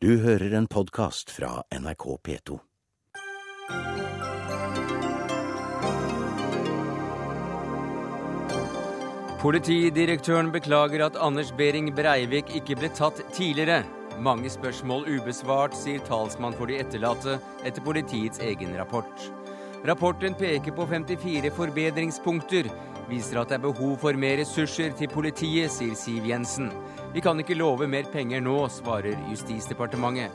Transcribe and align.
Du 0.00 0.12
hører 0.22 0.52
en 0.54 0.66
podkast 0.70 1.32
fra 1.34 1.64
NRK 1.74 2.04
P2. 2.22 2.56
Politidirektøren 9.42 10.52
beklager 10.54 11.02
at 11.08 11.18
Anders 11.18 11.50
Behring 11.50 11.90
Breivik 11.96 12.54
ikke 12.54 12.78
ble 12.78 12.92
tatt 12.94 13.24
tidligere. 13.34 13.80
Mange 14.22 14.46
spørsmål 14.54 15.02
ubesvart, 15.16 15.74
sier 15.74 16.06
talsmann 16.06 16.54
for 16.54 16.70
de 16.70 16.78
etterlatte 16.78 17.40
etter 17.66 17.82
politiets 17.82 18.38
egen 18.38 18.78
rapport. 18.78 19.26
Rapporten 19.86 20.34
peker 20.34 20.74
på 20.74 20.86
54 20.90 21.50
forbedringspunkter. 21.54 22.66
Viser 23.08 23.38
at 23.38 23.52
det 23.52 23.60
er 23.60 23.66
behov 23.68 23.94
for 24.02 24.18
mer 24.18 24.40
ressurser 24.40 24.90
til 24.98 25.10
politiet, 25.12 25.70
sier 25.70 25.94
Siv 25.96 26.26
Jensen. 26.26 26.72
Vi 27.14 27.22
kan 27.22 27.38
ikke 27.38 27.56
love 27.56 27.86
mer 27.86 28.08
penger 28.12 28.42
nå, 28.42 28.56
svarer 28.74 29.14
Justisdepartementet. 29.30 30.34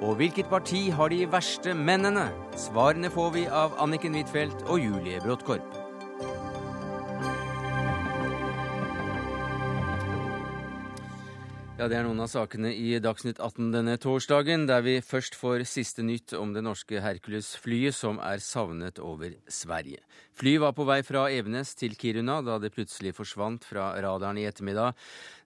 Og 0.00 0.16
hvilket 0.18 0.48
parti 0.50 0.88
har 0.96 1.12
de 1.12 1.22
verste 1.30 1.74
mennene? 1.76 2.30
Svarene 2.58 3.12
får 3.12 3.30
vi 3.36 3.46
av 3.46 3.78
Anniken 3.78 4.16
Huitfeldt 4.16 4.66
og 4.66 4.82
Julie 4.82 5.20
Bråttkorp. 5.22 5.79
Ja, 11.80 11.86
Det 11.88 11.96
er 11.96 12.04
noen 12.04 12.20
av 12.20 12.28
sakene 12.28 12.74
i 12.76 12.98
Dagsnytt 13.00 13.38
18 13.40 13.70
denne 13.72 13.94
torsdagen, 13.96 14.66
der 14.68 14.82
vi 14.84 14.98
først 15.00 15.32
får 15.32 15.62
siste 15.64 16.02
nytt 16.04 16.34
om 16.36 16.50
det 16.52 16.60
norske 16.60 17.00
Hercules-flyet 17.00 17.96
som 17.96 18.18
er 18.20 18.42
savnet 18.44 19.00
over 19.00 19.32
Sverige. 19.48 20.02
Flyet 20.36 20.60
var 20.60 20.74
på 20.76 20.84
vei 20.84 20.98
fra 21.00 21.22
Evenes 21.32 21.72
til 21.80 21.96
Kiruna 21.96 22.42
da 22.44 22.58
det 22.60 22.74
plutselig 22.74 23.14
forsvant 23.16 23.64
fra 23.64 23.94
radaren 23.96 24.36
i 24.36 24.44
ettermiddag. 24.44 24.92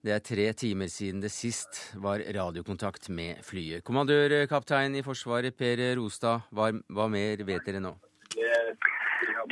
Det 0.02 0.16
er 0.16 0.27
tre 0.27 0.48
timer 0.59 0.91
siden 0.91 1.23
det 1.23 1.30
sist 1.30 1.95
var 2.02 2.19
radiokontakt 2.19 3.12
med 3.14 3.39
flyet. 3.47 3.87
Kommandørkaptein 3.87 4.98
i 4.98 5.06
Forsvaret 5.06 5.55
Per 5.55 5.87
Rostad, 6.01 6.51
hva, 6.51 6.73
hva 6.91 7.06
mer 7.14 7.47
vet 7.47 7.62
dere 7.62 7.86
nå? 7.86 7.95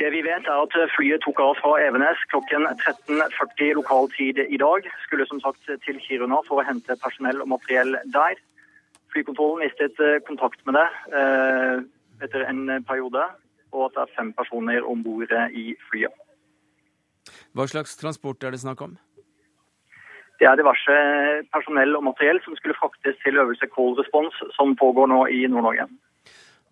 Det 0.01 0.09
vi 0.09 0.23
vet 0.25 0.47
er 0.49 0.61
at 0.63 0.73
Flyet 0.95 1.21
tok 1.21 1.39
av 1.43 1.59
fra 1.59 1.75
Evenes 1.83 2.21
klokken 2.31 2.65
13.40 2.81 3.75
lokal 3.77 4.09
tid 4.15 4.39
i 4.41 4.57
dag. 4.57 4.87
Skulle 5.05 5.27
som 5.29 5.41
sagt 5.43 5.69
til 5.85 5.99
Kiruna 6.01 6.39
for 6.47 6.61
å 6.61 6.65
hente 6.65 6.97
personell 7.03 7.43
og 7.43 7.51
materiell 7.53 7.93
der. 8.15 8.39
Flykontrollen 9.13 9.61
mistet 9.61 10.01
eh, 10.01 10.17
kontakt 10.25 10.63
med 10.65 10.79
det 10.79 10.87
eh, 11.13 11.85
etter 12.25 12.45
en 12.49 12.65
periode, 12.87 13.27
og 13.73 13.85
at 13.85 13.95
det 13.95 14.03
er 14.07 14.15
fem 14.17 14.33
personer 14.33 14.85
om 14.89 15.05
bord 15.05 15.29
i 15.53 15.75
flyet. 15.91 16.13
Hva 17.53 17.67
slags 17.69 17.93
transport 17.99 18.41
er 18.43 18.55
det 18.55 18.63
snakk 18.63 18.81
om? 18.81 18.97
Det 20.41 20.49
er 20.49 20.57
diverse 20.57 20.97
personell 21.53 21.93
og 21.99 22.07
materiell 22.09 22.41
som 22.43 22.57
skulle 22.57 22.77
fraktes 22.79 23.19
til 23.21 23.37
øvelse 23.37 23.69
Cold 23.75 24.01
Response, 24.01 24.49
som 24.57 24.73
pågår 24.75 25.11
nå 25.13 25.25
i 25.29 25.45
Nord-Norge. 25.45 25.85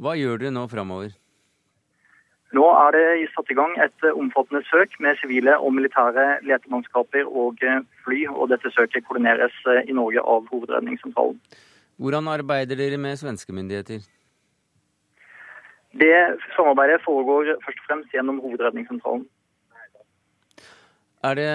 Hva 0.02 0.17
gjør 0.17 0.41
dere 0.41 0.58
nå 0.58 0.66
framover? 0.72 1.13
Nå 2.52 2.66
er 2.67 2.95
det 2.95 3.30
satt 3.31 3.52
i 3.52 3.55
gang 3.55 3.77
et 3.80 4.05
eh, 4.05 4.17
omfattende 4.17 4.59
søk 4.67 4.97
med 5.03 5.16
sivile 5.21 5.53
og 5.55 5.71
militære 5.77 6.41
letemannskaper 6.44 7.27
og 7.27 7.61
eh, 7.63 7.80
fly, 8.03 8.25
og 8.27 8.49
dette 8.52 8.71
søket 8.75 9.05
koordineres 9.07 9.55
eh, 9.71 9.85
i 9.88 9.95
Norge 9.95 10.19
av 10.19 10.49
Hovedredningssentralen. 10.52 11.39
Hvordan 12.02 12.27
arbeider 12.27 12.75
dere 12.75 12.99
med 12.99 13.19
svenske 13.22 13.55
myndigheter? 13.55 14.03
Det 15.95 16.17
samarbeidet 16.57 16.99
foregår 17.05 17.53
først 17.63 17.83
og 17.83 17.88
fremst 17.88 18.16
gjennom 18.16 18.44
Hovedredningssentralen. 18.44 19.23
Er 21.22 21.38
det 21.38 21.49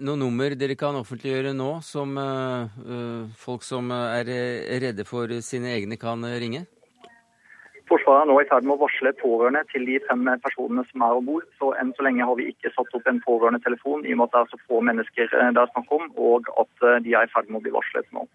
noe 0.00 0.16
nummer 0.16 0.54
dere 0.56 0.74
kan 0.80 0.96
offentliggjøre 0.96 1.52
nå, 1.52 1.72
som 1.84 2.16
folk 3.36 3.66
som 3.66 3.90
er 3.92 4.30
redde 4.80 5.04
for 5.04 5.34
sine 5.44 5.74
egne 5.76 5.98
kan 6.00 6.24
ringe? 6.24 6.64
Forsvaret 7.90 8.24
er 8.24 8.30
nå 8.30 8.36
i 8.40 8.46
ferd 8.50 8.66
med 8.66 8.76
å 8.76 8.82
varsle 8.84 9.12
pårørende 9.18 9.62
til 9.72 9.84
de 9.88 9.98
fem 10.06 10.28
personene 10.44 10.84
som 10.90 11.04
er 11.06 11.18
om 11.18 11.26
bord. 11.26 11.48
Så 11.58 11.72
enn 11.80 11.90
så 11.96 12.06
lenge 12.06 12.28
har 12.28 12.38
vi 12.38 12.48
ikke 12.52 12.72
satt 12.76 12.94
opp 12.98 13.10
en 13.10 13.20
pårørendetelefon, 13.24 14.06
i 14.06 14.14
og 14.14 14.22
med 14.22 14.30
at 14.30 14.36
det 14.36 14.42
er 14.42 14.52
så 14.52 14.62
få 14.68 14.80
mennesker 14.88 15.28
eh, 15.28 15.50
det 15.56 15.62
er 15.64 15.74
snakk 15.74 15.92
om, 15.98 16.08
og 16.30 16.50
at 16.62 16.88
eh, 16.88 17.02
de 17.04 17.16
er 17.18 17.28
i 17.28 17.32
ferd 17.34 17.50
med 17.50 17.60
å 17.60 17.66
bli 17.66 17.74
varslet 17.74 18.08
nå. 18.16 18.26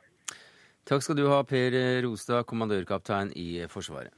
Takk 0.87 1.03
skal 1.03 1.19
du 1.19 1.25
ha, 1.31 1.41
Per 1.47 1.75
Rostad, 2.05 2.47
kommandørkaptein 2.47 3.33
i 3.35 3.49
Forsvaret. 3.71 4.13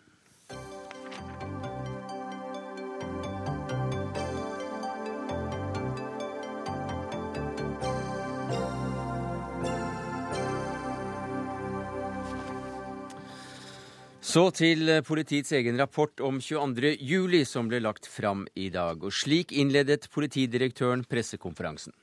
Så 14.29 14.51
til 14.53 14.85
eh, 14.91 15.01
politiets 15.01 15.56
egen 15.57 15.79
rapport 15.81 16.22
om 16.22 16.38
22. 16.38 16.91
juli 17.01 17.40
som 17.50 17.69
ble 17.69 17.79
lagt 17.81 18.06
fram 18.06 18.44
i 18.53 18.67
dag. 18.69 19.01
Og 19.01 19.13
slik 19.16 19.56
innledet 19.57 20.06
politidirektøren 20.13 21.01
pressekonferansen. 21.09 21.95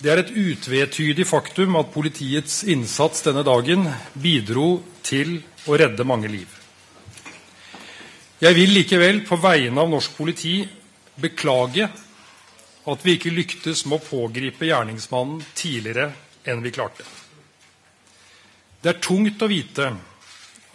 Det 0.00 0.12
er 0.12 0.22
et 0.22 0.30
utvetydig 0.30 1.26
faktum 1.28 1.74
at 1.80 1.90
politiets 1.92 2.62
innsats 2.62 3.24
denne 3.26 3.42
dagen 3.44 3.88
bidro 4.14 4.68
til 5.04 5.40
å 5.66 5.76
redde 5.76 6.06
mange 6.08 6.30
liv. 6.30 6.54
Jeg 8.40 8.56
vil 8.56 8.70
likevel 8.72 9.20
på 9.26 9.36
vegne 9.42 9.82
av 9.82 9.90
norsk 9.90 10.14
politi 10.16 10.54
beklage 11.20 11.88
at 12.88 13.02
vi 13.04 13.16
ikke 13.18 13.34
lyktes 13.34 13.82
med 13.90 13.98
å 13.98 14.06
pågripe 14.06 14.70
gjerningsmannen 14.70 15.42
tidligere 15.58 16.06
enn 16.48 16.62
vi 16.64 16.72
klarte. 16.72 17.04
Det 18.80 18.94
er 18.94 19.02
tungt 19.04 19.42
å 19.44 19.50
vite 19.50 19.90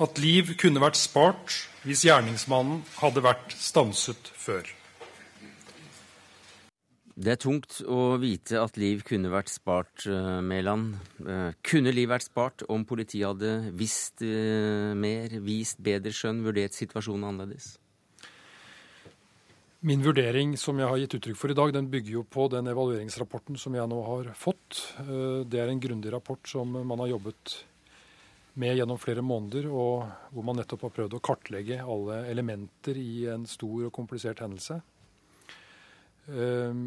at 0.02 0.20
liv 0.20 0.56
kunne 0.60 0.82
vært 0.84 1.00
spart 1.00 1.62
hvis 1.86 2.04
gjerningsmannen 2.08 2.82
hadde 2.98 3.24
vært 3.24 3.54
stanset 3.56 4.32
før. 4.36 4.68
Det 7.16 7.32
er 7.32 7.40
tungt 7.40 7.78
å 7.88 8.18
vite 8.20 8.60
at 8.60 8.76
liv 8.76 9.06
kunne 9.08 9.30
vært 9.32 9.48
spart, 9.48 10.04
eh, 10.04 10.42
Mæland. 10.44 10.98
Eh, 11.24 11.54
kunne 11.64 11.94
liv 11.96 12.10
vært 12.12 12.28
spart 12.28 12.66
om 12.68 12.84
politiet 12.84 13.24
hadde 13.30 13.72
visst 13.72 14.20
eh, 14.22 14.92
mer, 14.92 15.32
vist 15.40 15.80
bedre 15.80 16.12
skjønn, 16.12 16.44
vurdert 16.44 16.76
situasjonen 16.76 17.24
annerledes? 17.30 17.78
Min 19.80 20.04
vurdering 20.04 20.58
som 20.60 20.76
jeg 20.82 20.90
har 20.90 20.98
gitt 20.98 21.16
uttrykk 21.16 21.40
for 21.40 21.54
i 21.54 21.56
dag, 21.56 21.72
den 21.72 21.88
bygger 21.88 22.18
jo 22.18 22.26
på 22.28 22.50
den 22.52 22.68
evalueringsrapporten 22.68 23.56
som 23.56 23.78
jeg 23.78 23.88
nå 23.88 24.02
har 24.04 24.34
fått. 24.36 24.82
Det 25.46 25.62
er 25.62 25.70
en 25.70 25.80
grundig 25.80 26.12
rapport 26.12 26.42
som 26.50 26.68
man 26.74 27.00
har 27.00 27.14
jobbet 27.14 27.60
med 28.56 28.78
gjennom 28.78 29.00
flere 29.00 29.24
måneder, 29.26 29.68
og 29.68 30.06
hvor 30.32 30.46
man 30.48 30.56
nettopp 30.62 30.86
har 30.88 30.94
prøvd 30.96 31.18
å 31.18 31.24
kartlegge 31.24 31.82
alle 31.84 32.22
elementer 32.32 32.96
i 33.00 33.26
en 33.34 33.44
stor 33.50 33.90
og 33.90 33.94
komplisert 33.96 34.40
hendelse. 34.44 34.78
Ehm, 36.32 36.86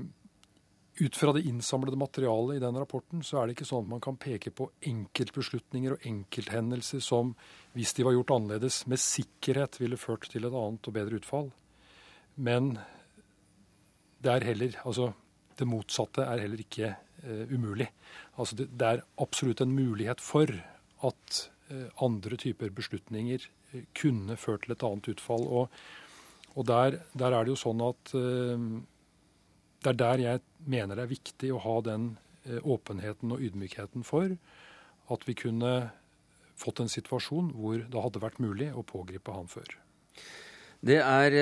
ut 0.99 1.19
fra 1.21 1.35
det 1.37 1.45
innsamlede 1.47 2.01
materialet 2.01 2.57
i 2.57 2.63
den 2.63 2.79
rapporten, 2.81 3.21
så 3.23 3.39
er 3.39 3.47
det 3.47 3.59
ikke 3.59 3.69
sånn 3.69 3.85
at 3.85 3.91
man 3.93 4.03
kan 4.03 4.17
peke 4.19 4.51
på 4.51 4.71
enkeltbeslutninger 4.89 5.95
og 5.95 6.07
enkelthendelser 6.09 7.05
som, 7.05 7.35
hvis 7.77 7.93
de 7.99 8.09
var 8.09 8.17
gjort 8.17 8.33
annerledes, 8.39 8.81
med 8.89 9.05
sikkerhet 9.05 9.77
ville 9.79 10.01
ført 10.01 10.25
til 10.33 10.49
et 10.49 10.57
annet 10.63 10.89
og 10.89 10.97
bedre 10.97 11.21
utfall. 11.21 11.53
Men 12.41 12.79
det 14.25 14.33
er 14.33 14.49
heller 14.49 14.81
Altså, 14.89 15.13
det 15.59 15.69
motsatte 15.69 16.25
er 16.25 16.41
heller 16.43 16.65
ikke 16.65 16.91
uh, 16.97 17.45
umulig. 17.53 17.87
Altså, 18.39 18.57
det, 18.57 18.71
det 18.79 18.89
er 18.89 19.07
absolutt 19.21 19.61
en 19.61 19.75
mulighet 19.75 20.23
for 20.23 20.51
at 21.07 21.39
Eh, 21.39 21.58
andre 22.05 22.39
typer 22.41 22.73
beslutninger 22.75 23.49
eh, 23.73 23.85
kunne 23.97 24.37
ført 24.41 24.67
til 24.67 24.75
et 24.75 24.85
annet 24.87 25.11
utfall. 25.15 25.45
Og, 25.47 25.81
og 26.55 26.69
der, 26.69 27.01
der, 27.13 27.35
er 27.35 27.45
det 27.45 27.55
jo 27.55 27.61
sånn 27.61 27.83
at 27.85 28.15
eh, 28.19 28.69
det 29.85 29.93
er 29.93 30.01
der 30.01 30.25
jeg 30.25 30.45
mener 30.67 30.99
det 30.99 31.07
er 31.07 31.15
viktig 31.15 31.53
å 31.55 31.63
ha 31.63 31.77
den 31.87 32.17
åpenheten 32.49 33.35
og 33.35 33.43
ydmykheten 33.45 34.07
for 34.09 34.33
at 35.13 35.25
vi 35.29 35.35
kunne 35.37 35.73
fått 36.57 36.81
en 36.81 36.89
situasjon 36.89 37.51
hvor 37.53 37.83
det 37.83 38.03
hadde 38.03 38.23
vært 38.23 38.41
mulig 38.41 38.71
å 38.73 38.87
pågripe 38.89 39.35
han 39.35 39.51
før. 39.53 39.69
Det 40.81 40.97
er 41.03 41.37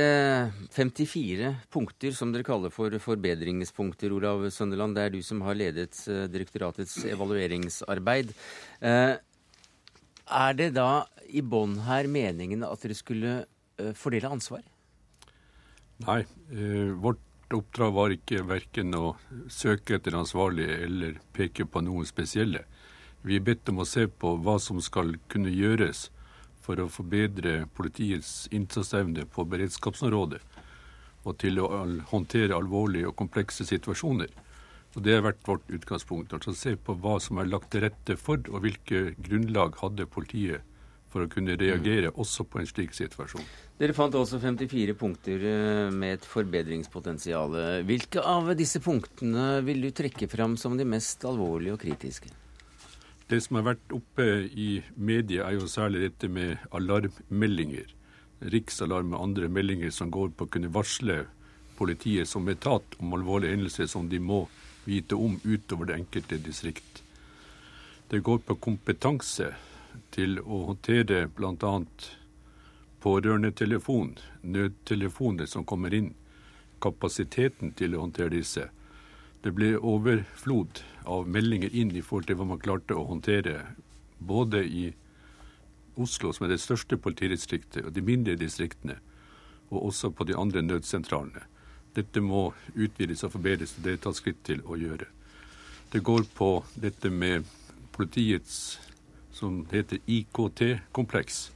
54 0.75 1.53
punkter 1.73 2.17
som 2.17 2.33
dere 2.35 2.45
kaller 2.45 2.73
for 2.75 2.91
forbedringspunkter, 3.05 4.12
Olav 4.17 4.49
Sønderland. 4.50 4.99
Det 4.99 5.05
er 5.06 5.15
du 5.15 5.21
som 5.25 5.45
har 5.47 5.56
ledet 5.56 5.95
direktoratets 6.33 6.99
evalueringsarbeid. 7.12 8.35
Er 10.26 10.56
det 10.58 10.73
da 10.75 11.06
i 11.31 11.43
bånn 11.43 11.78
her 11.87 12.08
meningen 12.11 12.64
at 12.67 12.82
dere 12.82 12.96
skulle 12.99 13.37
uh, 13.44 13.93
fordele 13.94 14.31
ansvar? 14.31 14.64
Nei. 16.02 16.25
Uh, 16.50 16.93
vårt 16.99 17.23
oppdrag 17.55 17.94
var 17.94 18.14
ikke 18.14 18.43
verken 18.46 18.94
å 18.99 19.14
søke 19.52 19.96
etter 19.96 20.17
ansvarlige 20.19 20.81
eller 20.87 21.20
peke 21.37 21.67
på 21.70 21.82
noen 21.87 22.08
spesielle. 22.08 22.64
Vi 23.23 23.38
er 23.38 23.46
bedt 23.46 23.70
om 23.70 23.82
å 23.82 23.88
se 23.88 24.06
på 24.11 24.34
hva 24.43 24.58
som 24.62 24.82
skal 24.82 25.14
kunne 25.31 25.55
gjøres 25.55 26.08
for 26.67 26.82
å 26.82 26.90
forbedre 26.90 27.69
politiets 27.78 28.49
innsatsevne 28.55 29.26
på 29.31 29.46
beredskapsområdet 29.46 30.43
og 31.26 31.34
til 31.43 31.58
å 31.62 31.69
håndtere 32.11 32.55
alvorlige 32.55 33.11
og 33.11 33.17
komplekse 33.19 33.67
situasjoner. 33.67 34.31
Og 34.97 35.03
Det 35.05 35.13
har 35.13 35.27
vært 35.27 35.45
vårt 35.45 35.69
utgangspunkt. 35.69 36.33
altså 36.33 36.55
Se 36.57 36.73
på 36.77 36.97
hva 36.97 37.19
som 37.21 37.39
er 37.39 37.51
lagt 37.53 37.71
til 37.71 37.85
rette 37.85 38.17
for, 38.17 38.41
og 38.49 38.65
hvilke 38.65 39.13
grunnlag 39.21 39.77
hadde 39.83 40.09
politiet 40.09 40.65
for 41.13 41.25
å 41.25 41.31
kunne 41.31 41.57
reagere 41.57 42.11
mm. 42.11 42.17
også 42.21 42.47
på 42.49 42.61
en 42.61 42.69
slik 42.69 42.97
situasjon. 42.97 43.45
Dere 43.79 43.95
fant 43.97 44.17
også 44.17 44.41
54 44.43 44.97
punkter 44.99 45.45
eh, 45.49 45.93
med 45.93 46.17
et 46.17 46.27
forbedringspotensial. 46.29 47.55
Hvilke 47.87 48.25
av 48.25 48.51
disse 48.59 48.81
punktene 48.85 49.61
vil 49.65 49.85
du 49.85 49.93
trekke 49.97 50.29
fram 50.33 50.57
som 50.61 50.77
de 50.77 50.89
mest 50.89 51.25
alvorlige 51.29 51.77
og 51.77 51.81
kritiske? 51.85 52.33
Det 53.27 53.41
som 53.43 53.59
har 53.59 53.73
vært 53.73 53.95
oppe 53.95 54.27
i 54.55 54.81
media, 54.95 55.49
er 55.49 55.57
jo 55.59 55.71
særlig 55.71 56.05
dette 56.05 56.29
med 56.31 56.61
alarmmeldinger. 56.77 57.89
Riksalarm 58.53 59.17
og 59.17 59.25
andre 59.25 59.49
meldinger 59.51 59.91
som 59.95 60.13
går 60.15 60.31
på 60.37 60.47
å 60.47 60.53
kunne 60.53 60.71
varsle 60.73 61.25
politiet 61.77 62.29
som 62.29 62.47
etat 62.49 62.97
om 63.03 63.17
alvorlige 63.17 63.57
hendelser 63.57 63.91
som 63.91 64.07
de 64.09 64.21
må 64.23 64.45
vite 64.87 65.15
om 65.15 65.41
utover 65.44 65.87
det 65.87 65.94
enkelte 66.00 66.38
distrikt. 66.38 67.03
Det 68.09 68.23
går 68.23 68.38
på 68.47 68.55
kompetanse 68.55 69.50
til 70.15 70.38
å 70.41 70.62
håndtere 70.71 71.27
bl.a. 71.35 71.73
pårørendetelefon, 73.03 74.15
nødtelefoner 74.43 75.50
som 75.50 75.65
kommer 75.67 75.94
inn, 75.94 76.12
kapasiteten 76.83 77.73
til 77.75 77.97
å 77.97 78.05
håndtere 78.05 78.37
disse. 78.37 78.69
Det 79.43 79.53
ble 79.55 79.75
overflod 79.79 80.83
av 81.06 81.27
meldinger 81.31 81.75
inn 81.75 81.91
i 81.97 82.03
forhold 82.03 82.31
til 82.31 82.38
hva 82.38 82.47
man 82.53 82.62
klarte 82.62 82.94
å 82.94 83.09
håndtere, 83.11 83.59
både 84.19 84.62
i 84.65 84.87
Oslo, 85.97 86.33
som 86.33 86.44
er 86.44 86.53
det 86.53 86.61
største 86.61 86.99
politidistriktet, 87.00 87.87
og 87.87 87.93
de 87.97 88.03
mindre 88.05 88.37
distriktene, 88.37 88.99
og 89.71 89.88
også 89.91 90.11
på 90.12 90.27
de 90.29 90.37
andre 90.37 90.62
nødsentralene. 90.62 91.47
Dette 91.97 92.21
må 92.21 92.51
utvides 92.75 93.25
og 93.25 93.33
forbedres, 93.39 93.77
og 93.77 93.87
det 93.87 93.95
er 93.97 94.03
tatt 94.05 94.19
skritt 94.19 94.43
til 94.45 94.61
å 94.69 94.77
gjøre. 94.77 95.09
Det 95.93 96.03
går 96.05 96.27
på 96.37 96.51
dette 96.77 97.11
med 97.11 97.47
politiets 97.97 98.79
som 99.37 99.63
heter 99.71 100.03
IKT-kompleks, 100.05 101.47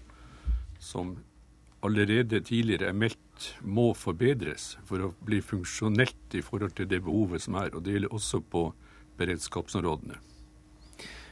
som 0.80 1.16
allerede 1.84 2.40
tidligere 2.44 2.88
er 2.90 2.96
meldt 2.96 3.50
må 3.64 3.90
forbedres 3.96 4.74
for 4.88 5.04
å 5.04 5.12
bli 5.24 5.40
funksjonelt 5.44 6.36
i 6.36 6.42
forhold 6.44 6.76
til 6.76 6.88
det 6.88 7.02
behovet 7.04 7.44
som 7.44 7.56
er. 7.60 7.72
Og 7.74 7.84
det 7.84 7.96
gjelder 7.96 8.16
også 8.16 8.42
på 8.52 8.66
beredskapsområdene. 9.20 10.18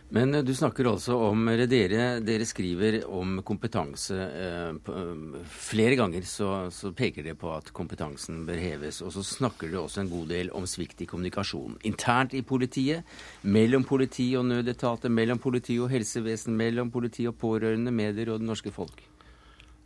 Men 0.09 0.35
eh, 0.35 0.43
du 0.43 0.55
snakker 0.55 0.89
altså 0.89 1.17
om 1.29 1.45
dere, 1.69 2.21
dere 2.25 2.47
skriver 2.49 3.03
om 3.13 3.43
kompetanse. 3.47 4.17
Eh, 4.17 4.71
eh, 4.71 5.43
flere 5.53 5.99
ganger 6.01 6.25
så, 6.29 6.71
så, 6.73 6.93
peker 6.97 7.27
dere 7.27 7.37
på 7.39 7.53
at 7.53 7.69
kompetansen 7.77 8.45
bør 8.49 8.63
heves. 8.63 9.03
Og 9.05 9.13
så 9.13 9.25
snakker 9.27 9.69
dere 9.69 9.85
også 9.85 10.05
en 10.05 10.13
god 10.13 10.33
del 10.33 10.53
om 10.57 10.67
svikt 10.69 11.05
i 11.05 11.11
kommunikasjon. 11.11 11.77
Internt 11.89 12.35
i 12.35 12.43
politiet, 12.43 13.05
mellom 13.43 13.85
politi 13.89 14.31
og 14.39 14.49
nødetater, 14.49 15.13
mellom 15.13 15.41
politi 15.43 15.79
og 15.83 15.93
helsevesen, 15.93 16.57
mellom 16.57 16.93
politi 16.95 17.29
og 17.29 17.37
pårørende, 17.41 17.93
medier 17.93 18.33
og 18.33 18.41
det 18.41 18.49
norske 18.49 18.73
folk. 18.73 19.05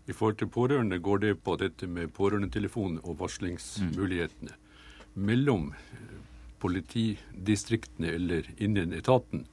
I 0.07 0.15
forhold 0.15 0.39
til 0.39 0.51
pårørende 0.51 0.99
går 0.99 1.19
det 1.23 1.37
på 1.47 1.55
dette 1.61 1.87
med 1.87 2.11
pårørendetelefon 2.15 2.99
og 3.05 3.21
varslingsmulighetene. 3.21 4.55
Mm. 4.55 5.27
Mellom 5.29 5.69
politidistriktene 6.63 8.15
eller 8.17 8.47
innen 8.63 8.95
etaten 8.95 9.47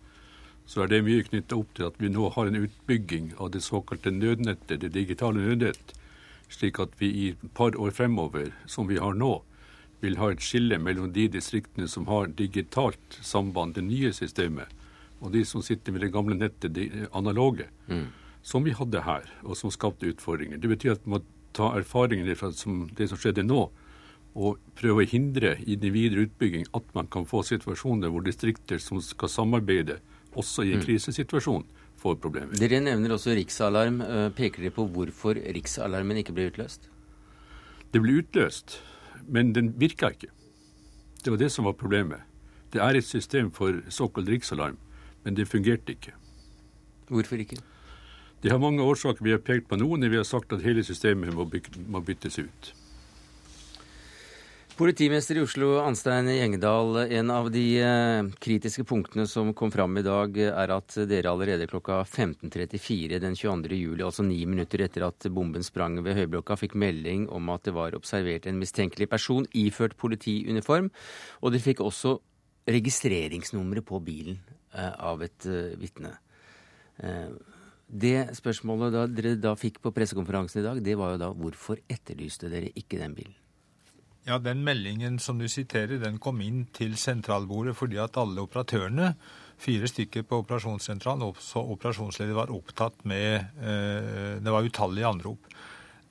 så 0.69 0.83
er 0.83 0.91
det 0.91 1.01
mye 1.01 1.25
knytta 1.25 1.57
opp 1.57 1.71
til 1.77 1.87
at 1.87 1.95
vi 1.97 2.11
nå 2.13 2.27
har 2.35 2.49
en 2.49 2.59
utbygging 2.61 3.31
av 3.41 3.49
det 3.55 3.63
såkalte 3.65 4.11
nødnettet, 4.13 4.83
det 4.83 4.91
digitale 4.93 5.41
nødnett, 5.41 5.95
slik 6.49 6.77
at 6.81 6.93
vi 7.01 7.09
i 7.09 7.23
et 7.31 7.45
par 7.57 7.73
år 7.73 7.93
fremover, 7.97 8.51
som 8.69 8.85
vi 8.89 8.99
har 9.01 9.17
nå, 9.17 9.39
vil 9.99 10.19
ha 10.21 10.29
et 10.31 10.43
skille 10.45 10.77
mellom 10.79 11.09
de 11.15 11.25
distriktene 11.33 11.89
som 11.89 12.05
har 12.07 12.29
digitalt 12.37 13.17
samband, 13.25 13.73
det 13.75 13.87
nye 13.87 14.13
systemet, 14.13 14.69
og 15.19 15.33
de 15.33 15.41
som 15.45 15.65
sitter 15.65 15.91
med 15.91 16.05
det 16.05 16.13
gamle 16.13 16.37
nettet, 16.37 16.75
det 16.77 17.09
analoge, 17.17 17.65
mm. 17.89 18.05
som 18.45 18.63
vi 18.63 18.77
hadde 18.77 19.01
her, 19.03 19.25
og 19.43 19.57
som 19.57 19.73
skapte 19.73 20.07
utfordringer. 20.13 20.61
Det 20.61 20.69
betyr 20.69 20.93
at 20.95 21.03
vi 21.05 21.15
må 21.15 21.23
ta 21.57 21.73
erfaringene 21.79 22.37
fra 22.37 22.53
det 22.53 23.09
som 23.09 23.19
skjedde 23.19 23.43
nå, 23.43 23.65
og 24.37 24.61
prøve 24.77 25.01
å 25.01 25.09
hindre 25.09 25.55
i 25.65 25.75
den 25.81 25.97
videre 25.97 26.27
utbygging 26.27 26.69
at 26.77 26.93
man 26.93 27.09
kan 27.11 27.25
få 27.27 27.41
situasjoner 27.43 28.13
hvor 28.13 28.21
distrikter 28.23 28.77
som 28.77 29.01
skal 29.03 29.33
samarbeide, 29.33 29.97
også 30.37 30.65
i 30.65 30.73
en 30.73 30.81
mm. 30.81 30.85
krisesituasjon, 30.85 31.65
får 31.99 32.15
problemer. 32.23 32.55
Dere 32.59 32.79
nevner 32.83 33.15
også 33.15 33.35
riksalarm. 33.37 34.01
Eh, 34.01 34.29
peker 34.35 34.65
dere 34.65 34.75
på 34.75 34.85
hvorfor 34.93 35.39
riksalarmen 35.57 36.21
ikke 36.21 36.35
ble 36.35 36.49
utløst? 36.51 36.89
Det 37.93 38.01
ble 38.03 38.19
utløst, 38.21 38.79
men 39.27 39.53
den 39.55 39.73
virka 39.81 40.11
ikke. 40.13 40.29
Det 41.23 41.33
var 41.33 41.41
det 41.41 41.51
som 41.51 41.65
var 41.67 41.75
problemet. 41.79 42.23
Det 42.73 42.81
er 42.81 42.95
et 42.95 43.05
system 43.05 43.49
for 43.51 43.81
såkalt 43.89 44.29
riksalarm, 44.29 44.77
men 45.25 45.35
det 45.35 45.49
fungerte 45.49 45.97
ikke. 45.97 46.13
Hvorfor 47.09 47.41
ikke? 47.41 47.57
Det 48.43 48.51
har 48.51 48.61
mange 48.61 48.83
årsaker. 48.83 49.23
Vi 49.23 49.31
har 49.31 49.41
pekt 49.43 49.67
på 49.67 49.75
noen. 49.75 50.05
Vi 50.09 50.15
har 50.15 50.23
sagt 50.23 50.53
at 50.53 50.61
hele 50.63 50.83
systemet 50.83 51.33
må 51.33 51.99
byttes 51.99 52.39
ut. 52.39 52.73
Politimester 54.79 55.35
i 55.35 55.41
Oslo, 55.43 55.73
Anstein 55.83 56.29
Gjengedal. 56.31 56.97
En 57.11 57.31
av 57.35 57.49
de 57.51 57.63
eh, 57.83 58.27
kritiske 58.39 58.85
punktene 58.87 59.25
som 59.27 59.49
kom 59.53 59.73
fram 59.73 59.97
i 59.99 60.03
dag, 60.05 60.37
er 60.39 60.71
at 60.71 60.95
dere 61.09 61.33
allerede 61.33 61.65
klokka 61.67 61.97
15.34 62.05 63.19
den 63.19 63.35
22. 63.35 63.75
juli, 63.75 64.05
altså 64.07 64.23
ni 64.23 64.37
minutter 64.47 64.85
etter 64.85 65.03
at 65.09 65.27
bomben 65.35 65.67
sprang 65.67 65.97
ved 66.05 66.15
Høyblokka, 66.15 66.55
fikk 66.61 66.77
melding 66.79 67.25
om 67.27 67.51
at 67.51 67.67
det 67.67 67.73
var 67.75 67.97
observert 67.97 68.47
en 68.47 68.61
mistenkelig 68.61 69.09
person 69.11 69.49
iført 69.51 69.97
politiuniform. 69.99 70.87
Og 71.43 71.51
dere 71.51 71.65
fikk 71.65 71.83
også 71.83 72.15
registreringsnummeret 72.71 73.83
på 73.91 73.99
bilen 74.07 74.39
eh, 74.71 74.95
av 74.95 75.27
et 75.27 75.49
vitne. 75.83 76.15
Det 77.89 78.15
spørsmålet 78.39 79.11
dere 79.11 79.35
da 79.43 79.57
fikk 79.59 79.83
på 79.83 79.91
pressekonferansen 79.91 80.63
i 80.63 80.67
dag, 80.69 80.83
det 80.87 80.95
var 81.03 81.17
jo 81.17 81.23
da 81.25 81.31
hvorfor 81.35 81.83
etterlyste 81.83 82.47
dere 82.55 82.71
ikke 82.79 83.03
den 83.03 83.19
bilen? 83.19 83.35
Ja, 84.27 84.37
Den 84.37 84.63
meldingen 84.63 85.19
som 85.19 85.39
du 85.39 85.47
siterer, 85.47 85.99
den 86.01 86.19
kom 86.19 86.41
inn 86.41 86.65
til 86.75 86.97
sentralbordet 86.97 87.75
fordi 87.79 87.97
at 88.01 88.17
alle 88.19 88.43
operatørene, 88.43 89.13
fire 89.59 89.87
stykker 89.87 90.23
på 90.27 90.43
operasjonssentralen, 90.43 91.23
også 91.23 91.63
operasjonsleder, 91.75 92.35
var 92.35 92.51
opptatt 92.53 93.03
med 93.03 93.41
eh, 93.59 94.39
Det 94.39 94.51
var 94.51 94.63
utallige 94.63 95.07
anrop. 95.07 95.49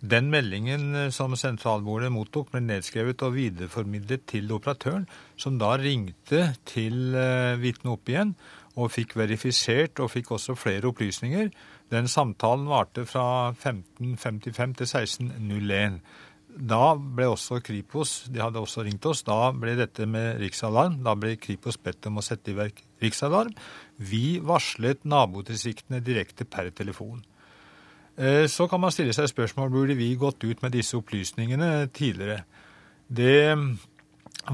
Den 0.01 0.31
meldingen 0.31 0.95
eh, 0.95 1.11
som 1.11 1.35
sentralbordet 1.37 2.13
mottok, 2.15 2.53
ble 2.53 2.63
nedskrevet 2.63 3.23
og 3.27 3.35
videreformidlet 3.35 4.29
til 4.31 4.53
operatøren, 4.55 5.09
som 5.37 5.59
da 5.59 5.73
ringte 5.81 6.53
til 6.69 7.17
eh, 7.19 7.59
vitnet 7.59 7.93
opp 7.97 8.09
igjen 8.13 8.35
og 8.79 8.93
fikk 8.95 9.17
verifisert 9.19 9.99
og 9.99 10.13
fikk 10.13 10.31
også 10.37 10.55
flere 10.55 10.87
opplysninger. 10.93 11.51
Den 11.91 12.07
samtalen 12.07 12.69
varte 12.71 13.05
fra 13.09 13.51
15.55 13.51 14.77
til 14.79 14.87
16.01. 14.87 15.99
Da 16.59 16.97
ble 16.99 17.29
også 17.31 17.61
Kripos 17.63 18.25
de 18.35 18.41
hadde 18.43 18.59
også 18.59 18.83
ringt 18.87 19.05
oss, 19.07 19.23
da 19.27 19.53
ble 19.55 19.77
dette 19.79 20.07
med 20.11 20.41
riksalarm. 20.43 20.99
Da 21.07 21.15
ble 21.15 21.37
Kripos 21.39 21.79
bedt 21.79 22.09
om 22.11 22.19
å 22.19 22.25
sette 22.25 22.51
i 22.51 22.57
verk 22.59 22.83
riksalarm. 23.03 23.53
Vi 23.99 24.41
varslet 24.43 25.05
nabodistriktene 25.07 26.03
direkte 26.03 26.49
per 26.49 26.73
telefon. 26.75 27.23
Eh, 28.19 28.47
så 28.51 28.67
kan 28.67 28.83
man 28.83 28.95
stille 28.95 29.15
seg 29.15 29.31
spørsmål 29.31 29.71
burde 29.71 29.99
vi 29.99 30.11
gått 30.19 30.43
ut 30.43 30.63
med 30.65 30.75
disse 30.75 30.99
opplysningene 30.99 31.87
tidligere. 31.95 32.43
Det 33.07 33.55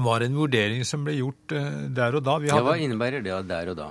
var 0.05 0.21
en 0.21 0.37
vurdering 0.37 0.85
som 0.85 1.05
ble 1.07 1.17
gjort 1.17 1.55
eh, 1.57 1.85
der 1.89 2.19
og 2.19 2.25
da. 2.27 2.37
Hadde... 2.37 2.53
Ja, 2.53 2.61
Hva 2.61 2.77
innebærer 2.77 3.25
det 3.25 3.39
der 3.49 3.73
og 3.73 3.79
da? 3.81 3.89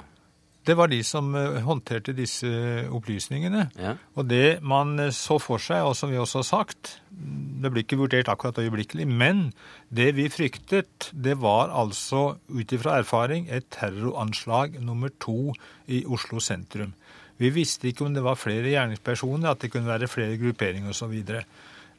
Det 0.64 0.76
var 0.78 0.88
de 0.88 1.00
som 1.04 1.34
eh, 1.36 1.60
håndterte 1.64 2.14
disse 2.16 2.48
opplysningene. 2.92 3.66
Ja. 3.76 3.94
Og 4.16 4.28
det 4.30 4.62
man 4.64 4.96
eh, 5.02 5.12
så 5.12 5.38
for 5.42 5.60
seg, 5.60 5.84
og 5.84 5.96
som 5.98 6.12
vi 6.12 6.20
også 6.20 6.40
har 6.40 6.48
sagt 6.48 6.96
Det 7.10 7.70
ble 7.72 7.84
ikke 7.84 8.00
vurdert 8.00 8.28
akkurat 8.28 8.58
øyeblikkelig, 8.60 9.06
men 9.08 9.52
det 9.94 10.10
vi 10.16 10.26
fryktet, 10.32 11.10
det 11.12 11.36
var 11.40 11.72
altså 11.72 12.36
ut 12.48 12.72
ifra 12.72 12.98
erfaring 13.00 13.46
et 13.48 13.68
terroranslag 13.72 14.80
nummer 14.82 15.12
to 15.22 15.54
i 15.86 16.02
Oslo 16.04 16.42
sentrum. 16.42 16.92
Vi 17.40 17.50
visste 17.54 17.88
ikke 17.88 18.04
om 18.06 18.14
det 18.14 18.24
var 18.24 18.38
flere 18.38 18.68
gjerningspersoner, 18.74 19.50
at 19.50 19.62
det 19.62 19.72
kunne 19.72 19.90
være 19.90 20.10
flere 20.10 20.36
grupperinger 20.38 20.92
osv. 20.92 21.14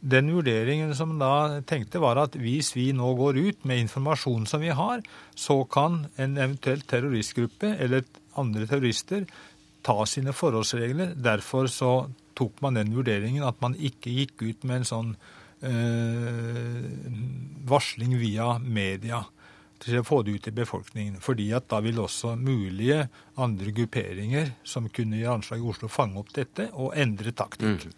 Den 0.05 0.29
vurderingen 0.29 0.91
som 0.97 1.15
da 1.17 1.61
tenkte, 1.65 2.01
var 2.03 2.19
at 2.21 2.35
hvis 2.37 2.75
vi 2.75 2.91
nå 2.93 3.07
går 3.17 3.39
ut 3.41 3.65
med 3.65 3.87
informasjon 3.87 4.45
som 4.49 4.61
vi 4.61 4.69
har, 4.69 5.01
så 5.33 5.63
kan 5.65 6.03
en 6.21 6.37
eventuell 6.37 6.83
terroristgruppe 6.85 7.73
eller 7.81 8.05
andre 8.37 8.67
terrorister 8.69 9.25
ta 9.85 9.97
sine 10.09 10.33
forholdsregler. 10.35 11.15
Derfor 11.17 11.69
så 11.71 11.93
tok 12.37 12.61
man 12.61 12.77
den 12.77 12.93
vurderingen 12.93 13.45
at 13.47 13.57
man 13.63 13.77
ikke 13.77 14.13
gikk 14.13 14.45
ut 14.45 14.67
med 14.67 14.83
en 14.83 14.89
sånn 14.91 15.11
eh, 15.65 16.85
varsling 17.65 18.17
via 18.21 18.55
media. 18.61 19.23
Til 19.83 19.99
å 19.99 20.05
få 20.05 20.21
det 20.25 20.37
ut 20.37 20.47
i 20.47 20.55
befolkningen. 20.55 21.19
fordi 21.21 21.51
at 21.53 21.67
da 21.69 21.79
vil 21.83 21.99
også 21.99 22.35
mulige 22.35 23.07
andre 23.35 23.71
grupperinger 23.75 24.51
som 24.63 24.87
kunne 24.93 25.19
gjøre 25.19 25.39
anslag 25.39 25.59
i 25.59 25.67
Oslo, 25.67 25.89
fange 25.91 26.19
opp 26.21 26.31
dette 26.35 26.69
og 26.71 26.93
endre 26.95 27.33
taktikk. 27.35 27.83
Mm. 27.87 27.95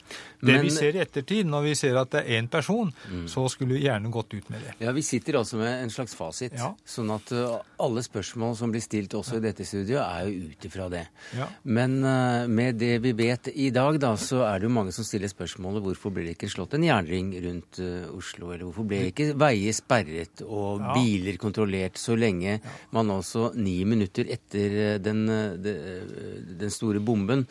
Det 0.49 0.55
vi 0.63 0.71
ser 0.73 0.97
i 0.97 1.01
ettertid, 1.03 1.49
når 1.49 1.67
vi 1.67 1.73
ser 1.77 1.99
at 2.01 2.11
det 2.13 2.23
er 2.23 2.39
én 2.39 2.49
person, 2.49 2.89
mm. 2.89 3.27
så 3.29 3.45
skulle 3.51 3.77
vi 3.77 3.83
gjerne 3.85 4.09
gått 4.13 4.33
ut 4.33 4.49
med 4.53 4.65
det. 4.65 4.73
Ja, 4.81 4.93
Vi 4.97 5.03
sitter 5.05 5.39
altså 5.41 5.59
med 5.61 5.83
en 5.83 5.93
slags 5.93 6.15
fasit. 6.17 6.55
Ja. 6.57 6.71
Sånn 6.85 7.11
at 7.13 7.31
uh, 7.33 7.59
alle 7.83 8.01
spørsmål 8.05 8.57
som 8.57 8.73
blir 8.73 8.81
stilt 8.81 9.13
også 9.17 9.37
i 9.37 9.43
dette 9.45 9.65
studioet, 9.65 10.01
er 10.01 10.25
jo 10.25 10.49
ut 10.49 10.67
ifra 10.69 10.89
det. 10.93 11.03
Ja. 11.37 11.49
Men 11.63 11.99
uh, 12.01 12.47
med 12.49 12.81
det 12.81 12.95
vi 13.05 13.13
vet 13.17 13.51
i 13.53 13.69
dag, 13.75 13.99
da, 14.01 14.15
så 14.17 14.41
er 14.47 14.61
det 14.61 14.69
jo 14.69 14.73
mange 14.73 14.95
som 14.95 15.05
stiller 15.05 15.29
spørsmålet 15.29 15.85
hvorfor 15.85 16.13
ble 16.13 16.25
det 16.31 16.37
ikke 16.37 16.49
slått 16.53 16.77
en 16.77 16.87
jernring 16.87 17.33
rundt 17.45 17.81
uh, 17.83 18.09
Oslo? 18.17 18.51
Eller 18.53 18.65
hvorfor 18.65 18.89
ble 18.89 19.05
ikke 19.11 19.31
veier 19.37 19.77
sperret 19.77 20.41
og 20.47 20.81
ja. 20.81 20.97
biler 20.97 21.37
kontrollert 21.41 21.66
så 21.99 22.15
lenge 22.17 22.59
man 22.95 23.11
altså 23.11 23.51
ni 23.55 23.79
minutter 23.85 24.29
etter 24.33 24.97
den 25.03 25.25
den 25.27 26.71
store 26.73 26.99
bomben 26.99 27.45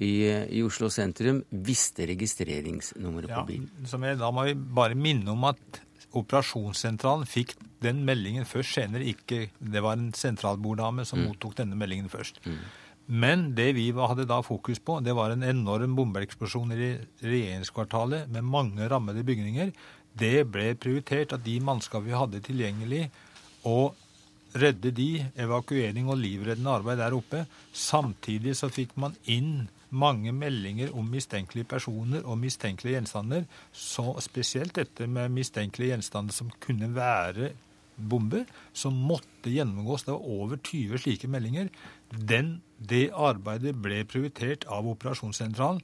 i, 0.00 0.26
i, 0.48 0.62
Oslo 0.64 0.88
sentrum 0.92 1.42
visste 1.50 2.06
registreringsnummeret 2.08 3.30
ja, 3.30 3.40
på 3.40 3.50
bilen. 3.52 3.70
Jeg, 3.84 4.18
da 4.20 4.30
må 4.32 4.46
vi 4.48 4.54
bare 4.56 4.96
minne 4.96 5.34
om 5.34 5.44
at 5.50 5.82
operasjonssentralen 6.16 7.28
fikk 7.28 7.54
den 7.84 8.04
meldingen 8.06 8.46
først. 8.48 8.74
Senere 8.80 9.06
ikke 9.12 9.50
Det 9.58 9.82
var 9.84 9.98
en 9.98 10.12
sentralborddame 10.16 11.04
som 11.08 11.20
mm. 11.20 11.26
mottok 11.28 11.58
denne 11.60 11.78
meldingen 11.78 12.10
først. 12.12 12.40
Mm. 12.46 12.62
Men 13.10 13.48
det 13.58 13.72
vi 13.74 13.88
hadde 13.90 14.28
da 14.30 14.38
fokus 14.46 14.78
på, 14.78 15.00
det 15.02 15.16
var 15.18 15.32
en 15.34 15.42
enorm 15.42 15.96
bombeeksplosjon 15.98 16.76
i 16.76 16.92
regjeringskvartalet 17.24 18.30
med 18.30 18.46
mange 18.46 18.86
rammede 18.90 19.24
bygninger. 19.26 19.72
Det 20.14 20.46
ble 20.50 20.74
prioritert 20.78 21.34
at 21.34 21.42
de 21.44 21.56
mannskap 21.62 22.04
vi 22.06 22.14
hadde 22.14 22.42
tilgjengelig, 22.46 23.08
og 23.68 23.96
redde 24.60 24.90
de, 24.94 25.10
evakuering 25.38 26.08
og 26.10 26.18
livreddende 26.18 26.72
arbeid 26.80 26.98
der 26.98 27.14
oppe. 27.14 27.44
Samtidig 27.72 28.56
så 28.58 28.70
fikk 28.72 28.96
man 28.98 29.14
inn 29.30 29.68
mange 29.90 30.32
meldinger 30.34 30.92
om 30.96 31.08
mistenkelige 31.10 31.68
personer 31.70 32.26
og 32.26 32.38
mistenkelige 32.38 32.98
gjenstander. 32.98 33.46
Så 33.72 34.14
spesielt 34.22 34.74
dette 34.78 35.06
med 35.06 35.32
mistenkelige 35.34 35.94
gjenstander 35.94 36.34
som 36.34 36.50
kunne 36.62 36.90
være 36.94 37.52
bomber, 38.00 38.46
som 38.72 38.96
måtte 38.96 39.52
gjennomgås. 39.52 40.06
Det 40.06 40.14
var 40.14 40.26
over 40.26 40.56
20 40.56 41.02
slike 41.04 41.30
meldinger. 41.30 41.70
Den, 42.10 42.60
det 42.78 43.10
arbeidet 43.14 43.76
ble 43.82 44.04
prioritert 44.08 44.66
av 44.70 44.88
operasjonssentralen 44.88 45.82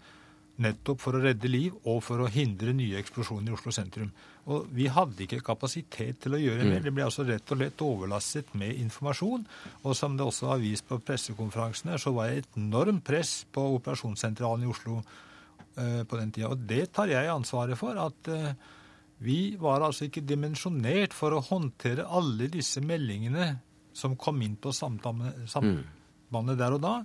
nettopp 0.63 1.03
for 1.03 1.17
å 1.17 1.21
redde 1.23 1.51
liv 1.51 1.75
og 1.85 2.01
for 2.05 2.23
å 2.23 2.31
hindre 2.33 2.73
nye 2.77 2.99
eksplosjoner 3.01 3.53
i 3.53 3.57
Oslo 3.57 3.75
sentrum. 3.75 4.09
Og 4.47 4.69
Vi 4.73 4.87
hadde 4.93 5.25
ikke 5.25 5.43
kapasitet 5.45 6.21
til 6.23 6.37
å 6.37 6.41
gjøre 6.41 6.65
mer. 6.65 6.79
Mm. 6.81 6.87
Det 6.87 6.95
ble 6.95 7.05
altså 7.05 7.27
rett 7.27 7.51
og 7.51 7.59
slett 7.59 7.83
overlastet 7.83 8.55
med 8.55 8.79
informasjon. 8.85 9.45
Og 9.83 9.97
som 9.99 10.17
det 10.17 10.25
også 10.27 10.53
var 10.53 10.63
vist 10.63 10.87
på 10.89 11.01
pressekonferansene, 11.03 11.99
så 11.99 12.15
var 12.15 12.31
det 12.31 12.45
et 12.45 12.59
enormt 12.61 13.05
press 13.05 13.41
på 13.53 13.65
operasjonssentralen 13.81 14.65
i 14.65 14.71
Oslo 14.71 15.01
uh, 15.03 16.03
på 16.07 16.21
den 16.21 16.33
tida. 16.33 16.53
Og 16.55 16.65
det 16.69 16.87
tar 16.95 17.11
jeg 17.11 17.33
ansvaret 17.33 17.79
for. 17.81 17.99
at 17.99 18.33
uh, 18.33 18.53
vi 19.19 19.57
var 19.61 19.83
altså 19.83 20.07
ikke 20.07 20.25
dimensjonert 20.29 21.15
for 21.17 21.35
å 21.35 21.45
håndtere 21.45 22.05
alle 22.05 22.51
disse 22.53 22.83
meldingene 22.85 23.55
som 23.97 24.17
kom 24.21 24.43
inn 24.45 24.59
på 24.61 24.75
sambandet 24.77 25.49
mm. 25.49 26.53
der 26.61 26.77
og 26.77 26.83
da. 26.85 26.99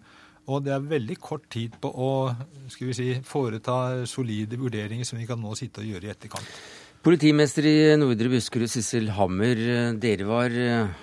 Og 0.49 0.63
det 0.65 0.73
er 0.73 0.91
veldig 0.93 1.17
kort 1.21 1.45
tid 1.53 1.75
på 1.81 1.91
å 1.91 2.11
skal 2.71 2.89
vi 2.89 2.97
si, 2.97 3.09
foreta 3.27 4.05
solide 4.09 4.57
vurderinger 4.59 5.05
som 5.07 5.19
vi 5.21 5.27
kan 5.29 5.41
nå 5.41 5.53
sitte 5.59 5.83
og 5.83 5.91
gjøre 5.91 6.09
i 6.09 6.13
etterkant. 6.15 6.55
Politimester 7.01 7.65
i 7.65 7.77
Nordre 7.97 8.29
Buskerud, 8.29 8.69
Sissel 8.69 9.07
Hammer. 9.17 9.57
Dere 9.97 10.25
var, 10.29 10.53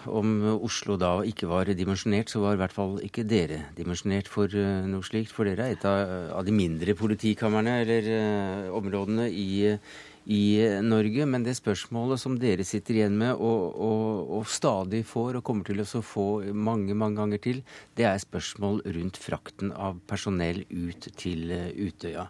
om 0.06 0.28
Oslo 0.62 0.94
da 0.94 1.16
ikke 1.26 1.48
var 1.50 1.72
dimensjonert, 1.74 2.30
så 2.30 2.38
var 2.44 2.54
i 2.54 2.60
hvert 2.60 2.76
fall 2.76 3.00
ikke 3.02 3.24
dere 3.26 3.64
dimensjonert 3.74 4.30
for 4.30 4.46
eh, 4.54 4.86
noe 4.86 5.02
slikt. 5.02 5.34
For 5.34 5.50
dere 5.50 5.66
er 5.66 5.74
et 5.74 5.88
av 5.88 6.44
de 6.46 6.54
mindre 6.54 6.94
politikamrene 6.94 7.80
eller 7.82 8.12
eh, 8.14 8.70
områdene 8.78 9.26
i 9.26 9.48
i 10.28 10.60
Norge. 10.84 11.24
Men 11.26 11.44
det 11.46 11.56
spørsmålet 11.56 12.20
som 12.20 12.36
dere 12.40 12.66
sitter 12.68 12.98
igjen 12.98 13.16
med 13.20 13.34
og, 13.34 13.78
og, 13.80 14.32
og 14.38 14.50
stadig 14.52 15.02
får, 15.08 15.38
og 15.38 15.46
kommer 15.46 15.68
til 15.68 15.80
å 15.82 16.02
få 16.04 16.26
mange 16.52 16.96
mange 16.98 17.20
ganger 17.20 17.42
til, 17.44 17.62
det 17.96 18.08
er 18.10 18.20
spørsmål 18.22 18.82
rundt 18.98 19.20
frakten 19.20 19.72
av 19.72 20.00
personell 20.10 20.64
ut 20.68 21.08
til 21.16 21.48
uh, 21.54 21.70
Utøya. 21.72 22.28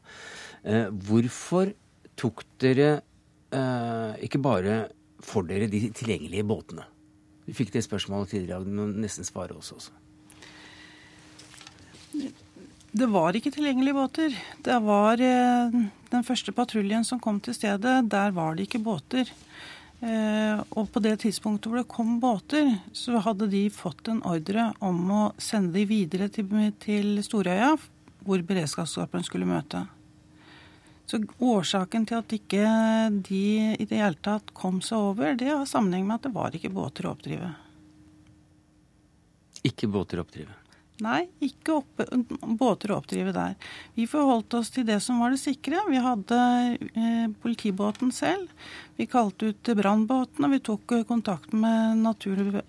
Uh, 0.62 0.86
hvorfor 1.08 1.74
tok 2.18 2.44
dere 2.62 2.92
uh, 3.54 4.14
ikke 4.22 4.42
bare 4.42 4.84
for 5.24 5.48
dere 5.48 5.66
de 5.70 5.88
tilgjengelige 5.90 6.46
båtene? 6.46 6.86
Vi 7.48 7.56
fikk 7.56 7.72
det 7.74 7.82
spørsmålet 7.86 8.34
tidligere, 8.34 8.62
men 8.68 8.98
nesten 9.02 9.26
svare 9.26 9.56
oss 9.56 9.72
også. 9.74 9.94
Det 12.98 13.06
var 13.12 13.36
ikke 13.36 13.52
tilgjengelige 13.52 13.96
båter. 13.96 14.34
Det 14.64 14.76
var 14.84 15.20
eh, 15.22 15.74
den 16.12 16.24
første 16.26 16.54
patruljen 16.56 17.04
som 17.06 17.20
kom 17.20 17.40
til 17.44 17.56
stedet. 17.56 18.08
Der 18.10 18.32
var 18.36 18.56
det 18.56 18.68
ikke 18.68 18.82
båter. 18.84 19.30
Eh, 19.98 20.60
og 20.78 20.90
på 20.94 21.02
det 21.02 21.16
tidspunktet 21.24 21.70
hvor 21.70 21.80
det 21.80 21.90
kom 21.90 22.18
båter, 22.22 22.70
så 22.94 23.18
hadde 23.24 23.48
de 23.50 23.64
fått 23.74 24.10
en 24.12 24.22
ordre 24.26 24.70
om 24.84 25.00
å 25.10 25.22
sende 25.42 25.74
de 25.74 25.86
videre 25.90 26.28
til, 26.30 26.46
til 26.78 27.18
Storøya, 27.26 27.72
hvor 28.22 28.44
beredskapsskaperen 28.46 29.26
skulle 29.26 29.48
møte. 29.48 29.82
Så 31.08 31.22
årsaken 31.40 32.04
til 32.06 32.20
at 32.20 32.32
ikke 32.36 32.64
de 33.24 33.44
i 33.80 33.86
det 33.88 33.96
hele 33.96 34.18
tatt 34.22 34.52
kom 34.54 34.82
seg 34.84 35.10
over, 35.10 35.34
det 35.40 35.48
har 35.50 35.64
sammenheng 35.66 36.04
med 36.06 36.18
at 36.18 36.28
det 36.28 36.34
var 36.36 36.54
ikke 36.54 36.70
båter 36.74 37.08
å 37.08 37.14
oppdrive. 37.16 37.48
Ikke 39.66 39.88
båter 39.90 40.20
å 40.20 40.26
oppdrive? 40.26 40.52
Nei, 40.98 41.28
ikke 41.46 41.76
opp, 41.78 42.00
båter 42.58 42.90
å 42.90 42.96
oppdrive 42.98 43.30
der. 43.34 43.54
Vi 43.94 44.06
forholdt 44.10 44.54
oss 44.58 44.70
til 44.74 44.86
det 44.88 44.98
som 45.04 45.20
var 45.22 45.30
det 45.30 45.38
sikre. 45.38 45.78
Vi 45.86 46.00
hadde 46.02 46.38
eh, 46.74 47.28
politibåten 47.38 48.10
selv. 48.14 48.50
Vi 48.98 49.06
kalte 49.06 49.52
ut 49.52 49.70
brannbåten, 49.78 50.44
og 50.44 50.50
vi 50.56 50.58
tok 50.66 50.92
eh, 50.96 51.04
kontakt 51.06 51.54
med 51.54 52.02
Naturtilsynet 52.02 52.66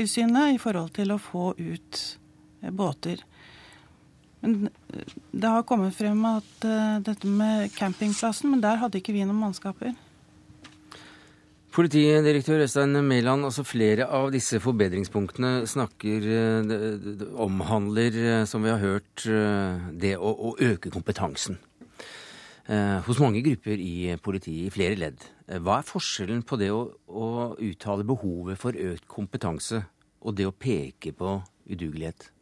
eh, 0.00 0.48
eh, 0.48 0.54
i 0.56 0.62
forhold 0.64 0.96
til 0.96 1.12
å 1.12 1.20
få 1.20 1.52
ut 1.60 2.00
eh, 2.62 2.72
båter. 2.72 3.20
Men 4.40 4.70
eh, 4.72 5.12
det 5.28 5.52
har 5.58 5.68
kommet 5.68 5.92
frem 5.98 6.24
at 6.32 6.52
dette 7.04 7.28
med 7.28 7.68
campingplassen, 7.76 8.48
men 8.54 8.64
der 8.64 8.80
hadde 8.80 9.04
ikke 9.04 9.12
vi 9.12 9.28
noen 9.28 9.44
mannskaper. 9.44 9.92
Politidirektør 11.76 12.62
Øystein 12.64 12.96
Mæland, 13.04 13.44
altså 13.44 13.60
flere 13.62 14.06
av 14.08 14.30
disse 14.32 14.56
forbedringspunktene 14.64 15.66
snakker, 15.68 16.24
eh, 16.24 17.24
omhandler, 17.36 18.16
eh, 18.16 18.46
som 18.46 18.64
vi 18.64 18.70
har 18.70 18.78
hørt, 18.78 19.26
eh, 19.26 19.92
det 20.00 20.14
å, 20.16 20.30
å 20.32 20.54
øke 20.56 20.90
kompetansen. 20.90 21.58
Hos 23.06 23.20
mange 23.20 23.44
grupper 23.46 23.78
i 23.78 24.16
politiet, 24.18 24.66
i 24.66 24.70
flere 24.74 24.96
ledd. 24.98 25.20
Hva 25.62 25.76
er 25.78 25.86
forskjellen 25.86 26.42
på 26.42 26.56
det 26.58 26.72
å, 26.74 26.80
å 27.06 27.54
uttale 27.62 28.02
behovet 28.02 28.58
for 28.58 28.74
økt 28.74 29.06
kompetanse 29.06 29.84
og 30.20 30.34
det 30.34 30.48
å 30.48 30.50
peke 30.50 31.12
på 31.14 31.36
udugelighet? 31.70 32.32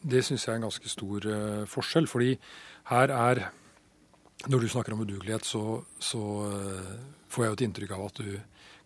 Det 0.00 0.24
syns 0.24 0.46
jeg 0.46 0.54
er 0.54 0.62
en 0.62 0.64
ganske 0.70 0.88
stor 0.88 1.28
forskjell. 1.68 2.08
Fordi 2.08 2.38
her 2.88 3.12
er 3.12 3.50
Når 4.48 4.60
du 4.60 4.68
snakker 4.68 4.94
om 4.94 5.04
udugelighet, 5.04 5.44
så, 5.44 5.84
så 6.00 6.24
får 7.30 7.44
jeg 7.44 7.52
jo 7.52 7.58
et 7.58 7.66
inntrykk 7.68 7.94
av 7.96 8.08
at 8.08 8.20
du 8.24 8.32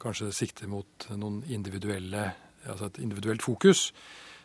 kanskje 0.02 0.30
sikter 0.36 0.68
mot 0.70 1.08
noen 1.16 1.40
individuelle, 1.48 2.28
altså 2.68 2.90
et 2.90 3.00
individuelt 3.04 3.44
fokus. 3.44 3.88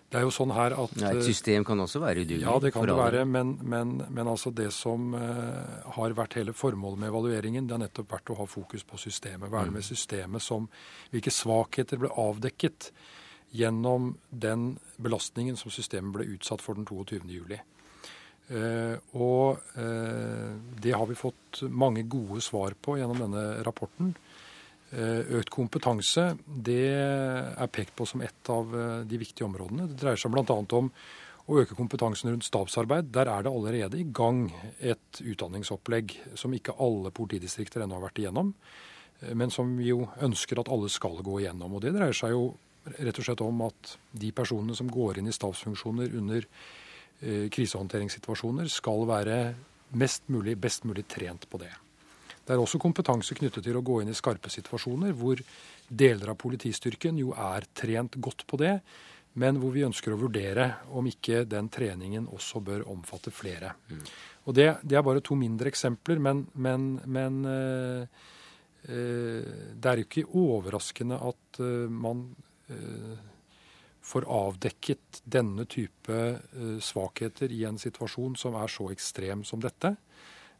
Det 0.09 0.17
er 0.17 0.23
jo 0.25 0.31
sånn 0.33 0.49
her 0.55 0.73
at 0.73 0.93
ja, 0.97 1.11
Et 1.13 1.21
system 1.27 1.65
kan 1.67 1.77
også 1.83 1.99
være 2.01 2.23
udugelig? 2.23 2.41
Ja, 2.41 2.55
det 2.63 2.71
kan 2.73 2.87
det 2.89 2.95
være. 2.97 3.25
Men, 3.29 3.51
men, 3.61 3.91
men, 4.09 4.29
altså 4.31 4.49
det 4.55 4.71
som 4.73 5.13
uh, 5.13 5.85
har 5.99 6.15
vært 6.17 6.39
hele 6.39 6.55
formålet 6.57 7.03
med 7.03 7.11
evalueringen, 7.11 7.67
det 7.69 7.75
har 7.75 7.83
nettopp 7.83 8.15
vært 8.15 8.31
å 8.33 8.39
ha 8.39 8.47
fokus 8.49 8.85
på 8.89 8.97
systemet. 8.97 9.51
Være 9.51 9.69
med 9.69 9.83
mm. 9.83 9.89
systemet 9.91 10.41
som 10.41 10.65
Hvilke 11.13 11.33
svakheter 11.33 12.01
ble 12.01 12.09
avdekket 12.09 12.89
gjennom 13.53 14.15
den 14.29 14.71
belastningen 14.97 15.57
som 15.57 15.73
systemet 15.73 16.15
ble 16.17 16.25
utsatt 16.33 16.61
for 16.65 16.77
den 16.77 16.89
22. 16.89 17.21
juli. 17.29 17.61
Eh, 18.49 18.95
og 19.13 19.59
eh, 19.77 20.53
det 20.81 20.95
har 20.97 21.05
vi 21.05 21.17
fått 21.17 21.61
mange 21.69 22.07
gode 22.09 22.41
svar 22.41 22.73
på 22.81 22.97
gjennom 22.97 23.21
denne 23.21 23.63
rapporten. 23.65 24.13
Eh, 24.89 25.21
økt 25.37 25.51
kompetanse 25.53 26.31
det 26.49 26.81
er 26.89 27.69
pekt 27.73 27.93
på 27.97 28.07
som 28.09 28.23
et 28.25 28.49
av 28.49 28.73
de 29.05 29.21
viktige 29.21 29.45
områdene. 29.45 29.89
Det 29.91 29.99
dreier 30.01 30.19
seg 30.19 30.33
bl.a. 30.33 30.57
om 30.79 30.89
å 31.49 31.59
øke 31.61 31.77
kompetansen 31.77 32.31
rundt 32.33 32.47
stabsarbeid. 32.47 33.11
Der 33.13 33.29
er 33.29 33.45
det 33.45 33.53
allerede 33.53 34.01
i 34.01 34.07
gang 34.09 34.47
et 34.79 35.21
utdanningsopplegg 35.21 36.17
som 36.37 36.53
ikke 36.53 36.77
alle 36.81 37.13
politidistrikter 37.13 37.85
ennå 37.85 37.99
har 37.99 38.07
vært 38.07 38.21
igjennom, 38.21 38.51
men 39.35 39.51
som 39.53 39.71
vi 39.77 39.89
jo 39.89 40.03
ønsker 40.25 40.61
at 40.61 40.69
alle 40.71 40.89
skal 40.93 41.17
gå 41.25 41.41
igjennom. 41.41 41.73
Og 41.75 41.81
Det 41.83 41.93
dreier 41.95 42.15
seg 42.15 42.33
jo 42.33 42.51
rett 42.97 43.17
og 43.17 43.25
slett 43.25 43.41
om 43.45 43.65
at 43.65 43.95
de 44.21 44.29
personene 44.33 44.77
som 44.77 44.89
går 44.89 45.19
inn 45.19 45.29
i 45.29 45.35
stabsfunksjoner 45.35 46.13
under 46.21 46.45
krisehåndteringssituasjoner 47.19 48.69
skal 48.71 49.03
være 49.09 49.37
mest 49.99 50.29
mulig, 50.31 50.55
best 50.57 50.85
mulig 50.87 51.03
trent 51.09 51.49
på 51.49 51.59
det. 51.61 51.71
Det 52.45 52.55
er 52.55 52.61
også 52.61 52.79
kompetanse 52.81 53.35
knyttet 53.37 53.65
til 53.65 53.77
å 53.77 53.83
gå 53.85 53.99
inn 54.01 54.09
i 54.09 54.17
skarpe 54.17 54.49
situasjoner, 54.49 55.13
hvor 55.13 55.41
deler 55.89 56.31
av 56.31 56.37
politistyrken 56.41 57.19
jo 57.21 57.33
er 57.37 57.67
trent 57.77 58.17
godt 58.17 58.45
på 58.49 58.57
det, 58.61 58.79
men 59.39 59.59
hvor 59.61 59.73
vi 59.75 59.85
ønsker 59.85 60.13
å 60.13 60.19
vurdere 60.19 60.65
om 60.97 61.05
ikke 61.05 61.43
den 61.45 61.69
treningen 61.69 62.25
også 62.33 62.61
bør 62.65 62.87
omfatte 62.89 63.33
flere. 63.33 63.75
Mm. 63.89 64.01
Og 64.49 64.57
det, 64.57 64.67
det, 64.81 64.97
er 64.97 65.05
bare 65.05 65.21
to 65.21 65.37
mindre 65.37 65.69
eksempler, 65.69 66.21
men, 66.25 66.41
men, 66.57 66.89
men 67.05 67.39
øh, 67.45 68.01
øh, 68.89 69.51
det 69.77 69.91
er 69.91 70.01
jo 70.01 70.07
ikke 70.07 70.25
overraskende 70.33 71.19
at 71.29 71.61
øh, 71.61 71.85
man 71.91 72.31
får 74.09 74.25
avdekket 74.25 75.21
denne 75.29 75.67
type 75.69 76.19
svakheter 76.81 77.53
i 77.53 77.63
en 77.69 77.77
situasjon 77.77 78.37
som 78.39 78.57
er 78.57 78.71
så 78.73 78.89
ekstrem 78.93 79.45
som 79.45 79.61
dette. 79.61 79.93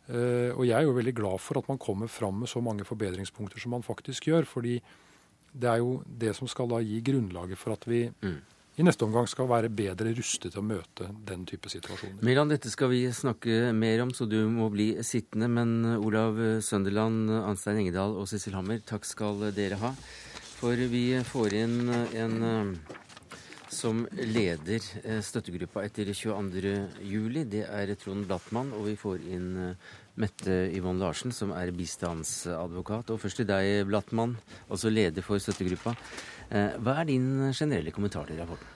Og 0.09 0.61
jeg 0.65 0.73
er 0.77 0.85
jo 0.85 0.93
veldig 0.95 1.13
glad 1.17 1.41
for 1.41 1.57
at 1.57 1.67
man 1.69 1.81
kommer 1.81 2.09
fram 2.09 2.39
med 2.43 2.49
så 2.49 2.61
mange 2.65 2.85
forbedringspunkter 2.85 3.61
som 3.61 3.73
man 3.73 3.85
faktisk 3.85 4.29
gjør. 4.29 4.45
fordi 4.45 4.79
det 5.53 5.69
er 5.69 5.81
jo 5.81 6.03
det 6.05 6.35
som 6.37 6.47
skal 6.49 6.69
da 6.69 6.77
gi 6.85 7.01
grunnlaget 7.01 7.57
for 7.57 7.73
at 7.73 7.87
vi 7.89 8.05
mm 8.21 8.39
i 8.79 8.83
neste 8.87 9.03
omgang 9.03 9.25
skal 9.27 9.49
være 9.49 9.67
bedre 9.75 10.13
rustet 10.15 10.53
til 10.53 10.61
å 10.61 10.63
møte 10.63 11.09
den 11.27 11.41
type 11.47 11.67
situasjoner. 11.71 12.21
Milan, 12.23 12.47
dette 12.47 12.71
skal 12.71 12.87
vi 12.93 13.01
snakke 13.11 13.73
mer 13.75 14.05
om, 14.05 14.13
så 14.15 14.23
du 14.29 14.37
må 14.47 14.69
bli 14.71 14.93
sittende. 15.03 15.49
Men 15.51 15.73
eh, 15.83 15.99
Olav 15.99 16.39
Sønderland, 16.63 17.27
Anstein 17.41 17.81
Engedal 17.81 18.15
og 18.15 18.29
Cecil 18.31 18.55
Hammer, 18.55 18.79
takk 18.87 19.03
skal 19.07 19.49
dere 19.55 19.81
ha. 19.81 19.91
For 20.61 20.79
vi 20.93 21.03
får 21.27 21.57
inn 21.59 21.75
en 21.91 22.47
eh, 22.53 22.71
som 23.79 24.03
leder 24.11 24.83
eh, 25.03 25.21
støttegruppa 25.23 25.85
etter 25.87 26.11
22.07. 26.11 27.43
Det 27.49 27.63
er 27.63 27.93
Trond 27.99 28.27
Blattmann, 28.27 28.73
og 28.75 28.89
vi 28.89 28.95
får 28.99 29.23
inn 29.31 29.49
Mette 30.19 30.57
Yvonne 30.75 30.99
Larsen, 30.99 31.31
som 31.35 31.53
er 31.55 31.71
bistandsadvokat. 31.75 33.13
Og 33.13 33.21
først 33.23 33.39
til 33.39 33.47
deg, 33.47 33.85
Blattmann, 33.87 34.35
altså 34.67 34.91
leder 34.91 35.23
for 35.23 35.39
støttegruppa. 35.39 35.95
Eh, 36.49 36.75
hva 36.83 36.99
er 36.99 37.09
din 37.11 37.29
generelle 37.53 37.95
kommentar 37.95 38.27
til 38.27 38.41
rapporten? 38.41 38.75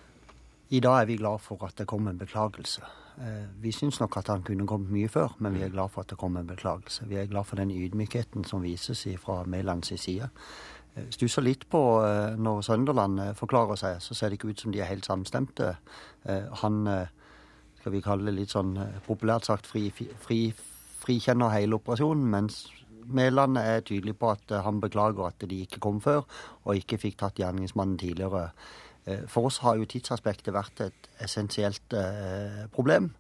I 0.74 0.80
dag 0.82 1.02
er 1.02 1.10
vi 1.10 1.20
glad 1.20 1.42
for 1.44 1.62
at 1.68 1.76
det 1.78 1.86
kom 1.90 2.08
en 2.08 2.18
beklagelse. 2.18 2.82
Eh, 3.22 3.46
vi 3.62 3.72
syns 3.76 4.00
nok 4.02 4.16
at 4.18 4.32
han 4.32 4.46
kunne 4.48 4.66
kommet 4.68 4.94
mye 4.94 5.10
før, 5.12 5.36
men 5.44 5.54
vi 5.54 5.66
er 5.66 5.74
glad 5.74 5.92
for 5.94 6.02
at 6.02 6.10
det 6.10 6.18
kom 6.18 6.38
en 6.40 6.48
beklagelse. 6.50 7.06
Vi 7.10 7.20
er 7.20 7.30
glad 7.30 7.46
for 7.46 7.60
den 7.60 7.70
ydmykheten 7.72 8.48
som 8.48 8.64
vises 8.64 9.04
fra 9.22 9.44
Mælands 9.46 9.94
side. 10.02 10.30
Eh, 10.96 11.10
stusser 11.14 11.46
litt 11.46 11.68
på 11.72 11.82
når 12.38 12.62
Sønderland 12.68 13.22
forklarer 13.40 13.80
seg, 13.80 14.00
så 14.04 14.18
ser 14.18 14.30
det 14.30 14.40
ikke 14.40 14.54
ut 14.54 14.64
som 14.66 14.74
de 14.74 14.82
er 14.84 14.92
helt 14.92 15.08
samstemte. 15.08 15.76
Han, 16.62 16.86
skal 17.80 17.92
vi 17.92 18.00
kalle 18.04 18.30
det 18.30 18.38
litt 18.38 18.54
sånn 18.54 18.78
populært 19.04 19.50
sagt, 19.50 19.68
fri, 19.68 19.90
fri, 19.92 20.38
frikjenner 21.04 21.52
hele 21.52 21.76
operasjonen, 21.82 22.30
mens 22.32 22.62
Mæland 23.04 23.58
er 23.60 23.82
tydelig 23.84 24.16
på 24.16 24.30
at 24.32 24.54
han 24.64 24.80
beklager 24.80 25.28
at 25.28 25.44
de 25.50 25.58
ikke 25.66 25.82
kom 25.84 26.00
før, 26.02 26.24
og 26.64 26.80
ikke 26.80 27.02
fikk 27.02 27.18
tatt 27.20 27.42
gjerningsmannen 27.42 27.98
tidligere. 28.00 28.52
Eh, 29.06 29.26
for 29.28 29.50
oss 29.50 29.60
har 29.64 29.78
jo 29.80 29.88
tidsaspektet 29.90 30.54
vært 30.56 30.86
et 30.86 31.10
essensielt 31.24 31.96
eh, 31.98 32.64
problem. 32.72 33.12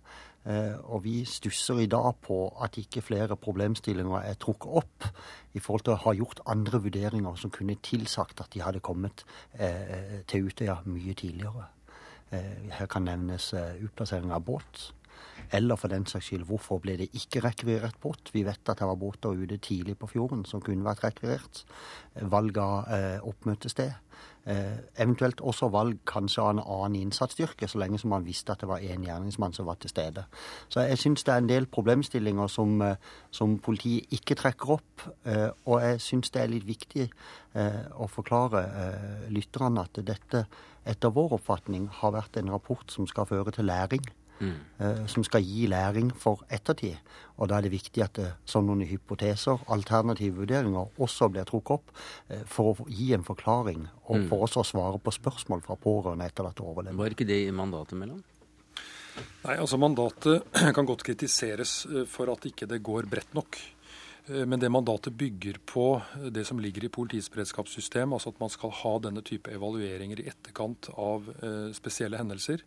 Eh, 0.45 0.75
og 0.91 1.03
vi 1.05 1.21
stusser 1.29 1.83
i 1.83 1.89
dag 1.91 2.09
på 2.25 2.39
at 2.63 2.77
ikke 2.81 3.03
flere 3.05 3.37
problemstillinger 3.39 4.25
er 4.27 4.39
trukket 4.39 4.79
opp 4.81 5.07
i 5.53 5.61
forhold 5.63 5.85
til 5.87 5.95
å 5.95 6.01
ha 6.07 6.15
gjort 6.17 6.43
andre 6.51 6.81
vurderinger 6.83 7.37
som 7.39 7.53
kunne 7.53 7.77
tilsagt 7.85 8.41
at 8.43 8.51
de 8.53 8.63
hadde 8.65 8.83
kommet 8.83 9.23
til 10.27 10.49
Utøya 10.49 10.79
mye 10.89 11.13
tidligere. 11.13 11.67
Her 12.73 12.89
kan 12.89 13.05
nevnes 13.05 13.51
utplassering 13.53 14.33
av 14.33 14.41
båt 14.47 14.87
eller 15.53 15.77
for 15.77 15.91
den 15.93 16.05
saks 16.09 16.31
skyld, 16.31 16.47
hvorfor 16.49 16.81
ble 16.81 16.97
det 16.97 17.11
ikke 17.13 17.43
rekvirert 17.45 17.99
båt? 18.01 18.31
Vi 18.33 18.41
vet 18.45 18.69
at 18.69 18.79
det 18.79 18.87
var 18.89 18.97
båter 18.99 19.37
ute 19.37 19.59
tidlig 19.61 19.97
på 20.01 20.09
fjorden 20.09 20.45
som 20.49 20.63
kunne 20.65 20.85
vært 20.85 21.03
rekvirert. 21.05 21.63
Valg 22.33 22.57
av 22.57 22.89
eh, 22.89 23.19
oppmøtested. 23.21 23.93
Eh, 24.49 24.79
eventuelt 24.99 25.39
også 25.39 25.69
valg 25.71 26.01
kanskje 26.09 26.41
av 26.43 26.49
en 26.51 26.63
annen 26.63 26.97
innsatsstyrke, 27.05 27.67
så 27.69 27.79
lenge 27.79 27.99
som 28.01 28.11
man 28.11 28.25
visste 28.25 28.51
at 28.51 28.63
det 28.63 28.67
var 28.67 28.83
én 28.83 29.05
gjerningsmann 29.05 29.53
som 29.55 29.69
var 29.69 29.77
til 29.79 29.93
stede. 29.93 30.25
Så 30.73 30.83
jeg 30.83 30.99
syns 30.99 31.23
det 31.23 31.33
er 31.35 31.43
en 31.43 31.51
del 31.51 31.69
problemstillinger 31.71 32.49
som, 32.51 32.81
eh, 32.81 32.97
som 33.31 33.55
politiet 33.59 34.11
ikke 34.11 34.35
trekker 34.41 34.75
opp. 34.79 35.07
Eh, 35.23 35.49
og 35.65 35.79
jeg 35.85 36.01
syns 36.01 36.33
det 36.33 36.41
er 36.41 36.51
litt 36.51 36.67
viktig 36.67 37.07
eh, 37.07 37.83
å 37.93 38.09
forklare 38.09 38.65
eh, 38.83 39.29
lytterne 39.31 39.85
at 39.85 40.01
dette 40.01 40.47
etter 40.83 41.15
vår 41.15 41.37
oppfatning 41.37 41.87
har 42.01 42.11
vært 42.11 42.41
en 42.41 42.51
rapport 42.51 42.91
som 42.91 43.07
skal 43.07 43.29
føre 43.29 43.53
til 43.55 43.69
læring. 43.71 44.03
Mm. 44.43 45.07
som 45.07 45.23
skal 45.23 45.45
gi 45.45 45.67
læring 45.71 46.09
for 46.19 46.41
ettertid. 46.51 46.97
Og 47.41 47.49
da 47.49 47.57
er 47.57 47.65
det 47.65 47.73
viktig 47.73 48.03
at 48.05 48.19
eh, 48.21 48.35
sånne 48.49 48.85
hypoteser, 48.87 49.63
alternative 49.73 50.43
vurderinger, 50.43 50.93
også 51.01 51.31
blir 51.33 51.47
trukket 51.49 51.79
opp 51.79 51.93
eh, 52.29 52.43
for 52.49 52.73
å 52.83 52.87
gi 52.91 53.09
en 53.17 53.25
forklaring, 53.25 53.87
og 54.05 54.21
mm. 54.21 54.27
for 54.29 54.45
også 54.45 54.61
å 54.61 54.69
svare 54.69 55.01
på 55.01 55.15
spørsmål 55.15 55.63
fra 55.65 55.77
pårørende 55.79 56.29
etter 56.29 56.45
dette 56.45 56.65
overlevende. 56.65 57.01
Var 57.01 57.17
ikke 57.17 57.29
det 57.29 57.41
i 57.47 57.55
mandatet 57.55 57.97
mellom? 57.99 58.21
Nei, 59.43 59.55
altså 59.57 59.77
Mandatet 59.81 60.45
kan 60.77 60.89
godt 60.89 61.05
kritiseres 61.05 61.83
for 62.09 62.31
at 62.33 62.45
ikke 62.49 62.69
det 62.69 62.81
går 62.85 63.09
bredt 63.09 63.33
nok. 63.37 63.59
Men 64.23 64.55
det 64.55 64.69
mandatet 64.71 65.17
bygger 65.19 65.57
på 65.67 65.97
det 66.31 66.45
som 66.47 66.61
ligger 66.63 66.85
i 66.87 66.89
politiets 66.95 67.27
beredskapssystem, 67.33 68.13
altså 68.15 68.31
at 68.31 68.37
man 68.39 68.53
skal 68.53 68.71
ha 68.71 68.93
denne 69.03 69.19
type 69.27 69.51
evalueringer 69.51 70.21
i 70.23 70.29
etterkant 70.31 70.87
av 70.95 71.27
spesielle 71.75 72.21
hendelser. 72.21 72.63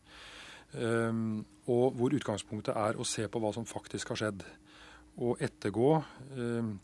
Ehm, 0.74 1.44
og 1.70 1.96
hvor 1.98 2.14
utgangspunktet 2.14 2.76
er 2.76 2.98
å 2.98 3.06
se 3.06 3.26
på 3.30 3.40
hva 3.42 3.52
som 3.54 3.66
faktisk 3.68 4.12
har 4.12 4.20
skjedd. 4.20 4.44
Og 5.22 5.40
ettergå 5.42 5.90
ehm, 6.36 6.76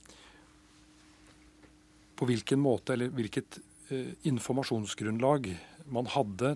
på 2.16 2.28
hvilken 2.28 2.62
måte 2.62 2.94
eller 2.94 3.12
hvilket 3.14 3.58
eh, 3.90 4.14
informasjonsgrunnlag 4.30 5.50
man 5.92 6.08
hadde 6.14 6.54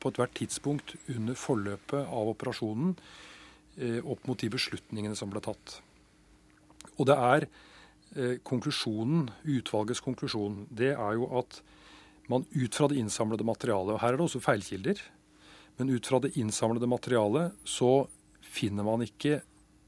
på 0.00 0.12
ethvert 0.12 0.36
tidspunkt 0.38 0.94
under 1.12 1.36
forløpet 1.36 2.06
av 2.06 2.30
operasjonen 2.32 2.94
eh, 3.76 3.98
opp 4.00 4.24
mot 4.28 4.40
de 4.40 4.48
beslutningene 4.52 5.18
som 5.18 5.32
ble 5.32 5.42
tatt. 5.44 5.80
Og 6.96 7.08
det 7.10 7.16
er 7.16 7.46
eh, 7.46 8.36
konklusjonen, 8.46 9.28
utvalgets 9.58 10.02
konklusjon, 10.04 10.64
det 10.70 10.94
er 10.94 11.18
jo 11.18 11.28
at 11.42 11.60
man 12.30 12.46
ut 12.54 12.76
fra 12.76 12.86
det 12.86 13.00
innsamlede 13.00 13.42
materialet 13.42 13.96
Og 13.96 14.02
her 14.04 14.14
er 14.14 14.20
det 14.20 14.26
også 14.28 14.42
feilkilder. 14.44 15.00
Men 15.80 15.94
ut 15.96 16.06
fra 16.06 16.20
det 16.20 16.34
innsamlede 16.36 16.88
materialet 16.90 17.56
så 17.64 18.04
finner 18.44 18.84
man 18.84 19.00
ikke 19.06 19.40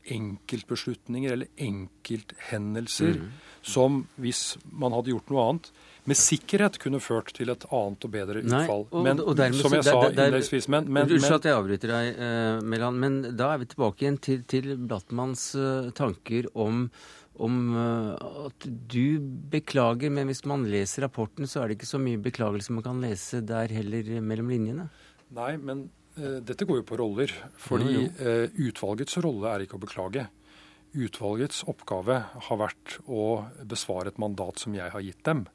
enkeltbeslutninger 0.02 1.33
eller 1.33 1.46
enkelthendelser 1.57 3.18
mm. 3.20 3.26
som, 3.62 4.02
hvis 4.16 4.57
man 4.72 4.94
hadde 4.96 5.12
gjort 5.12 5.31
noe 5.31 5.44
annet, 5.46 5.68
med 6.09 6.18
sikkerhet 6.18 6.81
kunne 6.83 6.98
ført 6.98 7.31
til 7.37 7.52
et 7.52 7.64
annet 7.70 8.07
og 8.09 8.11
bedre 8.11 8.42
utfall. 8.42 8.87
Nei, 8.88 8.90
og, 8.90 9.05
men 9.07 9.22
og 9.22 9.37
dermed, 9.38 9.61
som 9.62 9.76
jeg 9.76 9.87
sa 9.87 9.98
innledningsvis 10.09 10.66
men, 10.72 10.88
men, 10.90 11.07
Unnskyld 11.07 11.37
at 11.37 11.46
jeg 11.46 11.59
avbryter 11.61 11.92
deg, 11.94 12.22
eh, 12.26 12.62
Melan, 12.72 12.98
men 13.05 13.20
da 13.38 13.52
er 13.52 13.62
vi 13.62 13.68
tilbake 13.70 14.07
igjen 14.07 14.18
til, 14.24 14.42
til 14.50 14.72
Blattmanns 14.81 15.52
uh, 15.55 15.92
tanker 15.94 16.48
om, 16.59 16.88
om 17.38 17.62
uh, 17.76 18.48
at 18.48 18.66
du 18.66 19.22
beklager, 19.52 20.11
men 20.11 20.33
hvis 20.33 20.42
man 20.50 20.66
leser 20.72 21.07
rapporten, 21.07 21.46
så 21.46 21.62
er 21.62 21.70
det 21.70 21.78
ikke 21.78 21.92
så 21.92 22.02
mye 22.02 22.24
beklagelse 22.24 22.74
man 22.74 22.88
kan 22.88 23.05
lese 23.05 23.44
der 23.46 23.70
heller 23.76 24.16
mellom 24.24 24.50
linjene? 24.50 24.90
Nei, 25.37 25.57
men 25.57 25.87
uh, 26.18 26.38
dette 26.45 26.66
går 26.68 26.83
jo 26.83 26.88
på 26.88 27.01
roller. 27.01 27.33
Fordi 27.61 28.07
uh, 28.21 28.47
utvalgets 28.66 29.18
rolle 29.25 29.55
er 29.55 29.66
ikke 29.66 29.79
å 29.81 29.85
beklage. 29.87 30.29
Utvalgets 30.92 31.62
oppgave 31.71 32.21
har 32.49 32.61
vært 32.61 32.99
å 33.09 33.49
besvare 33.64 34.12
et 34.12 34.21
mandat 34.21 34.61
som 34.61 34.75
jeg 34.77 34.92
har 34.92 35.05
gitt 35.05 35.23
dem. 35.29 35.47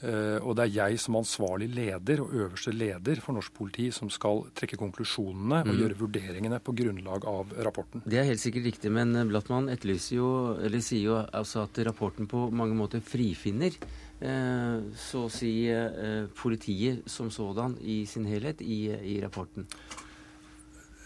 Uh, 0.00 0.38
og 0.40 0.54
det 0.56 0.64
er 0.64 0.76
jeg 0.78 1.00
som 1.02 1.18
ansvarlig 1.18 1.66
leder 1.76 2.22
og 2.24 2.30
øverste 2.32 2.72
leder 2.72 3.18
for 3.20 3.36
norsk 3.36 3.52
politi 3.52 3.90
som 3.92 4.08
skal 4.08 4.46
trekke 4.56 4.78
konklusjonene 4.80 5.58
og 5.66 5.74
mm. 5.74 5.80
gjøre 5.82 5.98
vurderingene 6.00 6.60
på 6.64 6.72
grunnlag 6.78 7.26
av 7.28 7.52
rapporten. 7.66 8.06
Det 8.06 8.16
er 8.16 8.30
helt 8.30 8.40
sikkert 8.40 8.70
riktig, 8.70 8.94
men 8.96 9.12
Blattmann 9.28 9.68
etterlyser 9.68 10.16
jo, 10.16 10.30
eller 10.56 10.80
sier 10.86 11.04
jo 11.04 11.18
altså 11.20 11.66
at 11.66 11.82
rapporten 11.84 12.30
på 12.30 12.46
mange 12.48 12.78
måter 12.78 13.04
frifinner 13.04 13.76
så 14.20 15.24
å 15.24 15.32
si 15.32 15.64
eh, 15.72 16.26
politiet 16.36 17.06
som 17.08 17.30
sådan 17.32 17.78
i 17.80 18.02
sin 18.08 18.26
helhet 18.28 18.60
i, 18.60 18.90
i 18.92 19.16
rapporten? 19.22 19.64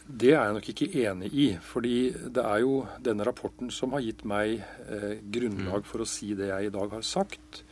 Det 0.05 0.35
er 0.35 0.43
jeg 0.43 0.57
nok 0.57 0.67
ikke 0.73 0.89
enig 1.07 1.31
i. 1.33 1.47
fordi 1.63 2.11
det 2.11 2.43
er 2.43 2.65
jo 2.65 2.83
denne 3.01 3.25
rapporten 3.25 3.71
som 3.73 3.95
har 3.97 4.03
gitt 4.05 4.25
meg 4.29 4.59
eh, 4.89 5.23
grunnlag 5.23 5.85
mm. 5.85 5.89
for 5.89 6.05
å 6.05 6.09
si 6.09 6.35
det 6.37 6.51
jeg 6.51 6.67
i 6.67 6.75
dag 6.75 6.99
har 6.99 7.07
sagt. 7.07 7.63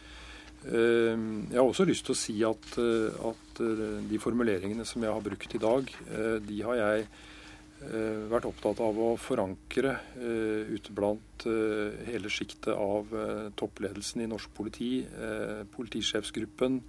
Eh, 0.65 1.19
jeg 1.19 1.59
har 1.59 1.67
også 1.67 1.89
lyst 1.91 2.07
til 2.07 2.15
å 2.15 2.23
si 2.23 2.39
at, 2.47 2.71
eh, 2.79 3.29
at 3.33 3.63
de 4.09 4.23
formuleringene 4.23 4.87
som 4.89 5.03
jeg 5.05 5.13
har 5.13 5.27
brukt 5.27 5.59
i 5.59 5.61
dag, 5.61 5.91
de 6.47 6.63
har 6.65 6.79
jeg 6.79 7.07
Eh, 7.07 7.32
vært 8.31 8.47
opptatt 8.49 8.81
av 8.85 8.99
å 9.01 9.09
forankre 9.21 9.97
uh, 10.17 10.71
ute 10.71 10.95
blant 10.95 11.47
uh, 11.49 11.91
hele 12.07 12.31
sjiktet 12.33 12.71
av 12.75 13.11
toppledelsen 13.59 14.23
i 14.23 14.29
norsk 14.31 14.53
politi, 14.57 15.03
politisjefsgruppen, 15.75 16.81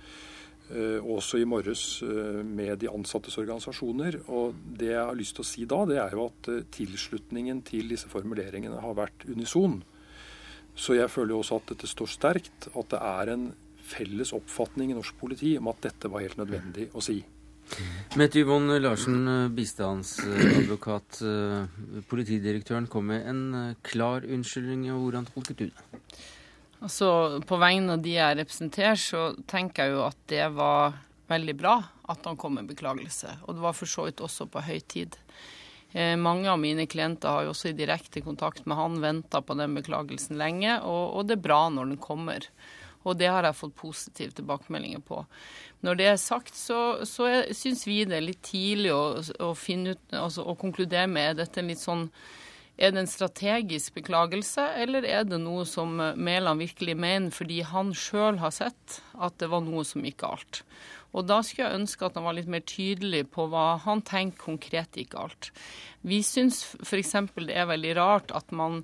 også 1.04 1.38
i 1.42 1.46
morges 1.46 2.02
med 2.48 2.80
de 2.82 2.88
ansattes 2.90 3.36
organisasjoner. 3.38 4.16
Og 4.32 4.56
det 4.80 4.94
jeg 4.94 5.02
har 5.02 5.18
lyst 5.18 5.36
til 5.38 5.44
å 5.44 5.48
si 5.50 5.66
da, 5.70 5.82
det 5.90 6.00
er 6.02 6.16
jo 6.16 6.30
at 6.30 6.50
tilslutningen 6.74 7.60
til 7.68 7.92
disse 7.92 8.10
formuleringene 8.10 8.80
har 8.82 8.96
vært 8.98 9.28
unison. 9.28 9.82
Så 10.74 10.96
jeg 10.98 11.12
føler 11.12 11.36
jo 11.36 11.42
også 11.44 11.60
at 11.60 11.74
dette 11.76 11.90
står 11.92 12.10
sterkt, 12.10 12.70
at 12.72 12.90
det 12.96 13.02
er 13.04 13.34
en 13.36 13.46
felles 13.84 14.34
oppfatning 14.36 14.94
i 14.94 14.98
norsk 14.98 15.20
politi 15.20 15.54
om 15.60 15.70
at 15.72 15.84
dette 15.86 16.10
var 16.10 16.24
helt 16.24 16.40
nødvendig 16.40 16.90
å 16.96 17.04
si. 17.04 17.20
Mette 18.20 18.44
Yvonne 18.44 18.78
Larsen, 18.82 19.24
bistandsadvokat. 19.56 21.24
Politidirektøren 22.10 22.86
kom 22.92 23.10
med 23.10 23.26
en 23.30 23.42
klar 23.82 24.28
unnskyldning. 24.28 24.92
og 24.94 25.08
Hvordan 25.08 25.26
tolket 25.32 25.58
du 25.58 25.66
det? 25.72 26.12
Altså, 26.84 27.40
På 27.48 27.58
vegne 27.58 27.96
av 27.96 28.04
de 28.04 28.18
jeg 28.18 28.38
representerer, 28.38 29.00
så 29.00 29.32
tenker 29.50 29.88
jeg 29.88 29.96
jo 29.96 30.06
at 30.06 30.20
det 30.30 30.46
var 30.54 31.00
veldig 31.32 31.56
bra 31.58 31.78
at 32.12 32.26
han 32.28 32.38
kom 32.38 32.58
med 32.60 32.70
beklagelse. 32.70 33.40
Og 33.48 33.56
det 33.56 33.64
var 33.64 33.76
for 33.78 33.90
så 33.90 34.08
vidt 34.08 34.24
også 34.24 34.50
på 34.52 34.64
høy 34.66 34.80
tid. 34.92 35.16
Eh, 35.94 36.16
mange 36.18 36.50
av 36.50 36.60
mine 36.60 36.88
klienter 36.90 37.30
har 37.30 37.46
jo 37.46 37.54
også 37.54 37.70
i 37.72 37.78
direkte 37.78 38.24
kontakt 38.26 38.66
med 38.66 38.80
han 38.80 39.00
venta 39.02 39.44
på 39.46 39.56
den 39.60 39.76
beklagelsen 39.78 40.40
lenge, 40.42 40.80
og, 40.82 41.04
og, 41.14 41.28
det 41.30 41.38
er 41.38 41.46
bra 41.46 41.62
når 41.70 41.94
den 41.94 42.02
kommer. 42.02 42.48
Og 43.04 43.18
det 43.20 43.30
har 43.32 43.44
jeg 43.48 43.60
fått 43.60 43.76
positive 43.80 44.36
tilbakemeldinger 44.38 45.04
på. 45.04 45.24
Når 45.84 46.00
det 46.00 46.08
er 46.12 46.22
sagt, 46.22 46.56
så, 46.56 47.04
så 47.08 47.28
syns 47.52 47.84
vi 47.88 48.04
det 48.08 48.20
er 48.20 48.28
litt 48.30 48.44
tidlig 48.48 48.94
å, 48.96 49.04
å, 49.44 49.52
ut, 49.54 50.06
altså, 50.16 50.46
å 50.48 50.56
konkludere 50.60 51.10
med 51.12 51.42
dette 51.42 51.66
litt 51.66 51.84
sånn 51.84 52.08
er 52.74 52.90
det 52.90 53.04
en 53.04 53.10
strategisk 53.10 53.94
beklagelse, 54.00 54.64
eller 54.82 55.06
er 55.06 55.28
det 55.30 55.38
noe 55.44 55.62
som 55.70 55.92
Mæland 55.94 56.64
virkelig 56.64 56.96
mener 56.98 57.34
fordi 57.36 57.60
han 57.70 57.92
sjøl 57.94 58.40
har 58.42 58.54
sett 58.56 58.98
at 59.14 59.38
det 59.38 59.52
var 59.52 59.62
noe 59.62 59.84
som 59.86 60.02
gikk 60.02 60.24
galt? 60.24 60.64
Og 61.14 61.28
da 61.30 61.44
skulle 61.46 61.68
jeg 61.68 61.82
ønske 61.84 62.08
at 62.08 62.18
han 62.18 62.26
var 62.26 62.34
litt 62.34 62.50
mer 62.50 62.64
tydelig 62.66 63.28
på 63.36 63.46
hva 63.52 63.76
han 63.84 64.02
tenker 64.02 64.48
konkret 64.48 64.98
gikk 64.98 65.14
galt. 65.14 65.52
Vi 66.02 66.24
syns 66.26 66.64
f.eks. 66.82 67.14
det 67.46 67.54
er 67.54 67.70
veldig 67.70 67.94
rart 68.00 68.34
at 68.34 68.50
man 68.50 68.82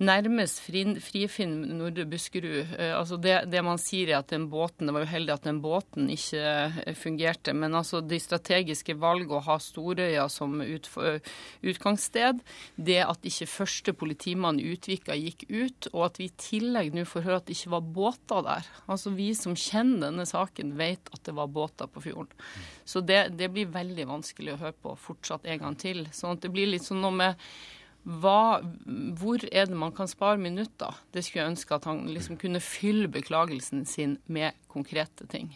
nærmest 0.00 0.62
frifinn 0.64 1.54
Nordre 1.76 2.06
Buskerud. 2.08 2.72
Eh, 2.78 2.92
altså 2.96 3.18
det, 3.20 3.34
det, 3.52 3.60
man 3.64 3.80
sier 3.80 4.10
er 4.10 4.20
at 4.20 4.32
den 4.32 4.48
båten, 4.50 4.88
Det 4.88 4.94
var 4.96 5.04
jo 5.04 5.10
heldig 5.12 5.34
at 5.34 5.46
den 5.46 5.60
båten 5.60 6.08
ikke 6.12 6.40
eh, 6.40 6.94
fungerte. 6.96 7.54
Men 7.54 7.76
altså 7.76 8.00
de 8.00 8.18
strategiske 8.20 8.96
valg 9.00 9.30
å 9.30 9.42
ha 9.44 9.58
Storøya 9.60 10.26
som 10.32 10.60
ut, 10.60 10.88
utgangssted, 11.62 12.40
det 12.76 13.00
at 13.04 13.26
ikke 13.28 13.50
første 13.50 13.92
politimann 13.92 14.60
i 14.60 14.70
Utvika 14.72 15.16
gikk 15.18 15.46
ut, 15.50 15.90
og 15.92 16.06
at 16.08 16.20
vi 16.20 16.30
i 16.30 16.36
tillegg 16.40 16.94
nå 16.96 17.04
får 17.08 17.26
høre 17.26 17.40
at 17.42 17.50
det 17.50 17.58
ikke 17.58 17.74
var 17.76 17.90
båter 18.00 18.46
der. 18.46 18.70
Altså 18.90 19.12
Vi 19.16 19.32
som 19.36 19.56
kjenner 19.58 20.08
denne 20.08 20.26
saken, 20.28 20.76
vet 20.80 21.12
at 21.12 21.24
det 21.28 21.36
var 21.36 21.50
båter 21.52 21.90
på 21.90 22.02
fjorden. 22.04 22.32
Så 22.84 23.02
det, 23.04 23.36
det 23.36 23.50
blir 23.52 23.68
veldig 23.70 24.08
vanskelig 24.08 24.54
å 24.54 24.62
høre 24.64 24.78
på 24.80 24.96
fortsatt 24.98 25.44
en 25.46 25.60
gang 25.66 25.76
til. 25.78 26.06
Sånn 26.14 26.38
at 26.38 26.44
det 26.44 26.52
blir 26.54 26.70
litt 26.70 26.86
sånn 26.86 27.02
noe 27.04 27.14
med 27.14 27.50
hva, 28.04 28.60
hvor 29.20 29.42
er 29.52 29.68
det 29.68 29.76
man 29.76 29.92
kan 29.92 30.08
spare 30.08 30.40
minutter? 30.40 30.96
Det 31.12 31.24
skulle 31.24 31.42
jeg 31.42 31.52
ønske 31.52 31.74
at 31.76 31.84
han 31.84 32.06
liksom 32.08 32.38
kunne 32.40 32.60
fylle 32.64 33.08
beklagelsen 33.12 33.84
sin 33.86 34.18
med 34.26 34.56
konkrete 34.68 35.26
ting. 35.26 35.52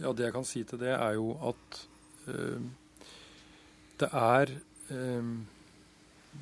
Ja, 0.00 0.12
Det 0.12 0.24
jeg 0.24 0.32
kan 0.32 0.44
si 0.44 0.64
til 0.64 0.78
det, 0.78 0.92
er 0.92 1.12
jo 1.16 1.32
at 1.40 1.88
øh, 2.28 2.60
det 4.00 4.08
er 4.12 4.46
øh, 4.90 5.24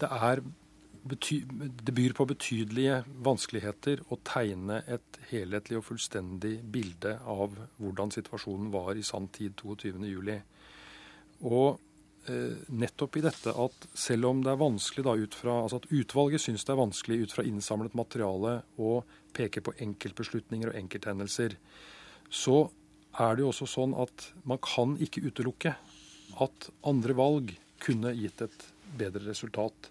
det 0.00 0.09
er 0.11 0.40
det 1.87 1.94
byr 1.94 2.14
på 2.16 2.24
betydelige 2.24 3.02
vanskeligheter 3.24 4.00
å 4.09 4.16
tegne 4.24 4.78
et 4.88 5.18
helhetlig 5.28 5.76
og 5.76 5.85
fullstendig 5.85 6.54
bilde 6.72 7.18
av 7.28 7.52
hvordan 7.76 8.12
situasjonen 8.14 8.70
var 8.72 8.96
i 8.96 9.04
sann 9.04 9.28
tid 9.28 9.52
22.07. 9.61 10.40
Og 11.44 11.80
nettopp 12.72 13.18
i 13.18 13.24
dette 13.24 13.52
at 13.52 13.87
selv 13.98 14.30
om 14.30 14.40
det 14.44 14.52
er 14.52 14.60
vanskelig 14.60 15.04
da 15.04 15.12
ut 15.18 15.34
fra, 15.37 15.58
altså 15.64 15.82
at 15.82 15.90
utvalget 15.92 16.40
syns 16.40 16.64
det 16.64 16.72
er 16.72 16.80
vanskelig 16.80 17.18
ut 17.24 17.34
fra 17.37 17.44
innsamlet 17.44 17.96
materiale 17.98 18.54
å 18.80 18.94
peke 19.37 19.60
på 19.64 19.74
enkeltbeslutninger 19.84 20.70
og 20.70 20.78
enkelthendelser, 20.78 21.56
så 22.30 22.64
er 23.20 23.37
det 23.37 23.44
jo 23.44 23.50
også 23.52 23.68
sånn 23.70 23.94
at 24.00 24.28
man 24.48 24.60
kan 24.64 24.96
ikke 25.02 25.22
utelukke 25.26 25.74
at 26.42 26.70
andre 26.87 27.16
valg 27.18 27.52
kunne 27.84 28.14
gitt 28.16 28.42
et 28.46 28.68
bedre 28.98 29.26
resultat. 29.28 29.90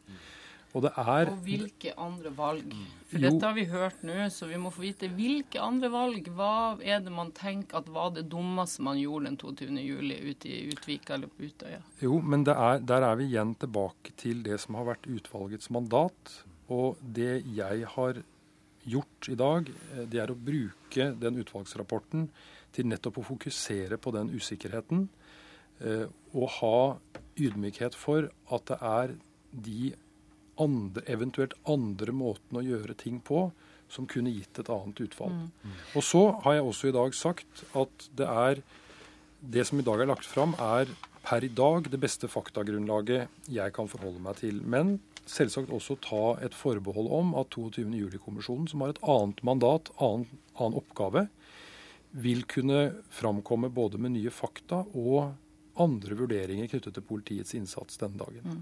Og, 0.74 0.82
det 0.82 0.90
er, 0.98 1.30
og 1.30 1.42
hvilke 1.46 1.92
andre 2.02 2.32
valg? 2.34 2.72
For 3.12 3.22
jo, 3.22 3.28
dette 3.28 3.46
har 3.46 3.54
vi 3.54 3.66
hørt 3.70 4.00
nå, 4.02 4.16
så 4.34 4.48
vi 4.50 4.58
må 4.58 4.72
få 4.74 4.82
vite 4.82 5.10
hvilke 5.14 5.62
andre 5.62 5.92
valg. 5.94 6.30
Hva 6.34 6.80
er 6.82 7.04
det 7.06 7.14
man 7.14 7.30
tenker 7.38 7.78
at 7.84 7.92
var 7.94 8.16
det 8.16 8.26
dummeste 8.32 8.82
man 8.86 8.98
gjorde 8.98 9.30
den 9.30 9.38
22. 9.38 9.70
juli 9.86 10.18
ute 10.32 10.50
i 10.50 10.64
Utvika 10.74 11.14
eller 11.14 11.30
på 11.30 11.46
Utøya? 11.46 11.84
Jo, 12.02 12.18
men 12.26 12.48
er, 12.50 12.82
der 12.82 13.06
er 13.06 13.22
vi 13.22 13.30
igjen 13.30 13.54
tilbake 13.62 14.16
til 14.18 14.42
det 14.48 14.58
som 14.66 14.80
har 14.80 14.90
vært 14.90 15.06
utvalgets 15.06 15.70
mandat. 15.74 16.38
Og 16.74 16.98
det 17.06 17.44
jeg 17.54 17.86
har 17.94 18.24
gjort 18.90 19.30
i 19.30 19.38
dag, 19.40 19.70
eh, 19.70 20.06
det 20.10 20.24
er 20.24 20.34
å 20.34 20.40
bruke 20.50 21.12
den 21.22 21.38
utvalgsrapporten 21.44 22.32
til 22.74 22.90
nettopp 22.90 23.22
å 23.22 23.28
fokusere 23.30 24.02
på 24.02 24.14
den 24.16 24.34
usikkerheten. 24.34 25.06
Eh, 25.86 26.08
og 26.34 26.50
ha 26.58 26.78
ydmykhet 27.38 27.94
for 27.98 28.30
at 28.50 28.66
det 28.70 28.80
er 28.82 29.16
de 29.54 29.94
andre, 30.62 31.04
eventuelt 31.10 31.56
andre 31.70 32.14
måten 32.16 32.60
å 32.60 32.66
gjøre 32.66 32.96
ting 33.00 33.20
på 33.26 33.48
som 33.94 34.08
kunne 34.10 34.34
gitt 34.34 34.58
et 34.60 34.70
annet 34.74 35.00
utfall. 35.06 35.34
Mm. 35.34 35.74
Og 35.98 36.06
så 36.06 36.24
har 36.46 36.58
jeg 36.58 36.68
også 36.68 36.90
i 36.90 36.96
dag 36.96 37.18
sagt 37.18 37.66
at 37.78 38.08
det 38.18 38.30
er 38.30 38.62
det 39.54 39.66
som 39.68 39.80
i 39.80 39.86
dag 39.86 40.02
er 40.02 40.10
lagt 40.10 40.26
fram, 40.26 40.56
er 40.58 40.90
per 41.24 41.44
i 41.46 41.52
dag 41.52 41.88
det 41.92 42.00
beste 42.02 42.30
faktagrunnlaget 42.32 43.52
jeg 43.52 43.76
kan 43.76 43.90
forholde 43.92 44.24
meg 44.24 44.40
til. 44.40 44.62
Men 44.64 44.98
selvsagt 45.30 45.72
også 45.72 45.98
ta 46.04 46.24
et 46.44 46.56
forbehold 46.56 47.12
om 47.16 47.36
at 47.40 47.54
22. 47.56 47.86
juli-kommisjonen, 48.02 48.68
som 48.72 48.84
har 48.84 48.94
et 48.94 49.04
annet 49.04 49.44
mandat, 49.46 49.92
annen, 50.00 50.28
annen 50.58 50.80
oppgave, 50.80 51.28
vil 52.14 52.44
kunne 52.50 52.92
framkomme 53.14 53.72
både 53.74 53.98
med 54.02 54.16
nye 54.18 54.34
fakta 54.34 54.84
og 54.94 55.34
andre 55.82 56.16
vurderinger 56.18 56.68
knyttet 56.70 56.94
til 56.94 57.06
politiets 57.08 57.56
innsats 57.58 57.98
denne 58.02 58.20
dagen. 58.20 58.46
Mm. 58.46 58.60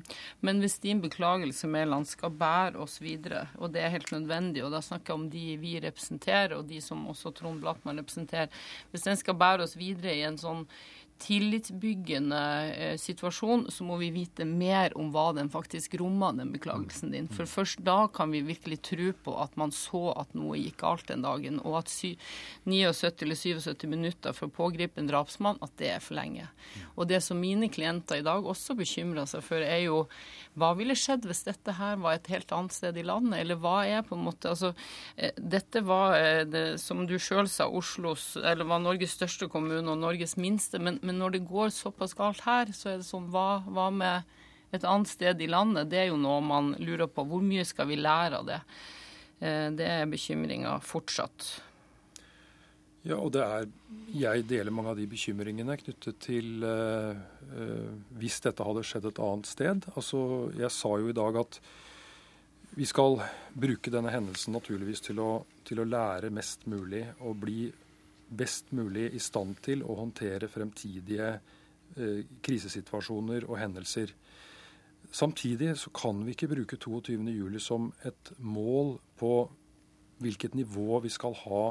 Men 0.47 0.62
hvis 0.63 0.78
din 0.84 1.02
beklagelse 1.04 1.67
Mæland 1.67 2.08
skal 2.08 2.32
bære 2.39 2.80
oss 2.80 3.02
videre, 3.04 3.47
og 3.60 3.74
det 3.74 3.84
er 3.84 3.93
helt 3.95 4.13
nødvendig, 4.15 4.63
og 4.63 4.71
da 4.71 4.80
snakker 4.86 5.13
jeg 5.13 5.19
om 5.19 5.28
de 5.34 5.45
vi 5.60 5.76
representerer, 5.84 6.56
og 6.58 6.69
de 6.71 6.80
som 6.84 7.04
også 7.12 7.34
Trond 7.36 7.63
Blattmann 7.63 8.00
representerer, 8.00 8.52
hvis 8.91 9.08
den 9.08 9.19
skal 9.19 9.39
bære 9.39 9.67
oss 9.67 9.76
videre 9.80 10.15
i 10.15 10.26
en 10.28 10.39
sånn 10.39 10.63
tillitsbyggende 11.21 12.39
eh, 12.71 12.95
situasjon, 12.99 13.67
så 13.71 13.86
må 13.86 13.97
vi 14.01 14.10
vite 14.13 14.45
mer 14.47 14.95
om 14.97 15.12
hva 15.13 15.29
den 15.38 15.51
faktisk 15.53 15.95
rommer, 16.01 16.34
den 16.38 16.53
beklagelsen 16.55 17.13
din. 17.13 17.29
For 17.31 17.49
først 17.49 17.84
da 17.86 18.07
kan 18.13 18.34
vi 18.34 18.43
virkelig 18.45 18.81
tro 18.89 19.12
på 19.25 19.36
at 19.43 19.57
man 19.60 19.73
så 19.75 20.12
at 20.17 20.34
noe 20.38 20.57
gikk 20.60 20.81
galt 20.81 21.07
den 21.12 21.25
dagen, 21.25 21.60
og 21.62 21.81
at 21.84 21.91
79 21.91 23.21
eller 23.25 23.38
77 23.38 23.88
minutter 23.91 24.36
for 24.38 24.49
å 24.49 24.55
pågripe 24.55 25.01
en 25.01 25.10
drapsmann, 25.10 25.62
at 25.62 25.75
det 25.81 25.91
er 25.95 26.03
for 26.03 26.17
lenge. 26.17 26.47
Og 26.95 27.10
det 27.12 27.21
som 27.25 27.39
mine 27.39 27.69
klienter 27.71 28.21
i 28.21 28.25
dag 28.25 28.45
også 28.45 28.75
bekymrer 28.79 29.29
seg 29.29 29.45
for, 29.45 29.62
er 29.62 29.86
jo 29.86 30.05
hva 30.60 30.73
ville 30.75 30.97
skjedd 30.97 31.27
hvis 31.29 31.45
dette 31.47 31.77
her 31.77 31.99
var 32.01 32.17
et 32.17 32.31
helt 32.34 32.51
annet 32.55 32.75
sted 32.75 32.97
i 32.97 33.05
landet, 33.07 33.39
eller 33.43 33.60
hva 33.62 33.81
er 33.88 34.05
på 34.07 34.17
en 34.17 34.25
måte 34.25 34.49
Altså, 34.51 34.73
eh, 35.15 35.31
dette 35.38 35.79
var, 35.86 36.17
eh, 36.17 36.43
det, 36.43 36.81
som 36.81 37.05
du 37.07 37.13
sjøl 37.21 37.47
sa, 37.47 37.69
Oslos, 37.69 38.34
eller 38.36 38.67
var 38.67 38.81
Norges 38.84 39.13
største 39.15 39.47
kommune 39.47 39.88
og 39.88 40.01
Norges 40.01 40.36
minste. 40.36 40.79
men, 40.81 40.99
men 41.01 41.11
men 41.12 41.19
når 41.19 41.34
det 41.36 41.47
går 41.50 41.74
såpass 41.76 42.15
galt 42.15 42.45
her, 42.45 42.69
så 42.71 42.93
er 42.93 43.02
det 43.02 43.08
sånn 43.10 43.28
hva, 43.34 43.65
hva, 43.67 43.89
med 43.91 44.24
et 44.71 44.86
annet 44.88 45.12
sted 45.12 45.41
i 45.43 45.50
landet? 45.52 45.89
Det 45.91 46.00
er 46.00 46.08
jo 46.08 46.19
noe 46.19 46.39
man 46.39 46.71
lurer 46.80 47.10
på. 47.12 47.26
Hvor 47.28 47.43
mye 47.43 47.65
skal 47.67 47.89
vi 47.89 47.97
lære 48.00 48.39
av 48.39 48.47
det? 48.47 48.62
Eh, 49.43 49.67
det 49.76 49.89
er 49.89 50.08
bekymringa 50.08 50.78
fortsatt. 50.88 51.50
Ja, 53.04 53.17
og 53.17 53.34
det 53.36 53.43
er 53.43 53.67
Jeg 54.13 54.45
deler 54.47 54.71
mange 54.71 54.93
av 54.93 55.00
de 55.02 55.10
bekymringene 55.10 55.76
knyttet 55.80 56.19
til 56.21 56.63
uh, 56.63 57.17
uh, 57.58 57.91
hvis 58.21 58.38
dette 58.45 58.63
hadde 58.63 58.84
skjedd 58.86 59.10
et 59.10 59.21
annet 59.26 59.52
sted. 59.52 59.88
Altså, 59.95 60.52
Jeg 60.56 60.71
sa 60.71 60.95
jo 61.02 61.12
i 61.12 61.17
dag 61.17 61.39
at 61.41 61.60
vi 62.78 62.88
skal 62.88 63.19
bruke 63.52 63.91
denne 63.91 64.13
hendelsen 64.13 64.56
naturligvis 64.56 65.04
til 65.10 65.19
å, 65.19 65.32
til 65.67 65.82
å 65.82 65.88
lære 65.91 66.32
mest 66.32 66.69
mulig 66.71 67.04
og 67.19 67.41
bli 67.41 67.65
best 68.32 68.72
mulig 68.72 69.10
i 69.13 69.20
stand 69.20 69.60
til 69.65 69.84
å 69.84 69.98
håndtere 70.00 70.50
fremtidige 70.52 71.32
eh, 71.36 72.22
krisesituasjoner 72.44 73.48
og 73.50 73.60
hendelser. 73.60 74.13
Samtidig 75.12 75.74
så 75.78 75.91
kan 75.96 76.22
vi 76.24 76.36
ikke 76.36 76.52
bruke 76.54 76.80
22.07 76.80 77.60
som 77.60 77.89
et 78.08 78.32
mål 78.39 78.96
på 79.20 79.34
hvilket 80.22 80.56
nivå 80.56 81.02
vi 81.04 81.12
skal 81.12 81.36
ha 81.44 81.63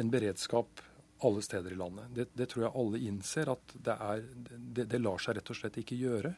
en 0.00 0.10
beredskap 0.10 0.82
alle 1.22 1.42
steder 1.44 1.72
i 1.72 1.78
landet. 1.78 2.10
Det, 2.14 2.26
det 2.34 2.48
tror 2.50 2.66
jeg 2.66 2.74
alle 2.82 3.00
innser 3.06 3.52
at 3.52 3.74
det, 3.74 3.94
er, 3.94 4.22
det, 4.48 4.86
det, 4.90 5.00
lar 5.02 5.22
seg 5.22 5.38
rett 5.38 5.52
og 5.52 5.58
slett 5.58 5.78
ikke 5.78 5.98
gjøre. 6.00 6.32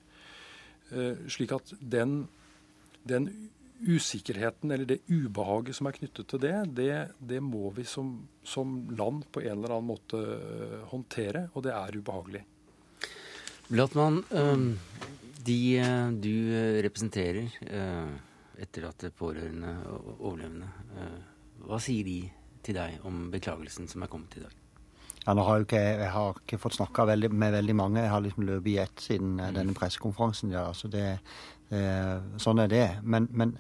Eh, 0.92 1.24
slik 1.33 1.55
at 1.57 1.72
den, 1.81 2.27
den 3.09 3.31
usikkerheten 3.87 4.70
eller 4.70 4.88
det 4.88 5.03
ubehaget 5.09 5.77
som 5.77 5.88
er 5.88 5.97
knyttet 5.99 6.29
til 6.31 6.42
det, 6.42 6.55
det, 6.77 6.92
det 7.18 7.40
må 7.44 7.70
vi 7.77 7.85
som, 7.88 8.16
som, 8.42 8.77
land 8.97 9.27
på 9.33 9.42
en 9.44 9.53
eller 9.57 9.77
annen 9.77 9.90
måte 9.92 10.20
uh, 10.20 10.81
håndtere, 10.90 11.49
og 11.55 11.66
det 11.66 11.75
er 11.77 11.99
ubehagelig. 11.99 12.44
Blattmann, 13.68 14.23
um, 14.31 14.66
de 15.44 15.61
uh, 15.81 16.11
du 16.12 16.35
representerer, 16.85 17.49
uh, 17.68 18.11
etterlatte, 18.61 19.12
pårørende 19.18 19.77
og 19.90 20.11
overlevende. 20.31 20.68
Hva 21.64 21.81
sier 21.83 22.07
de 22.07 22.18
til 22.64 22.77
deg 22.77 23.01
om 23.09 23.27
beklagelsen 23.33 23.88
som 23.90 24.05
er 24.05 24.12
kommet 24.12 24.38
i 24.38 24.44
dag? 24.44 24.61
Ja, 25.25 25.33
nå 25.33 25.44
har 25.47 25.57
jeg, 25.57 25.64
ikke, 25.64 25.81
jeg 25.81 26.09
har 26.12 26.38
ikke 26.42 26.59
fått 26.61 26.77
snakka 26.77 27.07
med 27.33 27.55
veldig 27.55 27.75
mange. 27.79 28.03
Jeg 28.03 28.12
har 28.12 28.20
liksom 28.20 28.44
løpet 28.44 28.70
i 28.75 28.77
ett 28.83 29.01
siden 29.01 29.38
mm. 29.38 29.55
denne 29.57 29.75
pressekonferansen. 29.77 30.53
Ja. 30.53 30.66
Altså 30.68 30.90
det, 30.92 31.05
sånn 32.40 32.62
er 32.62 32.70
det. 32.70 32.87
Men, 33.02 33.28
men 33.32 33.56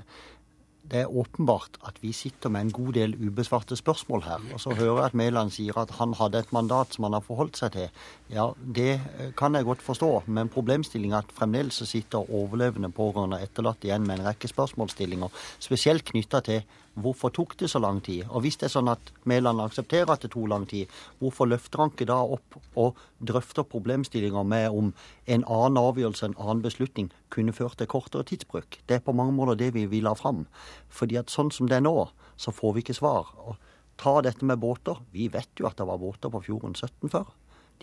det 0.90 1.00
er 1.00 1.12
åpenbart 1.16 1.78
at 1.88 1.96
vi 2.02 2.12
sitter 2.12 2.52
med 2.52 2.66
en 2.66 2.72
god 2.74 2.92
del 2.98 3.14
ubesvarte 3.16 3.76
spørsmål 3.76 4.24
her. 4.26 4.42
Og 4.52 4.60
så 4.60 4.74
hører 4.76 4.98
jeg 4.98 5.04
at 5.06 5.16
Mæland 5.16 5.52
sier 5.54 5.78
at 5.80 5.94
han 5.98 6.12
hadde 6.18 6.42
et 6.44 6.52
mandat 6.52 6.94
som 6.94 7.06
han 7.08 7.16
har 7.16 7.24
forholdt 7.24 7.56
seg 7.60 7.72
til. 7.76 8.02
Ja, 8.32 8.50
det 8.76 8.90
eh, 8.92 9.32
kan 9.36 9.56
jeg 9.56 9.64
godt 9.64 9.82
forstå, 9.82 10.10
men 10.26 10.52
problemstillinga 10.52 11.22
at 11.22 11.32
fremdeles 11.32 11.80
sitter 11.88 12.28
overlevende 12.28 12.92
pårørende 12.92 13.40
etterlatt 13.40 13.84
igjen 13.84 14.04
med 14.06 14.20
en 14.20 14.28
rekke 14.28 14.50
spørsmålsstillinger, 14.50 15.32
spesielt 15.58 16.04
knytta 16.12 16.42
til 16.44 16.62
Hvorfor 16.94 17.32
tok 17.34 17.56
det 17.58 17.70
så 17.70 17.80
lang 17.82 17.98
tid? 18.04 18.22
Og 18.30 18.44
hvis 18.44 18.56
det 18.60 18.68
er 18.68 18.74
sånn 18.76 18.90
at 18.92 19.10
Mæland 19.26 19.62
aksepterer 19.64 20.12
at 20.14 20.22
det 20.22 20.30
tok 20.30 20.46
lang 20.50 20.66
tid, 20.70 20.90
hvorfor 21.18 21.48
løfter 21.50 21.82
han 21.82 21.90
ikke 21.90 22.06
da 22.06 22.20
opp 22.36 22.58
og 22.78 23.00
drøfter 23.18 23.66
problemstillinger 23.66 24.46
med 24.46 24.68
om 24.70 24.92
en 25.26 25.44
annen 25.44 25.80
avgjørelse, 25.80 26.30
en 26.30 26.38
annen 26.38 26.62
beslutning, 26.62 27.10
kunne 27.34 27.56
ført 27.56 27.80
til 27.80 27.90
kortere 27.90 28.26
tidsbruk? 28.30 28.78
Det 28.86 29.00
er 29.00 29.02
på 29.06 29.16
mange 29.16 29.34
måter 29.34 29.58
det 29.58 29.72
vi 29.74 29.88
vil 29.90 30.06
ha 30.06 30.14
fram. 30.14 30.44
Fordi 30.88 31.18
at 31.18 31.34
sånn 31.34 31.50
som 31.50 31.70
det 31.70 31.80
er 31.80 31.86
nå, 31.86 31.96
så 32.36 32.54
får 32.54 32.76
vi 32.76 32.86
ikke 32.86 33.00
svar. 33.00 33.34
Og 33.42 33.58
ta 33.98 34.20
dette 34.22 34.46
med 34.46 34.62
båter. 34.62 35.02
Vi 35.10 35.26
vet 35.32 35.50
jo 35.58 35.66
at 35.66 35.78
det 35.78 35.88
var 35.90 35.98
båter 35.98 36.30
på 36.30 36.44
fjorden 36.46 36.78
17 36.78 37.10
før. 37.10 37.26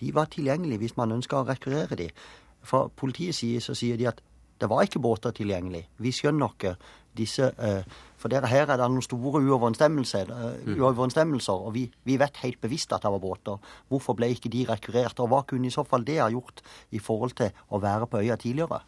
De 0.00 0.14
var 0.14 0.32
tilgjengelige 0.32 0.86
hvis 0.86 0.96
man 0.96 1.12
ønska 1.12 1.42
å 1.42 1.48
rekvirere 1.48 2.00
de. 2.00 2.08
Fra 2.64 2.86
politiets 2.88 3.42
side 3.42 3.60
så 3.60 3.76
sier 3.76 4.00
de 4.00 4.08
at 4.08 4.22
det 4.62 4.68
var 4.70 4.86
ikke 4.86 5.02
båter 5.02 5.34
tilgjengelig. 5.34 5.88
Vi 5.98 6.12
skjønner 6.14 6.52
ikke 6.54 6.76
disse 7.18 7.48
eh, 7.58 7.82
For 8.22 8.30
der, 8.30 8.46
her 8.46 8.70
er 8.70 8.78
det 8.78 8.86
noen 8.86 9.02
store 9.02 9.40
uoverensstemmelser, 9.42 10.30
eh, 10.30 10.58
mm. 10.62 10.76
uoverensstemmelser 10.78 11.66
og 11.66 11.72
vi, 11.74 11.88
vi, 12.06 12.18
vet 12.22 12.42
helt 12.44 12.60
bevisst 12.62 12.94
at 12.94 13.02
det 13.02 13.10
var 13.10 13.22
båter. 13.22 13.72
Hvorfor 13.90 14.14
ble 14.18 14.30
ikke 14.30 14.52
de 14.52 14.66
rekvirert? 14.68 15.18
Og 15.18 15.32
hva 15.32 15.42
kunne 15.48 15.66
i 15.66 15.74
så 15.74 15.82
fall 15.86 16.06
det 16.06 16.20
ha 16.22 16.30
gjort 16.30 16.62
i 16.94 17.02
forhold 17.02 17.34
til 17.40 17.50
å 17.74 17.82
være 17.82 18.06
på 18.10 18.22
øya 18.22 18.38
tidligere? 18.38 18.84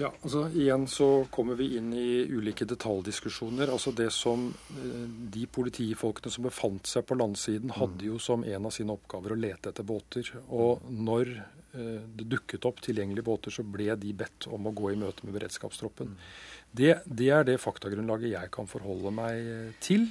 Ja, 0.00 0.08
altså 0.08 0.46
Igjen 0.56 0.86
så 0.88 1.06
kommer 1.30 1.56
vi 1.56 1.74
inn 1.76 1.90
i 1.96 2.24
ulike 2.28 2.66
detaljdiskusjoner. 2.68 3.72
Altså 3.72 3.92
det 3.96 4.08
som 4.12 4.46
eh, 4.76 5.08
De 5.32 5.46
politifolkene 5.48 6.32
som 6.32 6.48
befant 6.48 6.88
seg 6.88 7.08
på 7.08 7.16
landsiden, 7.16 7.72
hadde 7.76 8.12
jo 8.12 8.20
som 8.20 8.44
en 8.44 8.68
av 8.68 8.76
sine 8.76 8.92
oppgaver 8.92 9.32
å 9.32 9.40
lete 9.40 9.72
etter 9.72 9.88
båter. 9.88 10.32
Og 10.52 10.84
når 10.92 11.32
Eh, 11.72 12.02
det 12.16 12.26
dukket 12.28 12.66
opp 12.68 12.82
tilgjengelige 12.84 13.24
båter, 13.24 13.52
så 13.54 13.64
ble 13.64 13.94
de 13.96 14.10
bedt 14.12 14.44
om 14.52 14.66
å 14.68 14.74
gå 14.76 14.90
i 14.92 14.98
møte 15.00 15.24
med 15.24 15.38
beredskapstroppen. 15.38 16.10
Det, 16.72 16.94
det 17.04 17.28
er 17.28 17.44
det 17.46 17.60
faktagrunnlaget 17.60 18.32
jeg 18.32 18.50
kan 18.54 18.68
forholde 18.70 19.12
meg 19.14 19.74
til. 19.84 20.08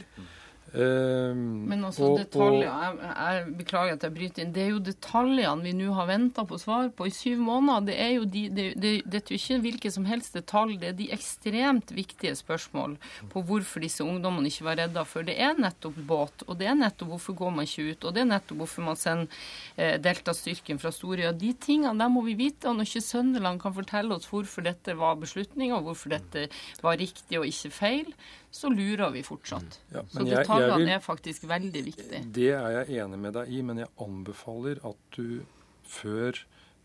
Um, 0.72 1.66
Men 1.68 1.84
og, 1.84 2.14
detaljer. 2.16 2.70
Jeg, 2.70 3.08
jeg, 3.12 3.56
beklager 3.60 3.98
at 3.98 4.04
jeg 4.06 4.14
bryter 4.16 4.44
inn. 4.46 4.54
Det 4.56 4.62
er 4.64 4.70
jo 4.72 4.80
detaljene 4.80 5.66
vi 5.68 5.74
nå 5.76 5.92
har 5.98 6.08
venta 6.08 6.46
på 6.48 6.60
svar 6.62 6.88
på 6.96 7.10
i 7.10 7.12
syv 7.12 7.42
måneder. 7.44 7.90
Det 7.90 7.98
er 8.00 8.12
jo 8.14 8.24
de, 8.24 8.44
det, 8.56 8.68
det, 8.80 8.92
det 9.04 9.20
er 9.20 9.36
ikke 9.36 9.58
hvilke 9.66 9.92
som 9.92 10.08
helst 10.08 10.38
detalj. 10.38 10.78
Det 10.80 10.94
er 10.94 10.96
de 10.96 11.10
ekstremt 11.12 11.92
viktige 11.92 12.38
spørsmål 12.40 12.96
på 13.34 13.44
hvorfor 13.50 13.84
disse 13.84 14.06
ungdommene 14.06 14.48
ikke 14.48 14.70
var 14.70 14.80
redda 14.80 15.04
før. 15.04 15.28
Det 15.28 15.36
er 15.44 15.60
nettopp 15.60 16.00
båt, 16.08 16.48
og 16.48 16.56
det 16.62 16.72
er 16.72 16.80
nettopp 16.80 17.18
hvorfor 17.18 17.40
går 17.44 17.56
man 17.58 17.68
ikke 17.68 17.90
ut, 17.92 18.08
og 18.08 18.16
det 18.16 18.24
er 18.24 18.32
nettopp 18.32 18.64
hvorfor 18.64 18.88
man 18.88 19.02
sender 19.02 19.44
eh, 19.76 19.98
Delta-styrken 20.00 20.80
fra 20.80 20.94
Storøya. 20.96 21.36
De 21.36 21.52
tingene 21.60 22.00
der 22.00 22.14
må 22.14 22.24
vi 22.30 22.38
vite. 22.40 22.72
Og 22.72 22.80
når 22.80 22.88
ikke 22.88 23.10
Sønderland 23.10 23.60
kan 23.60 23.76
fortelle 23.76 24.16
oss 24.16 24.32
hvorfor 24.32 24.64
dette 24.64 24.96
var 24.96 25.20
beslutninga, 25.20 25.82
og 25.82 25.92
hvorfor 25.92 26.16
dette 26.16 26.48
var 26.80 26.96
riktig 27.02 27.42
og 27.42 27.50
ikke 27.50 27.76
feil, 27.76 28.16
så 28.52 28.70
lurer 28.70 29.14
vi 29.16 29.24
fortsatt. 29.24 29.80
Ja, 29.94 30.04
så 30.12 30.26
detaljene 30.28 30.98
er 30.98 31.04
faktisk 31.04 31.48
veldig 31.50 31.84
viktige. 31.88 32.24
Det 32.36 32.50
er 32.52 32.82
jeg 32.82 33.04
enig 33.04 33.20
med 33.24 33.38
deg 33.40 33.52
i, 33.52 33.62
men 33.64 33.80
jeg 33.80 33.92
anbefaler 34.04 34.82
at 34.88 35.00
du 35.16 35.42
før 35.88 36.36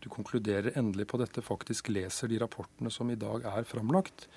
du 0.03 0.09
konkluderer 0.13 0.77
endelig 0.77 1.07
på 1.11 1.19
dette, 1.19 1.43
faktisk 1.43 1.89
leser 1.91 2.29
de 2.31 2.39
rapportene 2.39 2.91
som 2.93 3.09
i 3.11 3.17
dag 3.19 3.45
er 3.49 3.67
framlagt. 3.67 4.27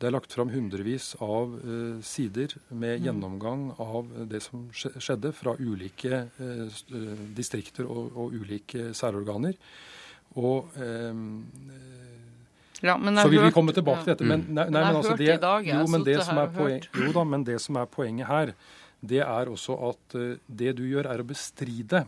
Det 0.00 0.08
er 0.08 0.14
lagt 0.16 0.34
fram 0.34 0.50
hundrevis 0.50 1.12
av 1.22 1.54
uh, 1.54 2.00
sider 2.04 2.56
med 2.68 2.98
mm. 2.98 3.04
gjennomgang 3.06 3.68
av 3.80 4.10
det 4.30 4.42
som 4.42 4.66
skjedde 4.74 5.30
fra 5.36 5.54
ulike 5.60 6.24
uh, 6.40 6.80
distrikter 7.36 7.86
og, 7.86 8.10
og, 8.18 8.34
ulike 8.34 8.90
særorganer. 8.96 9.54
Og 10.42 10.74
uh, 10.74 11.14
ja, 12.84 12.96
så 13.22 13.28
vil 13.32 13.44
vi 13.46 13.52
komme 13.54 13.74
tilbake 13.76 14.04
til 14.04 14.14
dette. 14.14 14.28
Men, 14.28 14.46
nei, 14.48 14.66
nei, 14.68 14.82
men 14.82 14.98
altså 15.00 15.16
det, 15.18 15.38
jo, 15.68 15.84
men 15.92 16.04
det 16.06 16.18
som 16.26 16.40
er 16.42 16.50
poeng, 16.54 16.88
jo 17.00 17.14
da, 17.16 17.24
men 17.34 17.46
det 17.46 17.60
som 17.64 17.78
er 17.80 17.88
poenget 17.90 18.28
her, 18.30 18.52
det 19.04 19.22
er 19.24 19.50
også 19.52 19.76
at 19.90 20.16
uh, 20.16 20.34
det 20.46 20.76
du 20.78 20.84
gjør, 20.88 21.08
er 21.12 21.22
å 21.22 21.26
bestride 21.28 22.04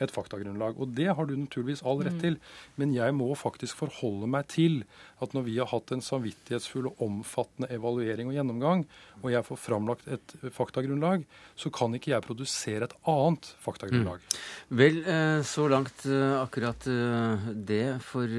et 0.00 0.12
faktagrunnlag. 0.12 0.78
Og 0.80 0.94
det 0.96 1.08
har 1.16 1.28
du 1.28 1.34
naturligvis 1.36 1.84
all 1.86 2.02
rett 2.04 2.16
mm. 2.16 2.22
til. 2.24 2.38
Men 2.80 2.94
jeg 2.96 3.14
må 3.16 3.28
faktisk 3.38 3.80
forholde 3.82 4.28
meg 4.30 4.48
til 4.52 4.82
at 5.20 5.34
når 5.36 5.46
vi 5.46 5.58
har 5.60 5.68
hatt 5.70 5.92
en 5.94 6.04
samvittighetsfull 6.04 6.90
og 6.90 7.02
omfattende 7.04 7.68
evaluering 7.74 8.30
og 8.30 8.36
gjennomgang, 8.38 8.86
og 9.20 9.28
jeg 9.34 9.46
får 9.46 9.60
framlagt 9.60 10.08
et 10.08 10.34
faktagrunnlag, 10.56 11.26
så 11.58 11.72
kan 11.74 11.94
ikke 11.96 12.14
jeg 12.14 12.24
produsere 12.24 12.88
et 12.88 12.96
annet 13.10 13.50
faktagrunnlag. 13.60 14.24
Mm. 14.24 14.78
Vel, 14.80 15.02
eh, 15.04 15.42
så 15.46 15.66
langt 15.70 16.06
eh, 16.08 16.36
akkurat 16.40 16.88
eh, 16.88 17.50
det. 17.54 17.84
For 18.04 18.38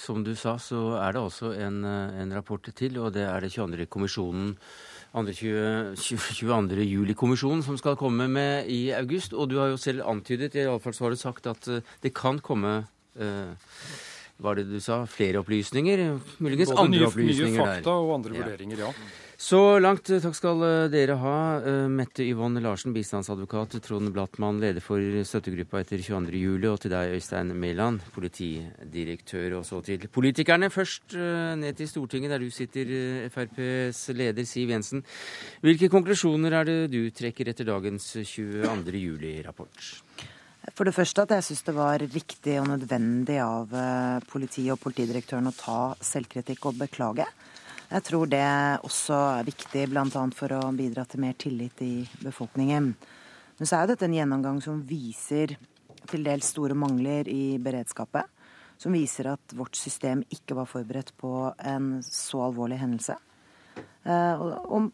som 0.00 0.22
du 0.26 0.34
sa, 0.38 0.58
så 0.60 0.98
er 1.00 1.16
det 1.16 1.24
også 1.24 1.54
en, 1.56 1.82
en 1.84 2.36
rapport 2.36 2.68
til, 2.76 3.00
og 3.00 3.14
det 3.16 3.24
er 3.24 3.44
det 3.44 3.54
22. 3.54 3.88
kommisjonen 3.90 4.54
22. 5.14 6.84
juli-kommisjonen 6.84 7.62
som 7.64 7.78
skal 7.80 7.96
komme 7.96 8.28
med 8.28 8.68
i 8.68 8.90
august. 8.92 9.32
Og 9.32 9.48
du 9.50 9.58
har 9.58 9.72
jo 9.72 9.80
selv 9.80 10.04
antydet, 10.06 10.54
i 10.54 10.66
alle 10.66 10.80
fall 10.80 10.94
så 10.94 11.04
har 11.06 11.10
du 11.10 11.20
sagt, 11.20 11.46
at 11.46 11.68
eh, 11.68 11.82
det 12.02 12.14
kan 12.14 12.38
komme 12.44 12.86
eh, 13.18 13.54
hva 14.38 14.52
er 14.52 14.60
det 14.60 14.68
du 14.70 14.82
sa, 14.82 15.00
flere 15.10 15.40
opplysninger? 15.42 16.04
Muligens 16.38 16.70
Både 16.70 16.84
andre 16.84 16.98
nye, 17.00 17.06
opplysninger 17.08 17.56
der. 17.56 17.56
Nye 17.58 17.78
fakta 17.78 17.94
og 17.98 18.12
andre 18.20 18.36
ja. 18.36 18.44
vurderinger, 18.44 18.84
ja. 18.86 18.92
Så 19.38 19.58
langt 19.78 20.10
takk 20.10 20.34
skal 20.34 20.62
eh, 20.66 20.88
dere 20.90 21.14
ha. 21.18 21.34
Eh, 21.58 21.88
Mette 21.90 22.22
Yvonne 22.26 22.62
Larsen, 22.62 22.94
bistandsadvokat. 22.94 23.76
Trond 23.82 24.10
Blattmann, 24.14 24.58
leder 24.62 24.82
for 24.82 25.02
støttegruppa 25.02 25.82
etter 25.82 26.02
22.07. 26.02 26.66
Og 26.70 26.78
til 26.82 26.94
deg, 26.94 27.14
Øystein 27.18 27.52
Mæland, 27.54 28.02
politidirektør. 28.14 29.60
Og 29.60 29.66
så 29.66 29.82
til 29.86 30.06
politikerne. 30.10 30.70
Først 30.74 31.18
eh, 31.18 31.54
ned 31.58 31.78
til 31.78 31.90
Stortinget, 31.90 32.34
der 32.34 32.42
du 32.42 32.50
sitter, 32.54 32.90
FrPs 33.34 34.08
leder 34.14 34.46
Siv 34.46 34.70
Jensen. 34.74 35.06
Hvilke 35.66 35.90
konklusjoner 35.90 36.60
er 36.62 36.70
det 36.70 36.80
du 36.94 37.00
trekker 37.10 37.50
etter 37.54 37.66
dagens 37.66 38.12
22.07-rapport? 38.22 39.94
For 40.76 40.88
det 40.88 40.94
første 40.96 41.24
at 41.24 41.32
jeg 41.36 41.44
syns 41.46 41.64
det 41.66 41.74
var 41.76 42.02
riktig 42.02 42.58
og 42.60 42.68
nødvendig 42.68 43.38
av 43.40 43.70
politiet 44.28 44.74
og 44.74 44.80
politidirektøren 44.82 45.48
å 45.48 45.54
ta 45.56 45.78
selvkritikk 46.04 46.66
og 46.68 46.80
beklage. 46.80 47.26
Jeg 47.88 48.04
tror 48.04 48.28
det 48.28 48.44
også 48.84 49.18
er 49.38 49.46
viktig 49.46 49.86
bl.a. 49.88 50.24
for 50.36 50.52
å 50.58 50.60
bidra 50.76 51.06
til 51.08 51.22
mer 51.24 51.38
tillit 51.40 51.80
i 51.80 51.92
befolkningen. 52.20 52.90
Men 53.58 53.68
så 53.68 53.78
er 53.78 53.86
jo 53.86 53.92
dette 53.94 54.04
en 54.04 54.16
gjennomgang 54.18 54.58
som 54.60 54.82
viser 54.84 55.54
til 56.08 56.26
dels 56.26 56.50
store 56.52 56.76
mangler 56.76 57.30
i 57.32 57.56
beredskapet. 57.62 58.28
Som 58.78 58.92
viser 58.94 59.32
at 59.32 59.56
vårt 59.56 59.78
system 59.80 60.20
ikke 60.30 60.58
var 60.58 60.68
forberedt 60.68 61.14
på 61.18 61.32
en 61.64 61.96
så 62.04 62.44
alvorlig 62.44 62.78
hendelse. 62.82 63.16
Eh, 64.04 64.44
og 64.68 64.92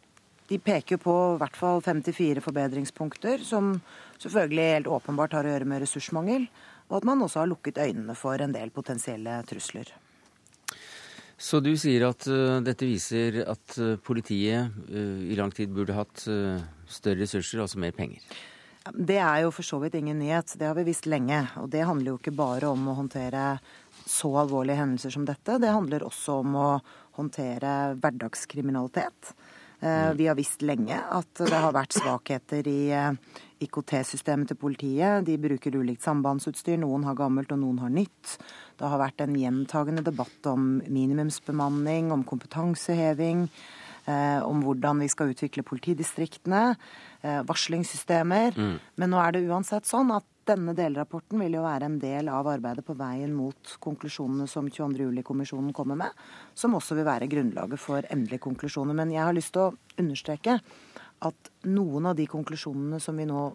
de 0.48 0.60
peker 0.62 1.00
på 1.02 1.12
i 1.34 1.38
hvert 1.42 1.58
fall 1.58 1.82
54 1.84 2.44
forbedringspunkter, 2.44 3.42
som 3.44 3.74
selvfølgelig 4.22 4.70
helt 4.76 4.94
åpenbart 4.98 5.36
har 5.36 5.46
å 5.46 5.52
gjøre 5.54 5.68
med 5.68 5.84
ressursmangel, 5.84 6.48
og 6.90 6.98
at 7.00 7.06
man 7.08 7.22
også 7.24 7.42
har 7.42 7.50
lukket 7.50 7.80
øynene 7.80 8.16
for 8.18 8.40
en 8.40 8.54
del 8.54 8.72
potensielle 8.74 9.40
trusler. 9.48 9.92
Så 11.36 11.58
du 11.60 11.72
sier 11.76 12.06
at 12.06 12.26
uh, 12.30 12.60
dette 12.64 12.86
viser 12.86 13.42
at 13.42 13.76
uh, 13.82 13.96
politiet 14.00 14.70
uh, 14.88 15.22
i 15.26 15.36
lang 15.38 15.50
tid 15.54 15.72
burde 15.74 15.96
hatt 15.96 16.22
større 16.24 17.20
ressurser, 17.24 17.62
altså 17.64 17.80
mer 17.82 17.94
penger? 17.96 18.22
Det 18.84 19.16
er 19.16 19.42
jo 19.46 19.52
for 19.54 19.64
så 19.64 19.78
vidt 19.80 19.96
ingen 19.96 20.18
nyhet. 20.20 20.54
Det 20.60 20.68
har 20.68 20.76
vi 20.76 20.84
visst 20.86 21.08
lenge. 21.08 21.40
Og 21.62 21.70
det 21.72 21.86
handler 21.88 22.12
jo 22.12 22.18
ikke 22.20 22.34
bare 22.36 22.68
om 22.68 22.84
å 22.92 22.96
håndtere 22.98 23.54
så 24.04 24.28
alvorlige 24.42 24.76
hendelser 24.82 25.14
som 25.14 25.24
dette. 25.24 25.56
Det 25.56 25.72
handler 25.72 26.04
også 26.04 26.36
om 26.42 26.58
å 26.60 26.68
håndtere 27.16 27.94
hverdagskriminalitet. 27.96 29.32
Mm. 29.80 30.18
Vi 30.20 30.28
har 30.28 30.36
visst 30.36 30.60
lenge 30.64 31.00
at 31.00 31.40
det 31.40 31.62
har 31.64 31.72
vært 31.72 31.96
svakheter 31.96 32.68
i 32.68 32.92
IKT-systemet 33.64 34.50
til 34.52 34.58
politiet. 34.60 35.24
De 35.26 35.38
bruker 35.40 35.78
ulikt 35.80 36.04
sambandsutstyr. 36.04 36.78
Noen 36.82 37.06
har 37.08 37.18
gammelt, 37.18 37.52
og 37.54 37.62
noen 37.62 37.80
har 37.84 37.92
nytt. 37.92 38.36
Det 38.78 38.90
har 38.90 39.00
vært 39.00 39.24
en 39.24 39.34
gjentagende 39.38 40.04
debatt 40.06 40.50
om 40.50 40.76
minimumsbemanning, 40.86 42.12
om 42.14 42.26
kompetanseheving. 42.28 43.48
Eh, 44.04 44.40
om 44.44 44.60
hvordan 44.60 45.00
vi 45.00 45.08
skal 45.08 45.30
utvikle 45.32 45.64
politidistriktene, 45.64 46.76
eh, 47.22 47.40
varslingssystemer. 47.48 48.52
Mm. 48.52 48.78
Men 49.00 49.10
nå 49.10 49.20
er 49.22 49.32
det 49.32 49.46
uansett 49.48 49.88
sånn 49.88 50.12
at 50.12 50.26
denne 50.44 50.74
delrapporten 50.76 51.40
vil 51.40 51.56
jo 51.56 51.62
være 51.64 51.88
en 51.88 51.98
del 51.98 52.28
av 52.28 52.44
arbeidet 52.52 52.84
på 52.84 52.96
veien 52.98 53.32
mot 53.32 53.76
konklusjonene 53.80 54.46
som 54.50 54.68
22. 54.68 55.06
juli-kommisjonen 55.06 55.72
kommer 55.72 55.96
med, 55.96 56.12
som 56.54 56.76
også 56.76 56.98
vil 56.98 57.08
være 57.08 57.30
grunnlaget 57.32 57.80
for 57.80 58.04
endelige 58.12 58.44
konklusjoner. 58.44 58.92
Men 58.92 59.14
jeg 59.14 59.24
har 59.24 59.32
lyst 59.32 59.54
til 59.56 59.70
å 59.70 59.74
understreke 59.96 60.58
at 61.24 61.52
noen 61.70 62.10
av 62.10 62.16
de 62.18 62.26
konklusjonene 62.30 63.00
som 63.00 63.16
vi 63.16 63.28
nå 63.28 63.50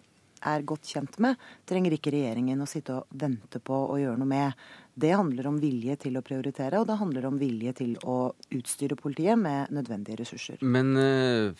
er 0.46 0.64
godt 0.66 0.88
kjent 0.94 1.18
med, 1.22 1.38
trenger 1.68 1.94
ikke 1.94 2.12
regjeringen 2.14 2.62
å 2.62 2.68
sitte 2.68 3.00
og 3.00 3.18
vente 3.20 3.60
på 3.62 3.76
å 3.92 3.98
gjøre 4.00 4.20
noe 4.20 4.30
med. 4.30 4.62
Det 5.00 5.12
handler 5.14 5.46
om 5.48 5.58
vilje 5.60 5.96
til 6.02 6.18
å 6.18 6.22
prioritere, 6.24 6.80
og 6.80 6.88
det 6.88 6.96
handler 7.00 7.28
om 7.28 7.38
vilje 7.40 7.72
til 7.78 7.94
å 8.08 8.32
utstyre 8.56 8.98
politiet 9.00 9.38
med 9.40 9.70
nødvendige 9.72 10.20
ressurser. 10.20 10.60
Men 10.60 10.92
uh, 10.96 11.52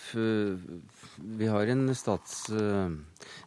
vi 1.41 1.49
har 1.49 1.73
en, 1.73 1.87
stats, 1.97 2.43
uh, 2.53 2.91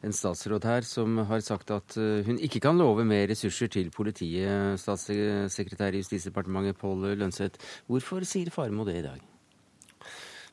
en, 0.01 0.15
statsråd 0.15 0.69
her 0.69 0.87
som 0.87 1.19
har 1.29 1.43
sagt 1.45 1.73
at 1.75 1.97
uh, 1.99 2.23
hun 2.25 2.41
ikke 2.41 2.63
kan 2.63 2.79
love 2.79 3.05
mer 3.05 3.27
ressurser 3.29 3.69
til 3.73 3.91
politiet. 3.93 4.79
Statssekretær 4.81 5.93
i 5.93 6.01
Justisdepartementet 6.01 6.79
Pål 6.79 7.13
Lønseth. 7.19 7.61
Hvorfor 7.89 8.25
sier 8.27 8.53
Faremo 8.53 8.87
det 8.87 8.99
i 9.01 9.05
dag? 9.11 9.32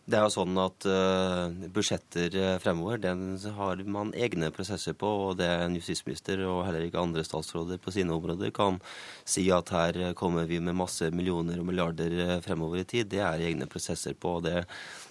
Det 0.08 0.16
er 0.16 0.24
jo 0.24 0.32
sånn 0.32 0.56
at 0.58 0.86
uh, 0.88 1.52
budsjetter 1.70 2.34
eh, 2.34 2.54
fremover 2.62 2.98
den 3.02 3.34
har 3.54 3.82
man 3.84 4.14
egne 4.16 4.48
prosesser 4.54 4.96
på, 4.98 5.10
og 5.26 5.36
det 5.38 5.46
er 5.46 5.66
en 5.66 5.76
justisminister 5.76 6.40
og 6.48 6.64
heller 6.66 6.86
ikke 6.86 7.02
andre 7.02 7.22
statsråder 7.26 7.78
på 7.82 7.92
sine 7.94 8.16
områder 8.16 8.50
kan 8.56 8.80
si 9.28 9.44
at 9.54 9.70
her 9.74 10.00
kommer 10.18 10.48
vi 10.50 10.58
med 10.58 10.78
masse 10.78 11.12
millioner 11.14 11.60
og 11.60 11.68
milliarder 11.68 12.16
eh, 12.24 12.34
fremover 12.42 12.82
i 12.82 12.88
tid. 12.88 13.12
Det 13.12 13.20
er 13.22 13.44
egne 13.50 13.68
prosesser 13.70 14.16
på. 14.16 14.40
og 14.40 14.48
det 14.48 14.64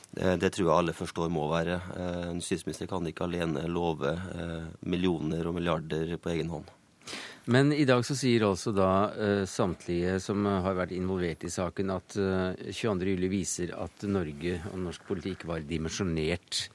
det 0.09 0.49
tror 0.55 0.63
jeg 0.65 0.73
alle 0.73 0.93
forstår 0.97 1.27
må 1.29 1.43
være. 1.51 1.75
En 2.31 2.39
justisminister 2.41 2.89
kan 2.89 3.05
ikke 3.05 3.27
alene 3.27 3.67
love 3.69 4.15
millioner 4.81 5.45
og 5.45 5.53
milliarder 5.59 6.17
på 6.17 6.31
egen 6.33 6.49
hånd. 6.49 6.65
Men 7.49 7.71
i 7.73 7.85
dag 7.87 8.03
så 8.05 8.13
sier 8.17 8.45
altså 8.45 8.71
da 8.75 8.89
uh, 9.09 9.43
samtlige 9.49 10.19
som 10.21 10.45
har 10.45 10.75
vært 10.77 10.93
involvert 10.93 11.41
i 11.47 11.49
saken, 11.49 11.91
at 11.95 12.17
uh, 12.21 12.51
eh, 12.53 12.69
22.07. 12.69 13.25
viser 13.31 13.73
at 13.73 14.05
Norge 14.05 14.59
og 14.69 14.77
norsk 14.83 15.07
politikk 15.07 15.47
var 15.49 15.65
dimensjonert 15.65 16.67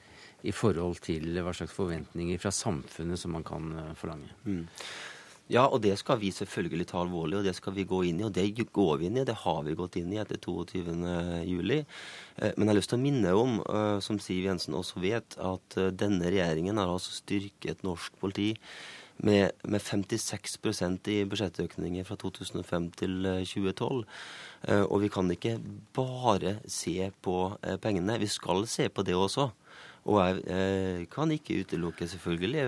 i 0.45 0.51
forhold 0.51 0.99
til 1.05 1.39
hva 1.39 1.53
slags 1.55 1.73
forventninger 1.73 2.41
fra 2.43 2.51
samfunnet 2.51 3.21
som 3.21 3.31
man 3.37 3.45
kan 3.47 3.69
uh, 3.71 3.93
forlange. 3.95 4.27
Mm. 4.43 4.65
Ja, 5.53 5.63
og 5.63 5.79
det 5.85 5.93
skal 6.01 6.19
vi 6.19 6.33
selvfølgelig 6.35 6.89
ta 6.89 6.99
alvorlig, 7.05 7.39
og 7.39 7.47
det 7.47 7.55
skal 7.55 7.77
vi 7.77 7.87
gå 7.87 8.01
inn 8.09 8.19
i. 8.19 8.25
Og 8.27 8.35
det 8.35 8.49
går 8.75 8.99
vi 8.99 9.07
inn 9.07 9.21
i, 9.21 9.25
det 9.29 9.37
har 9.45 9.63
vi 9.63 9.77
gått 9.79 9.95
inn 10.01 10.11
i 10.11 10.19
etter 10.19 10.41
22.07. 10.41 11.85
Men 12.41 12.65
jeg 12.65 12.71
har 12.71 12.79
lyst 12.79 12.91
til 12.91 12.97
å 12.97 13.03
minne 13.03 13.35
om, 13.37 13.59
som 14.01 14.17
Siv 14.17 14.49
Jensen 14.49 14.73
også 14.73 15.03
vet, 15.05 15.37
at 15.37 15.77
denne 15.93 16.33
regjeringen 16.33 16.81
har 16.81 16.89
altså 16.89 17.13
styrket 17.13 17.85
norsk 17.85 18.17
politi 18.17 18.55
med, 19.23 19.51
med 19.63 19.81
56% 19.81 21.09
i 21.11 21.23
budsjettøkninger 21.29 22.07
fra 22.07 22.17
2005 22.19 22.89
til 22.99 23.27
2012. 23.47 24.03
Eh, 24.67 24.83
og 24.83 25.01
vi 25.03 25.11
kan 25.13 25.29
ikke 25.31 25.57
bare 25.95 26.57
se 26.67 27.11
på 27.23 27.37
eh, 27.63 27.77
pengene. 27.81 28.19
Vi 28.19 28.29
skal 28.31 28.67
se 28.67 28.89
på 28.89 29.05
det 29.05 29.15
også. 29.15 29.49
Og 30.05 30.19
jeg 30.21 30.41
eh, 30.53 31.05
kan 31.09 31.31
ikke 31.33 31.61
utelukke, 31.63 32.07
selvfølgelig, 32.07 32.65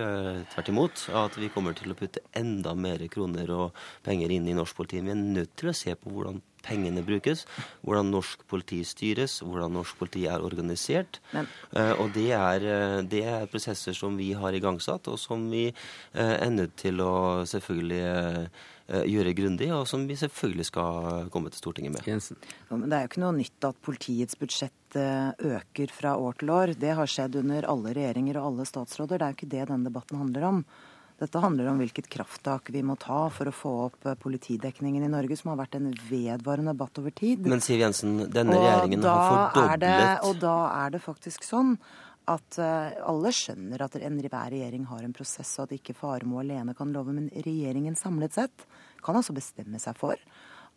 tvert 0.54 0.72
imot, 0.72 1.04
at 1.14 1.38
vi 1.38 1.52
kommer 1.54 1.76
til 1.78 1.94
å 1.94 1.98
putte 1.98 2.24
enda 2.38 2.74
mer 2.74 3.04
kroner 3.14 3.52
og 3.54 3.84
penger 4.06 4.34
inn 4.34 4.48
i 4.50 4.56
norsk 4.58 4.80
politi. 4.80 5.04
Vi 5.06 5.14
er 5.14 5.20
nødt 5.20 5.54
til 5.60 5.70
å 5.70 5.78
se 5.78 5.94
på 5.94 6.14
hvordan 6.14 6.42
pengene 6.66 7.04
brukes, 7.06 7.46
hvordan 7.86 8.12
norsk 8.14 8.44
politi 8.50 8.82
styres, 8.88 9.40
hvordan 9.46 9.76
norsk 9.78 10.00
politi 10.00 10.26
er 10.30 10.44
organisert. 10.44 11.22
Men... 11.34 11.50
Uh, 11.74 11.94
og 12.02 12.14
det 12.16 12.30
er, 12.36 12.64
eh, 12.68 13.02
det 13.10 13.24
er, 13.28 13.46
prosesser 13.52 13.96
som 13.96 14.18
vi 14.20 14.32
har 14.38 14.56
igangsatt, 14.56 15.08
og 15.12 15.20
som 15.22 15.46
vi 15.52 15.68
uh, 15.70 16.36
er 16.38 16.50
nødt 16.54 16.76
til 16.80 17.02
å 17.04 17.46
selvfølgelig 17.48 18.02
uh, 18.08 18.66
gjøre 18.88 19.34
grundig, 19.36 19.70
og 19.76 19.88
som 19.90 20.06
vi 20.08 20.16
selvfølgelig 20.20 20.68
skal 20.70 21.32
komme 21.34 21.52
til 21.52 21.60
Stortinget 21.60 21.98
med. 21.98 22.08
Jensen. 22.08 22.40
Ja, 22.70 22.78
men 22.78 22.88
det 22.88 22.98
er 22.98 23.06
jo 23.06 23.12
ikke 23.12 23.24
noe 23.26 23.36
nytt 23.36 23.68
at 23.68 23.82
politiets 23.84 24.38
budsjett 24.40 24.74
øker 24.96 25.92
fra 25.92 26.14
år 26.16 26.38
til 26.40 26.54
år. 26.56 26.72
Det 26.80 26.94
har 26.96 27.10
skjedd 27.12 27.36
under 27.42 27.68
alle 27.68 27.92
regjeringer 27.98 28.40
og 28.40 28.54
alle 28.54 28.68
statsråder. 28.70 29.20
Det 29.20 29.26
er 29.26 29.34
jo 29.34 29.38
ikke 29.42 29.52
det 29.52 29.66
denne 29.74 29.90
debatten 29.90 30.22
handler 30.22 30.48
om. 30.48 30.62
Dette 31.18 31.42
handler 31.42 31.72
om 31.72 31.80
hvilket 31.82 32.10
krafttak 32.14 32.70
vi 32.74 32.84
må 32.86 32.94
ta 33.02 33.24
for 33.34 33.50
å 33.50 33.54
få 33.56 33.72
opp 33.88 34.06
eh, 34.06 34.18
politidekningen 34.22 35.06
i 35.08 35.10
Norge, 35.10 35.38
som 35.40 35.50
har 35.50 35.62
vært 35.64 35.80
en 35.80 35.90
vedvarende 36.10 36.76
debatt 36.76 37.00
over 37.02 37.16
tid. 37.18 37.48
Men 37.50 37.64
Siv 37.66 37.82
Jensen, 37.82 38.20
denne 38.34 38.54
og 38.54 38.62
regjeringen 38.68 39.08
har 39.08 39.32
fordoblet 39.56 39.82
det, 39.82 39.96
Og 40.30 40.38
da 40.44 40.58
er 40.84 40.94
det 40.94 41.02
faktisk 41.02 41.48
sånn 41.48 41.74
at 42.28 42.58
uh, 42.60 42.92
alle 43.08 43.32
skjønner 43.32 43.82
at 43.86 43.96
enhver 44.02 44.52
regjering 44.52 44.84
har 44.90 45.06
en 45.06 45.16
prosess, 45.16 45.54
og 45.58 45.70
at 45.70 45.78
ikke 45.78 45.96
Faremo 45.96 46.42
alene 46.42 46.76
kan 46.78 46.92
love. 46.92 47.16
Men 47.16 47.30
regjeringen 47.32 47.96
samlet 47.96 48.36
sett 48.36 48.68
kan 49.06 49.16
altså 49.16 49.34
bestemme 49.38 49.80
seg 49.80 49.96
for 49.98 50.20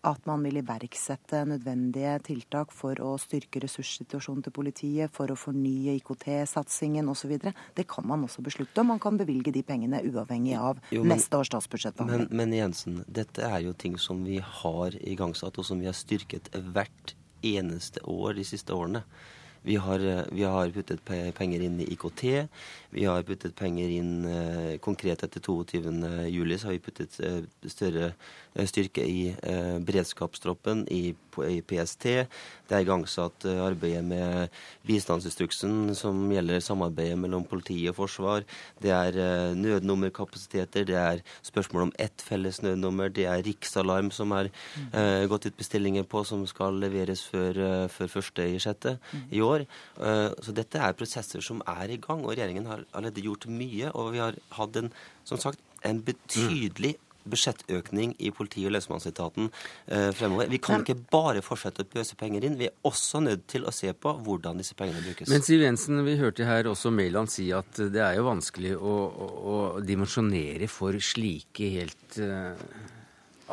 at 0.07 0.27
man 0.29 0.45
vil 0.47 0.61
iverksette 0.63 1.43
nødvendige 1.49 2.15
tiltak 2.25 2.73
for 2.73 2.97
å 3.05 3.13
styrke 3.21 3.61
ressurssituasjonen 3.61 4.47
til 4.47 4.55
politiet, 4.57 5.13
for 5.13 5.33
å 5.33 5.37
fornye 5.39 5.97
IKT-satsingen 5.99 7.09
osv. 7.13 7.35
Det 7.77 7.87
kan 7.91 8.07
man 8.09 8.25
også 8.25 8.45
beslutte, 8.45 8.81
og 8.81 8.89
man 8.95 9.03
kan 9.03 9.21
bevilge 9.21 9.53
de 9.53 9.65
pengene 9.67 10.01
uavhengig 10.07 10.57
av 10.57 10.81
jo, 10.95 11.03
men, 11.05 11.19
neste 11.19 11.37
års 11.37 11.53
statsbudsjett. 11.53 12.01
Men, 12.09 12.29
men 12.33 12.57
Jensen, 12.57 13.03
dette 13.09 13.45
er 13.45 13.61
jo 13.67 13.75
ting 13.77 13.99
som 14.01 14.25
vi 14.25 14.41
har 14.41 14.97
igangsatt, 15.01 15.61
og 15.61 15.69
som 15.69 15.83
vi 15.83 15.91
har 15.91 15.97
styrket 15.97 16.49
hvert 16.73 17.15
eneste 17.45 18.01
år 18.09 18.39
de 18.41 18.47
siste 18.49 18.73
årene. 18.77 19.05
Vi 19.63 19.77
har, 19.77 20.01
vi 20.33 20.45
har, 20.49 20.71
puttet 20.73 21.05
penger 21.37 21.61
inn 21.61 21.77
i 21.85 21.91
IKT. 21.93 22.23
Vi 22.91 23.05
har 23.07 23.23
puttet 23.23 23.55
penger 23.59 23.93
inn 23.95 24.15
eh, 24.27 24.79
konkret 24.83 25.23
etter 25.27 25.41
22.07. 25.41 26.59
Så 26.59 26.69
har 26.69 26.75
vi 26.75 26.85
puttet 26.85 27.21
eh, 27.23 27.43
større 27.71 28.13
Eh, 28.55 28.67
styrke 28.67 29.05
i 29.07 29.31
beredskapstroppen, 29.87 30.83
i, 30.91 31.15
i, 31.47 31.61
PST. 31.63 32.07
Det 32.67 32.75
er 32.75 32.83
igangsatt 32.83 33.45
arbeidet 33.47 34.03
med 34.05 34.57
bistandsinstruksen 34.87 35.95
som 35.95 36.25
gjelder 36.35 36.63
samarbeidet 36.65 37.19
mellom 37.19 37.45
politi 37.47 37.79
og 37.91 37.97
forsvar. 38.01 38.47
Det 38.83 38.91
er 38.91 39.55
nødnummerkapasiteter, 39.55 40.87
det 40.89 40.99
er 40.99 41.23
spørsmål 41.47 41.89
om 41.89 41.95
ett 41.99 42.25
felles 42.27 42.61
nødnummer, 42.63 43.13
det 43.15 43.29
er 43.31 43.45
riksalarm 43.47 44.11
som 44.15 44.35
er 44.35 44.51
eh, 44.51 45.27
gått 45.31 45.47
ut 45.47 45.59
bestillinger 45.59 46.07
på, 46.11 46.25
som 46.27 46.43
skal 46.51 46.79
leveres 46.83 47.23
før, 47.31 47.87
før 47.91 48.15
første 48.19 48.47
i 48.51 48.59
sjette 48.63 48.97
i 49.31 49.43
år. 49.47 49.67
Eh, 50.03 50.27
så 50.43 50.57
dette 50.57 50.83
er 50.83 50.99
prosesser 50.99 51.45
som 51.45 51.63
er 51.71 51.95
i 51.95 52.01
gang, 52.03 52.27
og 52.27 52.35
regjeringen 52.35 52.67
har 52.71 52.80
allerede 52.91 53.25
gjort 53.25 53.47
mye. 53.51 53.93
Og 53.95 54.13
vi 54.17 54.23
har 54.23 54.39
hatt 54.57 54.81
en, 54.81 54.91
som 55.29 55.41
sagt, 55.43 55.63
en 55.87 56.03
betydelig 56.05 56.97
budsjettøkning 57.31 58.15
i 58.19 58.31
politi- 58.33 58.65
og 58.67 58.73
lensmannsetaten 58.75 59.51
eh, 59.93 60.09
fremover. 60.17 60.49
Vi 60.51 60.61
kan 60.63 60.85
ikke 60.85 60.97
bare 61.13 61.43
fortsette 61.45 61.85
å 61.85 61.91
pøse 61.91 62.17
penger 62.21 62.47
inn. 62.47 62.57
Vi 62.61 62.71
er 62.71 62.89
også 62.89 63.21
nødt 63.25 63.45
til 63.51 63.67
å 63.69 63.75
se 63.75 63.93
på 63.93 64.15
hvordan 64.25 64.61
disse 64.61 64.77
pengene 64.79 65.03
brukes. 65.05 65.29
Men 65.31 65.45
Siv 65.45 65.65
Jensen, 65.65 66.01
vi 66.07 66.17
hørte 66.21 66.49
her 66.49 66.71
også 66.71 66.93
Mæland 66.95 67.33
si 67.33 67.51
at 67.55 67.83
det 67.93 68.03
er 68.05 68.17
jo 68.19 68.29
vanskelig 68.31 68.73
å, 68.79 68.97
å, 69.11 69.29
å 69.53 69.59
dimensjonere 69.85 70.71
for 70.71 70.97
slike 71.05 71.75
helt 71.77 72.21
uh 72.25 72.97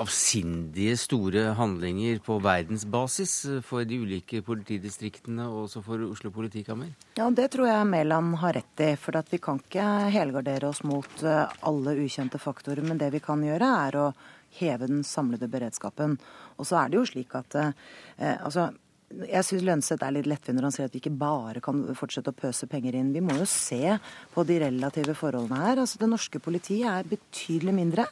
avsindige 0.02 0.96
store 1.00 1.44
handlinger 1.58 2.20
på 2.24 2.38
verdensbasis 2.44 3.34
for 3.66 3.88
de 3.88 4.00
ulike 4.04 4.42
politidistriktene 4.46 5.48
og 5.50 5.66
også 5.66 5.84
for 5.86 6.06
Oslo 6.08 6.32
politikammer? 6.34 6.94
Ja, 7.18 7.30
Det 7.30 7.50
tror 7.52 7.68
jeg 7.68 7.88
Mæland 7.88 8.38
har 8.38 8.54
rett 8.54 8.84
i. 8.86 8.96
For 8.96 9.12
vi 9.32 9.38
kan 9.38 9.60
ikke 9.60 9.86
helgardere 10.14 10.70
oss 10.70 10.84
mot 10.84 11.24
eh, 11.24 11.46
alle 11.62 11.96
ukjente 11.98 12.40
faktorer. 12.40 12.84
Men 12.84 12.98
det 12.98 13.12
vi 13.12 13.20
kan 13.20 13.42
gjøre, 13.44 13.70
er 13.88 13.98
å 13.98 14.14
heve 14.60 14.88
den 14.88 15.04
samlede 15.04 15.50
beredskapen. 15.50 16.18
Og 16.58 16.66
så 16.68 16.82
er 16.82 16.90
det 16.90 17.00
jo 17.00 17.06
slik 17.06 17.36
at 17.36 17.56
eh, 17.56 18.38
altså, 18.38 18.70
jeg 19.08 19.46
syns 19.48 19.64
Lønseth 19.64 20.04
er 20.04 20.16
litt 20.18 20.28
lettvint 20.28 20.58
når 20.58 20.68
han 20.68 20.76
sier 20.76 20.90
at 20.90 20.96
vi 20.96 21.00
ikke 21.00 21.18
bare 21.18 21.62
kan 21.64 21.86
fortsette 21.96 22.34
å 22.34 22.38
pøse 22.38 22.68
penger 22.68 22.98
inn. 23.00 23.14
Vi 23.16 23.24
må 23.24 23.38
jo 23.40 23.48
se 23.48 23.98
på 24.34 24.44
de 24.48 24.60
relative 24.66 25.16
forholdene 25.18 25.62
her. 25.64 25.84
Altså, 25.84 26.00
Det 26.02 26.10
norske 26.12 26.42
politiet 26.44 26.90
er 26.92 27.08
betydelig 27.08 27.76
mindre 27.76 28.08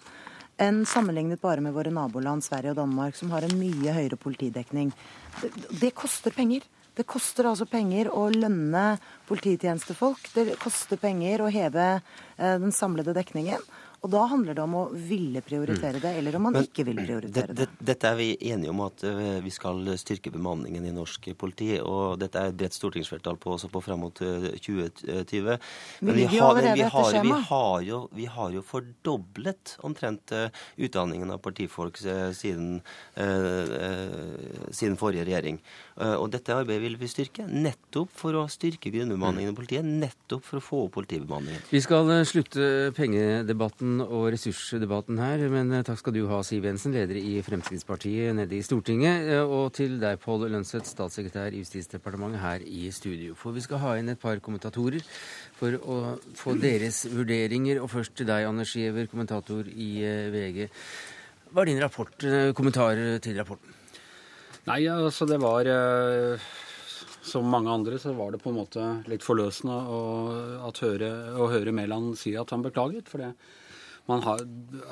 enn 0.61 0.85
sammenlignet 0.87 1.41
bare 1.41 1.63
med 1.63 1.75
våre 1.75 1.91
naboland 1.93 2.43
Sverige 2.45 2.73
og 2.73 2.79
Danmark, 2.79 3.17
som 3.17 3.31
har 3.33 3.45
en 3.45 3.57
mye 3.59 3.93
høyere 3.95 4.19
politidekning. 4.19 4.93
Det, 5.41 5.51
det 5.81 5.91
koster 5.97 6.35
penger. 6.35 6.63
Det 6.95 7.03
koster 7.11 7.49
altså 7.49 7.67
penger 7.67 8.07
å 8.07 8.29
lønne 8.31 8.85
polititjenestefolk. 9.27 10.29
Det 10.31 10.55
koster 10.61 10.99
penger 11.01 11.43
å 11.43 11.51
heve 11.51 11.87
eh, 11.97 12.55
den 12.61 12.71
samlede 12.75 13.15
dekningen. 13.17 13.59
Og 14.05 14.11
da 14.13 14.21
handler 14.29 14.53
det 14.53 14.61
om 14.61 14.73
å 14.77 14.83
ville 14.93 15.41
prioritere 15.41 15.97
det, 15.97 16.11
eller 16.19 16.35
om 16.37 16.43
man 16.45 16.53
Men, 16.53 16.67
ikke 16.67 16.83
vil 16.85 16.99
prioritere 16.99 17.55
det. 17.57 17.65
det. 17.65 17.85
Dette 17.89 18.11
er 18.11 18.17
vi 18.19 18.27
enige 18.51 18.69
om 18.69 18.83
at 18.85 19.01
uh, 19.01 19.39
vi 19.41 19.53
skal 19.53 19.79
styrke 19.97 20.29
bemanningen 20.29 20.85
i 20.85 20.91
norsk 20.93 21.31
politi. 21.41 21.71
Og 21.81 22.19
dette 22.21 22.37
er 22.37 22.51
et 22.51 22.59
bredt 22.59 22.77
stortingsflertall 22.77 23.39
på 23.41 23.55
også 23.55 23.71
på 23.73 23.81
fram 23.81 24.03
mot 24.05 24.21
2020. 24.21 25.49
Men 26.05 26.19
vi 26.19 26.27
har, 26.35 26.61
vi 26.61 26.85
har, 26.85 27.17
vi 27.25 27.33
har, 27.49 27.79
jo, 27.87 28.03
vi 28.13 28.29
har 28.29 28.53
jo 28.53 28.61
fordoblet 28.67 29.73
omtrent 29.89 30.35
uh, 30.37 30.53
utdanningen 30.77 31.33
av 31.33 31.41
politifolk 31.41 31.97
uh, 32.05 32.29
siden, 32.35 32.77
siden, 33.15 34.99
forrige 35.01 35.25
regjering. 35.25 35.57
Og 35.95 36.27
dette 36.27 36.51
arbeidet 36.51 36.83
vil 36.83 36.97
vi 36.99 37.07
styrke, 37.07 37.45
nettopp 37.47 38.09
for 38.19 38.35
å 38.35 38.41
styrke 38.51 38.91
grunnbemanningen 38.91 39.53
i 39.53 39.55
politiet. 39.55 39.85
Nettopp 39.87 40.43
for 40.43 40.59
å 40.59 40.63
få 40.63 40.79
opp 40.87 40.97
politibemanningen. 40.97 41.61
Vi 41.71 41.79
skal 41.83 42.09
slutte 42.27 42.91
pengedebatten 42.97 44.01
og 44.03 44.27
ressursdebatten 44.33 45.19
her. 45.21 45.45
Men 45.51 45.71
eh, 45.73 45.83
takk 45.85 46.01
skal 46.01 46.15
du 46.15 46.23
ha, 46.29 46.41
Siv 46.45 46.65
Jensen, 46.67 46.95
leder 46.95 47.19
i 47.19 47.37
Fremskrittspartiet 47.45 48.35
nede 48.37 48.57
i 48.57 48.63
Stortinget. 48.65 49.29
Eh, 49.31 49.43
og 49.43 49.71
til 49.77 49.97
deg, 50.01 50.19
Pål 50.23 50.47
Lønseth, 50.53 50.89
statssekretær 50.91 51.55
i 51.55 51.63
Justisdepartementet 51.63 52.43
her 52.43 52.65
i 52.65 52.89
studio. 52.95 53.37
For 53.39 53.55
vi 53.55 53.63
skal 53.65 53.83
ha 53.83 53.95
inn 53.99 54.11
et 54.13 54.21
par 54.21 54.41
kommentatorer 54.43 55.05
for 55.59 55.79
å 55.79 55.99
få 56.37 56.57
deres 56.61 57.05
vurderinger. 57.11 57.81
Og 57.83 57.91
først 57.93 58.17
til 58.19 58.29
deg, 58.29 58.49
Anders 58.49 58.75
Giæver, 58.75 59.09
kommentator 59.11 59.69
i 59.71 59.91
eh, 60.03 60.27
VG. 60.33 60.69
Hva 61.51 61.63
er 61.63 61.71
din 61.71 61.79
rapport, 61.79 62.29
kommentar 62.57 62.99
til 63.23 63.37
rapporten? 63.39 63.84
Nei, 64.65 64.81
altså 64.89 65.27
det 65.29 65.37
var 65.43 65.67
som 67.25 67.47
mange 67.49 67.71
andre 67.73 67.97
så 68.01 68.13
var 68.13 68.33
det 68.33 68.41
på 68.43 68.51
en 68.51 68.59
måte 68.59 68.83
litt 69.09 69.25
forløsende 69.25 69.75
å, 69.75 70.71
høre, 70.77 71.11
å 71.41 71.49
høre 71.49 71.73
Mæland 71.73 72.13
si 72.21 72.35
at 72.37 72.53
han 72.53 72.65
beklaget. 72.65 73.09
For 73.09 73.23
det, 73.23 73.31
man 74.09 74.21
har, 74.25 74.43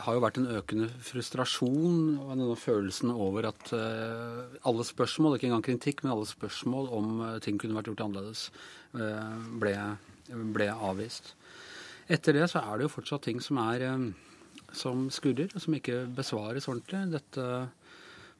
har, 0.05 0.17
jo 0.17 0.23
vært 0.23 0.39
en 0.41 0.49
økende 0.57 0.89
frustrasjon 1.05 1.99
og 2.23 2.31
denne 2.33 2.57
følelsen 2.57 3.13
over 3.13 3.51
at 3.51 3.73
uh, 3.77 4.57
alle 4.65 4.85
spørsmål, 4.87 5.37
ikke 5.37 5.51
engang 5.51 5.65
kritikk, 5.67 6.01
men 6.01 6.15
alle 6.15 6.29
spørsmål 6.29 6.89
om 6.97 7.13
uh, 7.21 7.29
ting 7.43 7.61
kunne 7.61 7.77
vært 7.77 7.91
gjort 7.91 8.05
annerledes, 8.07 8.47
ble, 8.93 9.73
ble, 10.53 10.67
avvist. 10.89 11.31
Etter 12.13 12.37
det 12.37 12.49
så 12.51 12.61
er 12.61 12.77
det 12.77 12.85
jo 12.85 12.95
fortsatt 12.95 13.25
ting 13.25 13.39
som 13.41 13.57
er 13.61 13.87
som 14.73 15.07
skurrer, 15.13 15.49
og 15.53 15.61
som 15.61 15.77
ikke 15.77 16.03
besvares 16.13 16.67
ordentlig. 16.69 17.05
Dette 17.13 17.47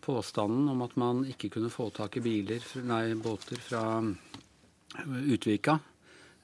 påstanden 0.04 0.68
om 0.72 0.84
at 0.86 0.96
man 1.00 1.24
ikke 1.30 1.50
kunne 1.56 1.72
få 1.74 1.90
tak 1.96 2.18
i 2.20 2.24
biler, 2.26 2.64
nei, 2.88 3.16
båter 3.20 3.60
fra 3.64 3.84
Utvika, 5.04 5.78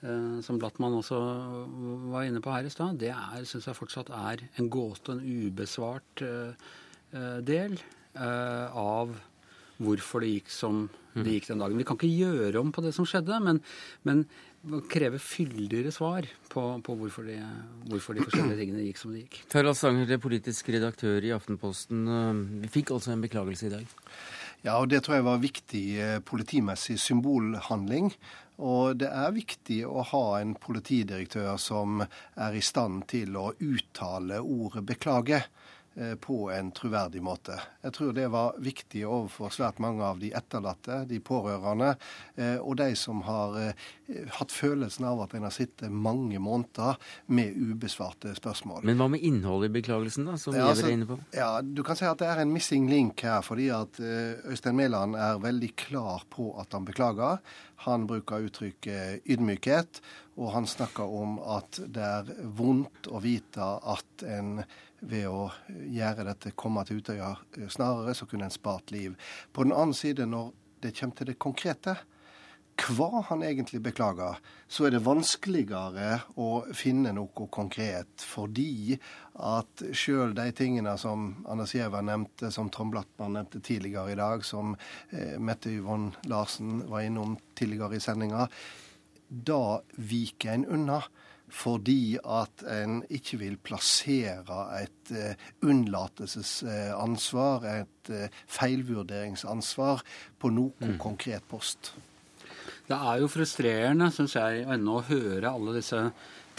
eh, 0.01 0.39
som 0.45 0.59
Blattmann 0.61 0.97
også 0.99 1.19
var 2.09 2.27
inne 2.27 2.41
på 2.43 2.53
her 2.53 2.67
i 2.67 2.73
stad, 2.73 2.99
det 3.01 3.13
syns 3.49 3.69
jeg 3.69 3.77
fortsatt 3.77 4.11
er 4.15 4.45
en 4.57 4.69
gåte, 4.71 5.13
en 5.13 5.23
ubesvart 5.23 6.25
eh, 6.25 6.69
eh, 7.13 7.39
del 7.45 7.79
av 8.19 9.11
hvorfor 9.79 10.23
det 10.25 10.31
gikk 10.33 10.49
som 10.51 10.87
det 11.13 11.35
gikk 11.37 11.49
den 11.49 11.61
dagen. 11.61 11.77
Vi 11.79 11.85
kan 11.87 11.97
ikke 11.97 12.09
gjøre 12.09 12.61
om 12.61 12.71
på 12.73 12.83
det 12.83 12.91
som 12.95 13.07
skjedde, 13.07 13.37
men, 13.43 13.61
men 14.07 14.25
kreve 14.91 15.19
fyldigere 15.23 15.91
svar 15.95 16.27
på, 16.51 16.63
på 16.83 16.95
hvorfor, 16.99 17.29
de, 17.29 17.37
hvorfor, 17.87 18.17
de, 18.17 18.25
forskjellige 18.27 18.59
tingene 18.59 18.83
gikk 18.87 18.99
som 18.99 19.13
de 19.13 19.23
gikk. 19.23 19.39
Tarald 19.51 19.77
Stanger, 19.79 20.17
politisk 20.21 20.69
redaktør 20.75 21.23
i 21.23 21.31
Aftenposten. 21.35 22.03
Vi 22.65 22.71
fikk 22.73 22.91
altså 22.97 23.13
en 23.15 23.23
beklagelse 23.23 23.69
i 23.69 23.73
dag? 23.77 23.97
Ja, 24.65 24.75
og 24.75 24.89
det 24.91 25.05
tror 25.05 25.15
jeg 25.15 25.27
var 25.29 25.39
viktig 25.39 25.85
eh, 26.03 26.17
politimessig 26.19 26.97
symbolhandling. 26.99 28.11
Og 28.59 28.97
det 28.99 29.07
er 29.07 29.31
viktig 29.31 29.79
å 29.87 30.03
ha 30.03 30.23
en 30.41 30.51
politidirektør 30.59 31.53
som 31.61 32.01
er 32.03 32.57
i 32.57 32.63
stand 32.63 33.05
til 33.07 33.37
å 33.39 33.53
uttale 33.55 34.41
ordet 34.43 34.83
'beklage'. 34.83 35.45
Eh, 35.95 36.15
på 36.15 36.51
en 36.51 36.71
troverdig 36.71 37.19
måte. 37.23 37.55
Jeg 37.81 37.93
tror 37.95 38.11
det 38.13 38.27
var 38.29 38.53
viktig 38.61 39.01
overfor 39.09 39.49
svært 39.51 39.79
mange 39.81 40.05
av 40.05 40.19
de 40.21 40.29
etterlatte, 40.37 41.01
de 41.09 41.17
pårørende, 41.19 41.95
eh, 42.37 42.59
og 42.61 42.77
de 42.77 42.93
som 42.95 43.23
har 43.25 43.57
eh, 43.57 43.87
hatt 44.37 44.53
følelsen 44.53 45.07
av 45.09 45.23
at 45.25 45.33
en 45.33 45.47
har 45.47 45.55
sittet 45.55 45.89
mange 45.91 46.37
måneder 46.39 46.99
med 47.33 47.57
ubesvarte 47.57 48.35
spørsmål. 48.37 48.85
Men 48.85 49.01
hva 49.01 49.09
med 49.11 49.25
innholdet 49.25 49.71
i 49.71 49.75
beklagelsen, 49.79 50.29
da, 50.29 50.37
som 50.37 50.55
ja, 50.55 50.69
altså, 50.69 50.91
inne 50.93 51.09
på? 51.09 51.17
Ja, 51.35 51.49
Du 51.65 51.81
kan 51.83 51.97
si 51.97 52.05
at 52.07 52.21
det 52.21 52.29
er 52.29 52.43
en 52.45 52.53
missing 52.53 52.85
link 52.91 53.25
her, 53.25 53.41
fordi 53.43 53.71
at 53.73 53.97
Øystein 53.99 54.77
Mæland 54.77 55.17
er 55.17 55.41
veldig 55.41 55.73
klar 55.89 56.23
på 56.29 56.51
at 56.61 56.77
han 56.77 56.85
beklager. 56.85 57.41
Han 57.87 58.05
bruker 58.07 58.45
uttrykket 58.45 59.25
ydmykhet, 59.25 60.01
og 60.39 60.53
han 60.53 60.67
snakker 60.69 61.03
om 61.03 61.39
at 61.43 61.81
det 61.81 62.05
er 62.05 62.29
vondt 62.55 63.09
å 63.11 63.19
vite 63.23 63.65
at 63.89 64.23
en 64.27 64.61
ved 65.01 65.27
å 65.29 65.49
gjøre 65.69 66.27
dette 66.27 66.55
komme 66.59 66.83
til 66.87 67.01
Utøya 67.01 67.33
snarere, 67.71 68.15
så 68.15 68.27
kunne 68.29 68.49
en 68.49 68.53
spart 68.53 68.91
liv. 68.95 69.15
På 69.53 69.65
den 69.65 69.75
annen 69.75 69.95
side, 69.97 70.27
når 70.29 70.51
det 70.83 70.95
kommer 70.97 71.19
til 71.19 71.31
det 71.31 71.39
konkrete, 71.39 71.97
hva 72.79 73.23
han 73.27 73.41
egentlig 73.43 73.81
beklager, 73.83 74.37
så 74.71 74.85
er 74.87 74.93
det 74.93 75.03
vanskeligere 75.03 76.21
å 76.39 76.49
finne 76.77 77.11
noe 77.15 77.47
konkret. 77.51 78.23
Fordi 78.23 78.95
at 79.35 79.83
sjøl 79.91 80.35
de 80.37 80.49
tingene 80.55 80.95
som 81.01 81.31
Anders 81.49 81.75
Giæver 81.75 82.05
nevnte, 82.05 82.51
som 82.55 82.69
Trond 82.71 82.93
Blattmann 82.95 83.35
nevnte 83.35 83.59
tidligere 83.65 84.13
i 84.13 84.19
dag, 84.19 84.45
som 84.47 84.77
eh, 85.11 85.35
Mette 85.39 85.73
Yvonne 85.73 86.15
Larsen 86.31 86.85
var 86.89 87.03
innom 87.07 87.37
tidligere 87.59 87.99
i 87.99 88.03
sendinga, 88.03 88.47
da 89.29 89.79
viker 89.93 90.55
en 90.55 90.69
unna 90.79 91.03
fordi 91.53 92.17
at 92.19 92.63
en 92.69 93.03
ikke 93.13 93.37
vil 93.41 93.57
plassere 93.61 94.59
et 94.81 95.13
uh, 95.15 95.33
unnlatelsesansvar, 95.65 97.65
et 97.71 98.13
uh, 98.13 98.27
feilvurderingsansvar, 98.59 100.03
på 100.39 100.47
noen 100.53 100.95
mm. 100.95 100.99
konkret 101.01 101.43
post. 101.49 101.93
Det 102.89 102.97
er 102.97 103.19
jo 103.21 103.27
frustrerende, 103.29 104.11
syns 104.13 104.35
jeg, 104.37 104.65
ennå 104.65 104.93
å 104.97 105.07
høre 105.09 105.51
alle 105.51 105.75
disse 105.77 105.99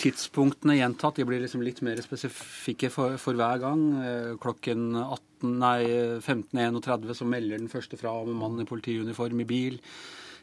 tidspunktene 0.00 0.78
gjentatt. 0.78 1.18
De 1.18 1.26
blir 1.28 1.42
liksom 1.42 1.62
litt 1.64 1.80
mer 1.86 2.00
spesifikke 2.04 2.88
for, 2.92 3.16
for 3.20 3.34
hver 3.38 3.58
gang. 3.62 3.82
Eh, 4.04 4.30
klokken 4.40 4.80
15.31 4.96 7.14
så 7.18 7.24
melder 7.28 7.58
den 7.58 7.72
første 7.72 7.96
fra 8.00 8.10
om 8.22 8.28
en 8.32 8.40
mann 8.40 8.62
i 8.62 8.68
politiuniform 8.68 9.38
i 9.42 9.48
bil. 9.48 9.76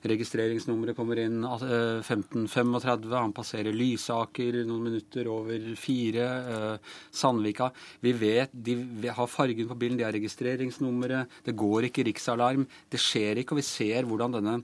Registreringsnummeret 0.06 0.98
kommer 0.98 1.20
inn 1.22 1.42
15.35. 1.42 2.76
Altså, 2.78 3.16
Han 3.16 3.34
passerer 3.36 3.74
Lysaker 3.76 4.60
noen 4.68 4.90
minutter 4.90 5.30
over 5.32 5.72
fire. 5.80 6.28
Eh, 6.54 6.94
Sandvika. 7.12 7.72
Vi 8.02 8.14
vet, 8.14 8.54
De 8.54 9.10
har 9.10 9.28
fargen 9.28 9.68
på 9.68 9.80
bilen, 9.80 9.98
de 9.98 10.06
har 10.06 10.14
registreringsnummeret. 10.14 11.42
Det 11.44 11.56
går 11.56 11.90
ikke 11.90 12.06
riksalarm. 12.06 12.68
Det 12.90 13.02
skjer 13.02 13.42
ikke, 13.42 13.56
og 13.56 13.62
vi 13.62 13.66
ser 13.66 14.06
hvordan 14.06 14.38
denne 14.38 14.60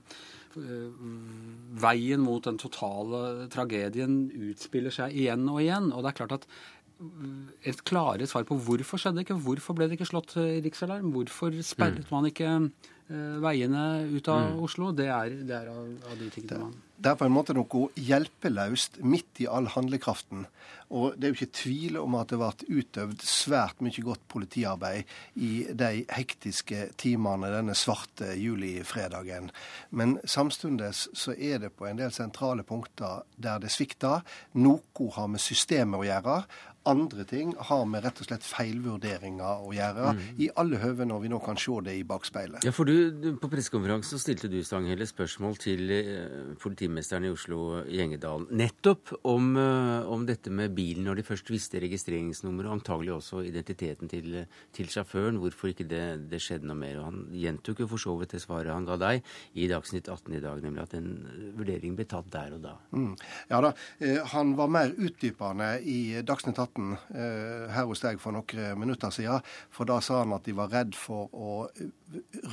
eh, 0.56 1.02
veien 1.82 2.22
mot 2.22 2.44
den 2.44 2.58
totale 2.58 3.48
tragedien 3.50 4.30
utspiller 4.50 4.94
seg 4.94 5.12
igjen 5.12 5.48
og 5.48 5.60
igjen. 5.64 5.90
Og 5.92 6.04
det 6.04 6.12
er 6.12 6.20
klart 6.22 6.38
at 6.38 6.48
eh, 7.02 7.70
et 7.74 7.84
klare 7.84 8.26
svar 8.30 8.46
på 8.46 8.58
hvorfor 8.68 9.02
skjedde 9.02 9.18
det 9.18 9.28
ikke, 9.28 9.42
hvorfor 9.42 9.74
ble 9.74 9.90
det 9.90 9.98
ikke 9.98 10.12
slått 10.12 10.36
riksalarm, 10.38 11.10
hvorfor 11.16 11.58
sperret 11.66 12.06
mm. 12.06 12.12
man 12.14 12.30
ikke 12.30 12.50
Eh, 12.54 12.93
veiene 13.44 13.84
ut 14.10 14.28
av 14.32 14.50
mm. 14.50 14.58
Oslo. 14.66 14.90
Det 14.96 15.08
er, 15.10 15.38
det 15.46 15.56
er 15.56 15.70
av, 15.72 15.86
av, 16.10 16.18
de 16.20 16.30
tingene 16.32 16.66
man 16.66 16.74
Det 16.96 17.10
er 17.10 17.18
på 17.20 17.26
en 17.26 17.34
måte 17.34 17.56
noe 17.56 17.88
hjelpeløst 18.00 19.00
midt 19.02 19.42
i 19.44 19.48
all 19.50 19.68
handlekraften. 19.74 20.46
Og 20.94 21.16
det 21.16 21.26
er 21.26 21.32
jo 21.32 21.38
ikke 21.38 21.58
tvil 21.58 21.98
om 21.98 22.16
at 22.18 22.30
det 22.30 22.38
ble 22.40 22.80
utøvd 22.80 23.24
svært 23.26 23.80
mye 23.84 24.04
godt 24.04 24.26
politiarbeid 24.30 25.10
i 25.42 25.52
de 25.72 26.04
hektiske 26.14 26.90
timene 27.00 27.50
denne 27.52 27.74
svarte 27.78 28.34
julifredagen. 28.38 29.50
Men 29.90 30.18
samtidig 30.24 30.92
så 30.94 31.34
er 31.34 31.64
det 31.64 31.74
på 31.74 31.88
en 31.88 31.98
del 31.98 32.14
sentrale 32.14 32.66
punkter 32.66 33.24
der 33.36 33.62
det 33.64 33.72
svikter. 33.74 34.22
Noe 34.60 35.10
har 35.16 35.32
med 35.32 35.42
systemet 35.42 36.00
å 36.00 36.06
gjøre. 36.06 36.38
Andre 36.84 37.24
ting 37.24 37.54
har 37.68 37.84
med 37.88 38.04
rett 38.04 38.18
og 38.20 38.26
slett 38.28 38.44
feilvurderinger 38.44 39.62
å 39.64 39.70
gjøre, 39.72 40.10
mm. 40.12 40.22
i 40.44 40.50
alle 40.60 40.80
høve 40.82 41.06
når 41.08 41.22
vi 41.22 41.30
nå 41.32 41.38
kan 41.44 41.56
se 41.60 41.72
det 41.86 41.94
i 41.96 42.02
bakspeilet. 42.04 42.66
Ja, 42.66 42.74
for 42.76 42.88
du, 42.88 43.32
På 43.40 43.48
pressekonferansen 43.52 44.20
stilte 44.20 44.50
du 44.52 44.58
Stanghelle, 44.64 45.06
spørsmål 45.08 45.56
til 45.62 45.94
eh, 45.94 46.50
politimesteren 46.60 47.24
i 47.24 47.32
Oslo, 47.32 47.80
Gjengedalen, 47.88 48.50
nettopp 48.52 49.14
om, 49.30 49.54
eh, 49.60 50.10
om, 50.12 50.26
dette 50.28 50.52
med 50.52 50.74
bilen, 50.76 51.06
når 51.08 51.22
de 51.22 51.26
først 51.30 51.48
visste 51.52 51.80
registreringsnummeret, 51.80 52.68
og 52.68 52.76
antagelig 52.76 53.14
også 53.16 53.40
identiteten 53.48 54.12
til, 54.12 54.42
til 54.76 54.92
sjåføren, 54.92 55.40
hvorfor 55.40 55.72
ikke 55.72 55.88
det, 55.88 56.04
det, 56.28 56.42
skjedde 56.44 56.68
noe 56.68 56.76
mer. 56.82 57.00
Og 57.00 57.08
Han 57.08 57.24
gjentok 57.32 57.80
jo 57.84 57.88
for 57.94 58.04
så 58.04 58.18
vidt 58.20 58.36
det 58.36 58.42
svaret 58.44 58.74
han 58.74 58.88
ga 58.88 58.98
deg 59.00 59.24
i 59.56 59.70
Dagsnytt 59.72 60.12
18 60.12 60.36
i 60.36 60.44
dag, 60.44 60.60
nemlig 60.64 60.84
at 60.84 60.98
en 61.00 61.10
vurdering 61.56 61.96
ble 61.96 62.08
tatt 62.12 62.28
der 62.34 62.58
og 62.58 62.64
da. 62.66 62.76
Mm. 62.92 63.12
Ja 63.48 63.64
da, 63.64 63.72
eh, 64.04 64.20
han 64.34 64.52
var 64.60 64.68
mer 64.68 64.92
utdypende 64.92 65.72
i 65.80 66.20
Dagsnytt 66.20 66.60
18 66.60 66.73
debatten 66.74 66.96
eh, 67.14 67.70
her 67.72 67.86
hos 67.86 68.02
deg 68.02 68.20
for 68.20 68.34
noen 68.34 68.78
minutter 68.78 69.10
siden. 69.10 69.42
For 69.70 69.86
da 69.86 70.00
sa 70.00 70.22
han 70.22 70.34
at 70.34 70.44
de 70.44 70.54
var 70.54 70.70
redd 70.72 70.94
for 70.94 71.30
å 71.32 71.68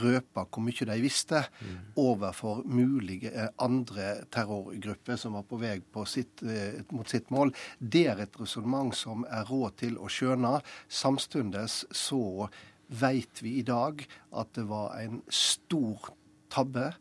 røpe 0.02 0.46
hvor 0.50 0.64
mye 0.64 0.88
de 0.88 1.02
visste 1.02 1.44
mm. 1.62 1.94
overfor 1.98 2.64
mulige 2.66 3.32
eh, 3.32 3.50
andre 3.60 4.26
terrorgrupper 4.32 5.18
som 5.18 5.34
var 5.34 5.46
på 5.48 5.60
vei 5.62 5.80
på 5.82 6.06
sitt, 6.06 6.42
eh, 6.44 6.82
mot 6.92 7.08
sitt 7.08 7.30
mål. 7.32 7.54
Det 7.80 8.08
er 8.08 8.22
et 8.22 8.40
resonnement 8.40 8.94
som 8.96 9.26
er 9.30 9.48
råd 9.50 9.78
til 9.82 9.98
å 9.98 10.10
skjønne. 10.10 10.62
Samtidig 10.88 11.68
så 11.70 12.50
veit 12.92 13.40
vi 13.42 13.60
i 13.60 13.64
dag 13.66 14.04
at 14.36 14.52
det 14.58 14.68
var 14.68 14.98
en 15.00 15.22
stor 15.32 16.12
tabbe 16.52 16.92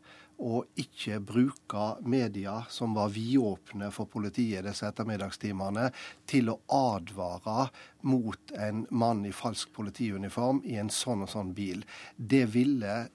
å 0.41 0.63
ikke 0.81 1.19
bruke 1.23 1.85
media, 2.01 2.63
som 2.69 2.95
var 2.97 3.13
vidåpne 3.13 3.91
for 3.93 4.09
politiet 4.09 4.65
disse 4.65 4.87
ettermiddagstimene, 4.89 5.89
til 6.25 6.49
å 6.51 6.57
advare 6.73 7.69
mot 8.09 8.55
en 8.57 8.85
mann 8.89 9.23
i 9.29 9.35
falsk 9.35 9.71
politiuniform 9.75 10.63
i 10.65 10.79
en 10.81 10.91
sånn 10.93 11.25
og 11.27 11.31
sånn 11.31 11.53
bil. 11.57 11.85
Det 12.17 12.47
ville 12.55 13.05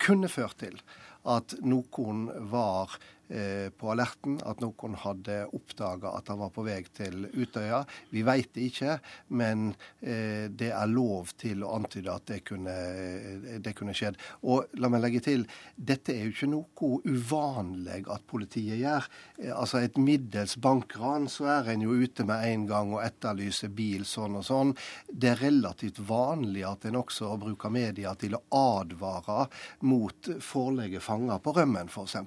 kunne 0.00 0.30
ført 0.32 0.62
til 0.64 0.80
at 1.28 1.52
noen 1.60 2.28
var 2.50 2.96
på 3.30 3.90
alerten 3.92 4.40
at 4.42 4.58
noen 4.62 4.96
hadde 4.98 5.36
oppdaga 5.54 6.10
at 6.18 6.30
han 6.32 6.40
var 6.40 6.50
på 6.54 6.64
vei 6.66 6.80
til 6.96 7.28
Utøya. 7.30 7.84
Vi 8.10 8.22
veit 8.26 8.50
det 8.54 8.66
ikke, 8.70 8.96
men 9.38 9.70
eh, 10.00 10.48
det 10.50 10.70
er 10.74 10.90
lov 10.90 11.32
til 11.40 11.64
å 11.64 11.74
antyde 11.76 12.12
at 12.12 12.26
det 12.30 12.40
kunne, 12.48 12.74
eh, 12.74 13.58
det 13.62 13.74
kunne 13.78 13.94
skjedd. 13.96 14.18
Og 14.42 14.70
la 14.80 14.90
meg 14.92 15.04
legge 15.04 15.22
til, 15.24 15.46
dette 15.76 16.14
er 16.14 16.26
jo 16.26 16.34
ikke 16.34 16.50
noe 16.50 16.90
uvanlig 17.06 18.02
at 18.10 18.26
politiet 18.30 18.80
gjør. 18.80 19.08
Altså 19.54 19.80
Et 19.80 19.96
middels 20.00 20.56
bankran, 20.60 21.28
så 21.28 21.48
er 21.58 21.72
en 21.72 21.84
jo 21.84 21.96
ute 21.96 22.26
med 22.28 22.44
en 22.46 22.66
gang 22.68 22.94
og 22.94 23.04
etterlyser 23.04 23.72
bil 23.74 24.04
sånn 24.08 24.38
og 24.40 24.46
sånn. 24.46 24.74
Det 25.10 25.32
er 25.32 25.44
relativt 25.44 26.02
vanlig 26.06 26.66
at 26.68 26.86
en 26.88 27.00
også 27.00 27.32
bruker 27.40 27.72
media 27.72 28.14
til 28.18 28.36
å 28.36 28.42
advare 28.80 29.46
mot 29.86 30.32
forelegge 30.44 31.00
fanger 31.04 31.40
på 31.42 31.54
rømmen, 31.56 31.90
f.eks. 31.90 32.18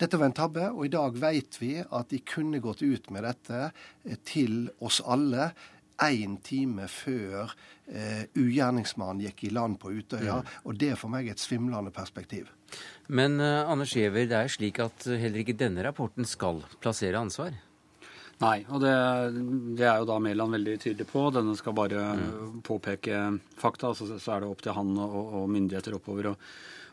Dette 0.00 0.18
var 0.18 0.30
en 0.30 0.36
tabbe, 0.36 0.68
og 0.72 0.86
i 0.86 0.92
dag 0.92 1.14
vet 1.22 1.60
vi 1.60 1.76
at 1.82 2.10
de 2.10 2.18
kunne 2.26 2.60
gått 2.62 2.82
ut 2.82 3.10
med 3.14 3.26
dette 3.26 3.60
eh, 3.68 4.18
til 4.26 4.68
oss 4.82 5.00
alle 5.06 5.52
én 6.02 6.40
time 6.42 6.88
før 6.90 7.52
eh, 7.86 8.24
ugjerningsmannen 8.34 9.22
gikk 9.28 9.44
i 9.46 9.52
land 9.54 9.78
på 9.78 9.92
Utøya. 9.94 10.40
Mm. 10.42 10.56
Og 10.66 10.80
det 10.80 10.90
er 10.94 10.98
for 10.98 11.12
meg 11.12 11.30
et 11.30 11.42
svimlende 11.42 11.94
perspektiv. 11.94 12.50
Men 13.06 13.38
eh, 13.38 13.70
Anders 13.70 13.94
Giæver, 13.94 14.26
det 14.30 14.40
er 14.40 14.50
slik 14.50 14.82
at 14.82 15.06
heller 15.06 15.44
ikke 15.44 15.56
denne 15.58 15.86
rapporten 15.86 16.26
skal 16.26 16.64
plassere 16.82 17.20
ansvar? 17.20 17.54
Nei, 18.42 18.64
og 18.66 18.82
det, 18.82 18.92
det 19.78 19.86
er 19.86 20.00
jo 20.02 20.08
da 20.10 20.18
Mæland 20.18 20.56
veldig 20.56 20.78
tydelig 20.82 21.06
på. 21.06 21.28
Denne 21.30 21.54
skal 21.54 21.76
bare 21.78 22.08
mm. 22.18 22.62
påpeke 22.66 23.26
fakta, 23.60 23.94
så, 23.94 24.16
så 24.18 24.34
er 24.34 24.42
det 24.42 24.50
opp 24.50 24.64
til 24.64 24.74
han 24.74 24.96
og, 24.98 25.20
og 25.38 25.52
myndigheter 25.54 25.94
oppover. 26.00 26.34
og 26.34 26.48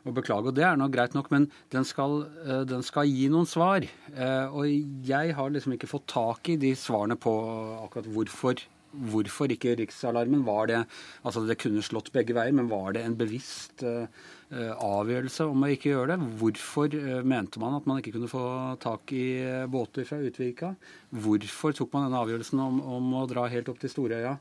å 0.06 0.14
beklage. 0.16 0.49
Og 0.49 0.58
det 0.58 0.66
er 0.68 0.78
nå 0.80 0.89
greit 0.93 1.16
nok, 1.18 1.30
men 1.34 1.47
den 1.74 1.88
skal, 1.88 2.24
eh, 2.45 2.64
den 2.70 2.84
skal, 2.86 3.10
gi 3.10 3.30
noen 3.30 3.49
svar. 3.49 3.86
Eh, 3.86 4.45
og 4.49 4.68
jeg 5.08 5.36
har 5.38 5.49
liksom 5.49 5.76
ikke 5.76 5.89
fått 5.89 6.08
tak 6.08 6.49
i 6.49 6.58
de 6.58 6.74
svarene 6.76 7.18
på 7.20 7.34
akkurat 7.86 8.12
hvorfor. 8.12 8.62
Hvorfor 8.91 9.47
ikke 9.47 9.78
riksalarmen? 9.80 10.43
Var 10.43 10.68
det 10.68 10.80
altså 11.24 11.45
det 11.47 11.60
kunne 11.62 11.84
slått 11.86 12.12
begge 12.12 12.36
veier, 12.36 12.52
men 12.52 12.68
var 12.68 12.91
det 12.91 13.06
en 13.06 13.16
bevisst 13.16 13.86
uh, 13.88 14.04
avgjørelse 14.52 15.47
om 15.47 15.64
å 15.64 15.70
ikke 15.72 15.93
gjøre 15.93 16.16
det? 16.16 16.30
Hvorfor 16.41 16.97
uh, 16.97 17.22
mente 17.24 17.62
man 17.62 17.78
at 17.78 17.88
man 17.88 18.02
ikke 18.02 18.16
kunne 18.18 18.32
få 18.32 18.43
tak 18.84 19.14
i 19.16 19.26
uh, 19.45 19.70
båter 19.72 20.08
fra 20.08 20.20
Utvika? 20.20 20.74
Hvorfor 21.12 21.78
tok 21.78 21.93
man 21.95 22.10
denne 22.10 22.20
avgjørelsen 22.20 22.60
om, 22.64 22.82
om 22.97 23.16
å 23.22 23.28
dra 23.32 23.47
helt 23.52 23.72
opp 23.72 23.80
til 23.82 23.93
Storøya? 23.93 24.36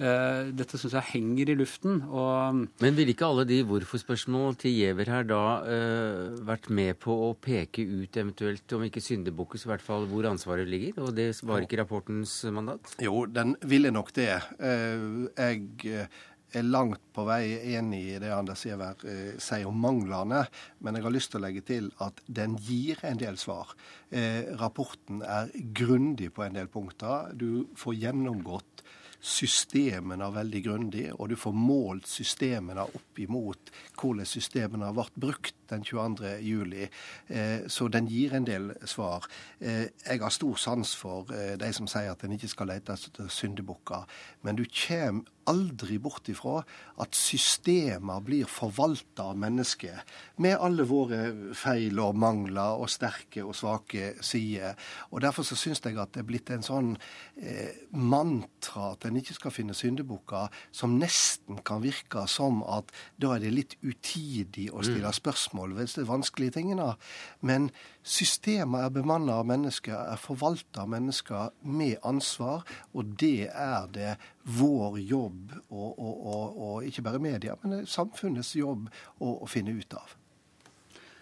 Eh, 0.00 0.46
dette 0.56 0.78
syns 0.80 0.94
jeg 0.96 1.08
henger 1.10 1.50
i 1.52 1.56
luften. 1.60 1.98
Og 2.08 2.62
Men 2.80 2.96
ville 2.96 3.12
ikke 3.12 3.28
alle 3.28 3.44
de 3.48 3.58
hvorfor-spørsmål 3.68 4.56
til 4.62 4.72
Giæver 4.78 5.10
her 5.12 5.26
da 5.28 5.42
uh, 5.60 6.38
vært 6.46 6.70
med 6.72 6.96
på 7.02 7.12
å 7.26 7.34
peke 7.36 7.84
ut 7.84 8.16
eventuelt, 8.16 8.64
om 8.72 8.86
ikke 8.86 9.02
syndebukkes, 9.04 9.66
i 9.66 9.70
hvert 9.74 9.84
fall 9.84 10.08
hvor 10.08 10.30
ansvaret 10.30 10.68
ligger? 10.68 11.02
Og 11.04 11.12
det 11.18 11.28
var 11.44 11.66
ikke 11.66 11.82
rapportens 11.82 12.32
mandat? 12.48 12.94
Jo, 13.04 13.26
den 13.28 13.58
ville 13.60 13.92
nok 13.92 14.14
det. 14.16 14.32
Uh, 14.56 15.28
jeg 15.36 16.08
er 16.56 16.66
langt 16.66 17.02
på 17.14 17.24
vei 17.28 17.74
enig 17.74 18.00
i 18.14 18.18
det 18.22 18.32
Anders 18.34 18.64
Giæver 18.66 19.04
eh, 19.08 19.36
sier 19.42 19.68
om 19.68 19.78
manglene, 19.80 20.44
men 20.80 20.96
jeg 20.96 21.06
har 21.06 21.14
lyst 21.14 21.32
til 21.32 21.40
å 21.40 21.44
legge 21.46 21.64
til 21.66 21.90
at 22.04 22.22
den 22.26 22.56
gir 22.60 23.00
en 23.06 23.20
del 23.20 23.38
svar. 23.40 23.74
Eh, 24.10 24.50
rapporten 24.60 25.22
er 25.22 25.52
grundig 25.76 26.32
på 26.34 26.46
en 26.46 26.58
del 26.58 26.70
punkter. 26.72 27.32
Du 27.38 27.66
får 27.78 27.98
gjennomgått 28.00 28.84
systemene 29.20 30.30
veldig 30.32 30.62
grundig, 30.64 31.06
og 31.12 31.28
du 31.30 31.36
får 31.36 31.56
målt 31.56 32.08
systemene 32.08 32.86
opp 32.88 33.20
imot 33.20 33.72
hvordan 34.00 34.28
systemene 34.28 34.88
har 34.88 34.96
vært 34.96 35.18
brukt 35.20 35.59
den 35.70 35.84
22. 35.86 36.36
juli. 36.44 36.88
Eh, 37.28 37.66
så 37.68 37.88
den 37.88 38.08
gir 38.10 38.34
en 38.34 38.46
del 38.46 38.72
svar. 38.84 39.26
Eh, 39.60 39.88
jeg 40.06 40.20
har 40.20 40.34
stor 40.34 40.56
sans 40.56 40.96
for 40.96 41.30
eh, 41.34 41.56
de 41.60 41.72
som 41.72 41.88
sier 41.90 42.12
at 42.12 42.24
en 42.24 42.36
ikke 42.36 42.50
skal 42.50 42.72
lete 42.72 42.96
etter 42.96 43.30
syndebukker, 43.30 44.06
men 44.42 44.58
du 44.58 44.64
kommer 44.68 45.28
aldri 45.50 45.98
bort 46.02 46.28
ifra 46.30 46.60
at 47.00 47.16
systemer 47.16 48.22
blir 48.24 48.48
forvalta 48.50 49.30
av 49.30 49.38
mennesker, 49.40 50.02
med 50.42 50.58
alle 50.60 50.84
våre 50.88 51.20
feil 51.56 51.98
og 52.02 52.18
mangler 52.20 52.80
og 52.80 52.90
sterke 52.92 53.42
og 53.44 53.56
svake 53.56 54.14
sider. 54.24 54.76
Og 55.10 55.22
Derfor 55.24 55.46
så 55.46 55.58
syns 55.58 55.82
jeg 55.84 55.98
at 56.00 56.14
det 56.14 56.22
er 56.22 56.28
blitt 56.28 56.50
en 56.54 56.64
sånn 56.64 56.92
eh, 57.40 57.86
mantra 57.96 58.92
at 58.94 59.06
en 59.08 59.18
ikke 59.20 59.36
skal 59.36 59.54
finne 59.54 59.76
syndebukker, 59.76 60.50
som 60.72 60.98
nesten 61.00 61.62
kan 61.66 61.82
virke 61.84 62.26
som 62.30 62.62
at 62.66 62.92
da 63.20 63.34
er 63.34 63.44
det 63.44 63.54
litt 63.54 63.76
utidig 63.82 64.70
å 64.70 64.84
stille 64.84 65.08
mm. 65.08 65.18
Spørsmål 65.60 65.76
ved 65.76 65.86
de 65.96 66.08
vanskelige 66.08 66.50
tingene. 66.50 66.94
Men 67.40 67.70
systemet 68.02 68.84
er 68.84 68.90
bemannet 68.90 69.34
av 69.34 69.46
mennesker, 69.46 69.94
er 69.94 70.16
forvalta 70.16 70.82
av 70.82 70.88
mennesker 70.88 71.50
med 71.62 71.98
ansvar, 72.04 72.64
og 72.94 73.04
det 73.20 73.50
er 73.52 73.86
det 73.92 74.16
vår 74.44 74.98
jobb, 74.98 75.52
og, 75.70 75.98
og, 75.98 76.26
og, 76.26 76.62
og 76.62 76.84
ikke 76.84 77.02
bare 77.02 77.18
media, 77.18 77.56
men 77.62 77.86
samfunnets 77.86 78.56
jobb 78.56 78.88
å, 79.20 79.42
å 79.42 79.46
finne 79.46 79.72
ut 79.72 79.94
av. 79.94 80.16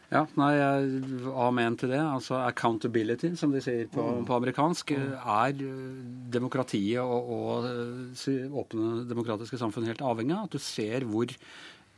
Ja, 0.08 0.22
nei, 0.40 0.54
amen 1.36 1.74
til 1.76 1.90
det. 1.92 2.00
Altså 2.00 2.38
accountability, 2.40 3.34
som 3.36 3.52
de 3.52 3.60
sier 3.60 3.90
på, 3.92 4.00
mm. 4.00 4.22
på 4.24 4.36
amerikansk, 4.38 4.94
mm. 4.96 5.10
er 5.20 5.58
eh, 5.66 5.98
demokratiet 6.32 7.02
og, 7.02 7.28
og, 7.28 7.66
eh, 7.68 8.46
åpne 8.48 9.02
demokratiske 9.04 9.60
samfunn 9.60 9.90
helt 9.90 10.00
avhengig 10.00 10.32
av. 10.32 10.46
At 10.48 10.56
du 10.56 10.64
ser 10.64 11.04
hvor 11.04 11.28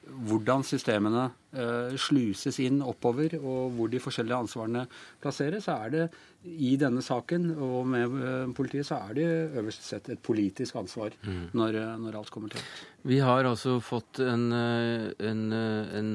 hvordan 0.09 0.63
systemene 0.67 1.27
uh, 1.29 1.93
sluses 2.01 2.57
inn 2.65 2.81
oppover, 2.83 3.37
og 3.39 3.75
hvor 3.77 3.91
de 3.93 4.01
forskjellige 4.03 4.39
ansvarene 4.47 4.85
plasseres, 5.23 5.67
så 5.67 5.77
er 5.85 5.93
det 5.95 6.05
i 6.45 6.73
denne 6.81 7.03
saken 7.05 7.51
og 7.53 7.89
med 7.93 8.15
uh, 8.17 8.53
politiet 8.57 8.89
så 8.89 8.97
er 9.11 9.19
det 9.19 9.27
øverst 9.61 9.85
sett 9.85 10.09
et 10.09 10.23
politisk 10.25 10.79
ansvar 10.81 11.15
mm. 11.21 11.51
når, 11.53 11.77
uh, 11.77 11.93
når, 12.01 12.17
alt 12.21 12.33
kommer 12.33 12.55
til. 12.55 12.65
Vi 13.05 13.19
har 13.25 13.45
altså 13.49 13.79
fått 13.85 14.23
en, 14.25 14.51
en, 14.53 15.43
en 15.53 16.11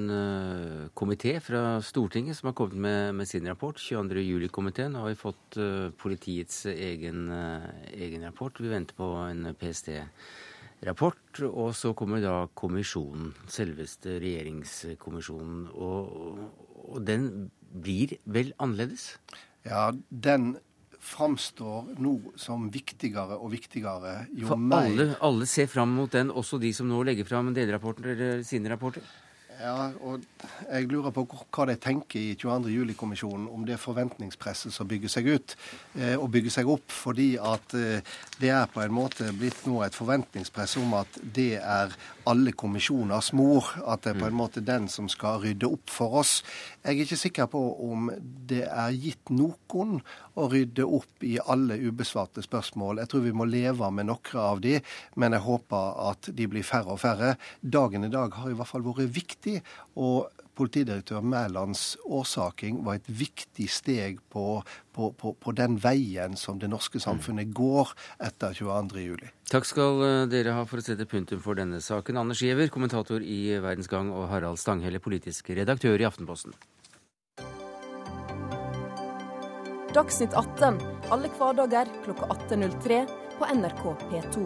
komité 0.93 1.37
fra 1.41 1.79
Stortinget 1.81 2.37
som 2.37 2.51
har 2.51 2.57
kommet 2.57 2.77
med, 2.77 3.13
med 3.21 3.29
sin 3.29 3.47
rapport. 3.49 3.79
22. 3.81 4.21
juli-komiteen 4.21 4.97
har 4.97 5.09
vi 5.09 5.17
fått 5.17 5.57
politiets 5.97 6.67
egen, 6.69 7.31
egen 7.89 8.27
rapport. 8.27 8.61
Vi 8.61 8.69
venter 8.69 8.97
på 8.97 9.09
en 9.25 9.49
PST-rapport 9.57 10.53
rapport, 10.87 11.41
og 11.47 11.73
så 11.77 11.93
kommer 11.97 12.21
da 12.23 12.35
kommisjonen, 12.57 13.33
selveste 13.51 14.19
regjeringskommisjonen. 14.23 15.65
Og, 15.73 16.39
og 16.85 17.01
den 17.05 17.49
blir 17.75 18.17
vel 18.25 18.53
annerledes? 18.61 19.15
Ja, 19.65 19.89
den 20.09 20.55
framstår 21.05 21.91
nå 22.01 22.15
som 22.39 22.69
viktigere 22.73 23.37
og 23.37 23.51
viktigere 23.53 24.23
jo 24.33 24.47
For 24.49 24.61
mer 24.61 24.87
alle, 24.87 25.05
alle 25.25 25.45
ser 25.49 25.69
fram 25.69 25.91
mot 25.93 26.11
den, 26.11 26.31
også 26.33 26.57
de 26.61 26.71
som 26.73 26.89
nå 26.89 27.03
legger 27.05 27.27
fram 27.29 27.53
delrapporter 27.53 28.13
eller 28.15 28.41
sine 28.47 28.71
rapporter? 28.73 29.05
Ja, 29.55 29.91
og 30.03 30.23
jeg 30.67 30.87
lurer 30.91 31.13
på 31.15 31.23
hva 31.31 31.65
de 31.69 31.75
tenker 31.79 32.19
i 32.19 32.33
22. 32.35 32.71
juli-kommisjonen 32.73 33.45
om 33.53 33.63
det 33.67 33.77
forventningspresset 33.79 34.73
som 34.75 34.87
bygger 34.89 35.11
seg 35.11 35.29
ut 35.31 35.55
eh, 35.99 36.15
og 36.17 36.27
bygger 36.33 36.57
seg 36.57 36.71
opp. 36.71 36.91
Fordi 36.91 37.29
at 37.39 37.75
eh, 37.77 38.15
det 38.41 38.51
er 38.51 38.67
på 38.71 38.83
en 38.83 38.95
måte 38.95 39.29
blitt 39.37 39.63
nå 39.69 39.79
et 39.85 39.95
forventningspress 39.95 40.75
om 40.81 40.97
at 40.99 41.19
det 41.23 41.61
er 41.61 41.95
alle 42.27 42.55
kommisjoners 42.57 43.31
mor. 43.37 43.71
At 43.85 44.03
det 44.03 44.15
er 44.15 44.19
på 44.19 44.27
en 44.27 44.35
mm. 44.35 44.41
måte 44.43 44.65
den 44.65 44.89
som 44.91 45.07
skal 45.11 45.39
rydde 45.45 45.71
opp 45.71 45.93
for 45.93 46.19
oss. 46.23 46.41
Jeg 46.85 46.99
er 46.99 47.01
ikke 47.01 47.17
sikker 47.17 47.47
på 47.49 47.59
om 47.81 48.11
det 48.45 48.61
er 48.69 48.93
gitt 48.93 49.31
noen 49.33 49.95
å 50.37 50.45
rydde 50.51 50.85
opp 50.85 51.25
i 51.25 51.35
alle 51.41 51.79
ubesvarte 51.81 52.43
spørsmål. 52.45 53.01
Jeg 53.01 53.09
tror 53.09 53.25
vi 53.25 53.33
må 53.33 53.47
leve 53.49 53.89
med 53.89 54.05
noen 54.11 54.37
av 54.37 54.61
de, 54.61 54.77
men 55.17 55.33
jeg 55.33 55.45
håper 55.47 55.99
at 56.11 56.29
de 56.37 56.49
blir 56.51 56.67
færre 56.67 56.93
og 56.93 57.01
færre. 57.01 57.35
Dagen 57.61 58.05
i 58.05 58.13
dag 58.13 58.37
har 58.37 58.53
i 58.53 58.57
hvert 58.59 58.69
fall 58.69 58.85
vært 58.85 59.09
viktig. 59.17 59.61
og 59.95 60.29
politidirektør 60.55 61.23
Mælands 61.25 61.97
årsaking 62.05 62.79
var 62.85 62.99
et 62.99 63.09
viktig 63.11 63.67
steg 63.71 64.21
på, 64.31 64.61
på, 64.95 65.09
på, 65.19 65.33
på, 65.41 65.53
den 65.57 65.77
veien 65.83 66.37
som 66.39 66.59
det 66.61 66.69
norske 66.71 67.01
samfunnet 67.03 67.51
går 67.55 67.91
etter 68.23 68.55
22.07. 68.55 69.27
Takk 69.51 69.67
skal 69.67 70.05
eh, 70.05 70.21
dere 70.31 70.55
ha 70.57 70.63
for 70.69 70.81
å 70.81 70.85
sette 70.85 71.07
punktum 71.09 71.43
for 71.43 71.59
denne 71.59 71.81
saken. 71.83 72.21
Anders 72.21 72.43
Giæver, 72.45 72.71
kommentator 72.73 73.23
i 73.23 73.57
Verdens 73.59 73.91
Gang, 73.91 74.13
og 74.15 74.29
Harald 74.31 74.61
Stanghelle, 74.61 75.03
politisk 75.03 75.51
redaktør 75.57 75.99
i 76.01 76.07
Aftenposten. 76.07 76.55
Dagsnytt 79.95 80.33
18 80.35 80.75
alle 81.09 81.29
hverdager 81.37 81.87
klokka 82.03 82.25
18.03 82.25 82.95
på 83.39 83.47
NRK 83.55 83.83
P2. 84.09 84.41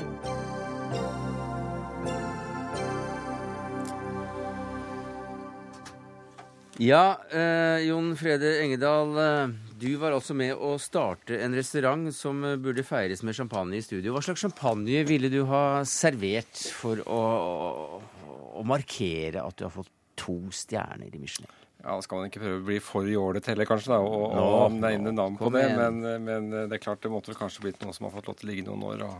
Ja, 6.77 7.21
eh, 7.31 7.79
Jon 7.87 8.11
Frede 8.17 8.51
Engedal. 8.61 9.17
Eh, 9.17 9.47
du 9.81 9.95
var 9.97 10.13
også 10.13 10.35
med 10.37 10.53
å 10.53 10.75
starte 10.77 11.41
en 11.41 11.57
restaurant 11.57 12.13
som 12.13 12.43
eh, 12.45 12.53
burde 12.61 12.85
feires 12.85 13.25
med 13.25 13.33
champagne 13.35 13.79
i 13.79 13.81
studio. 13.81 14.13
Hva 14.13 14.21
slags 14.27 14.45
champagne 14.45 15.01
ville 15.09 15.33
du 15.33 15.41
ha 15.49 15.81
servert 15.81 16.61
for 16.77 17.01
å, 17.09 17.23
å, 17.25 18.37
å 18.61 18.67
markere 18.69 19.41
at 19.41 19.57
du 19.57 19.65
har 19.65 19.73
fått 19.79 19.91
to 20.13 20.43
stjerner 20.53 21.09
i 21.09 21.23
Michelin? 21.25 21.58
Ja, 21.79 21.95
Skal 22.03 22.19
man 22.19 22.27
ikke 22.27 22.41
prøve 22.43 22.59
å 22.59 22.67
bli 22.67 22.77
for 22.83 23.07
jålete 23.07 23.53
heller, 23.53 23.67
kanskje, 23.69 23.93
da, 23.93 23.99
og, 24.03 24.33
Nå, 24.35 24.47
og 24.65 24.73
nevne 24.81 25.13
navn 25.15 25.37
på 25.39 25.47
det. 25.55 25.67
Men, 25.79 25.93
men 26.25 26.49
det 26.55 26.75
er 26.75 26.83
klart 26.83 27.05
det 27.05 27.11
måtte 27.13 27.31
vel 27.31 27.39
kanskje 27.39 27.63
blitt 27.63 27.79
noe 27.83 27.95
som 27.95 28.09
har 28.09 28.15
fått 28.17 28.27
lov 28.27 28.35
til 28.39 28.49
å 28.49 28.51
ligge 28.51 28.67
noen 28.67 28.83
år 28.89 29.05
og 29.07 29.15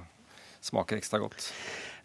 smaker 0.66 1.00
ekstra 1.00 1.22
godt. 1.24 1.48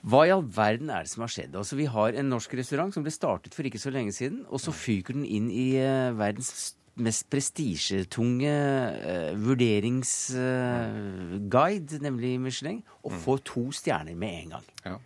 Hva 0.04 0.26
i 0.28 0.32
all 0.34 0.42
verden 0.44 0.90
er 0.92 1.00
det 1.04 1.10
som 1.14 1.22
har 1.24 1.30
skjedd? 1.32 1.54
Altså, 1.56 1.76
Vi 1.80 1.86
har 1.88 2.12
en 2.12 2.28
norsk 2.28 2.54
restaurant 2.58 2.94
som 2.94 3.02
ble 3.04 3.12
startet 3.14 3.54
for 3.56 3.64
ikke 3.64 3.80
så 3.80 3.90
lenge 3.94 4.12
siden, 4.12 4.44
og 4.50 4.60
så 4.60 4.72
fyker 4.76 5.12
den 5.16 5.24
inn 5.24 5.50
i 5.50 5.78
uh, 5.80 6.12
verdens 6.18 6.74
mest 7.00 7.30
prestisjetunge 7.32 8.52
uh, 9.00 9.32
vurderingsguide, 9.40 12.00
nemlig 12.04 12.40
Michelin, 12.42 12.82
og 13.02 13.12
får 13.24 13.38
to 13.48 13.72
stjerner 13.74 14.14
med 14.14 14.42
en 14.42 14.50
gang. 14.58 14.66
Ja. 14.84 14.98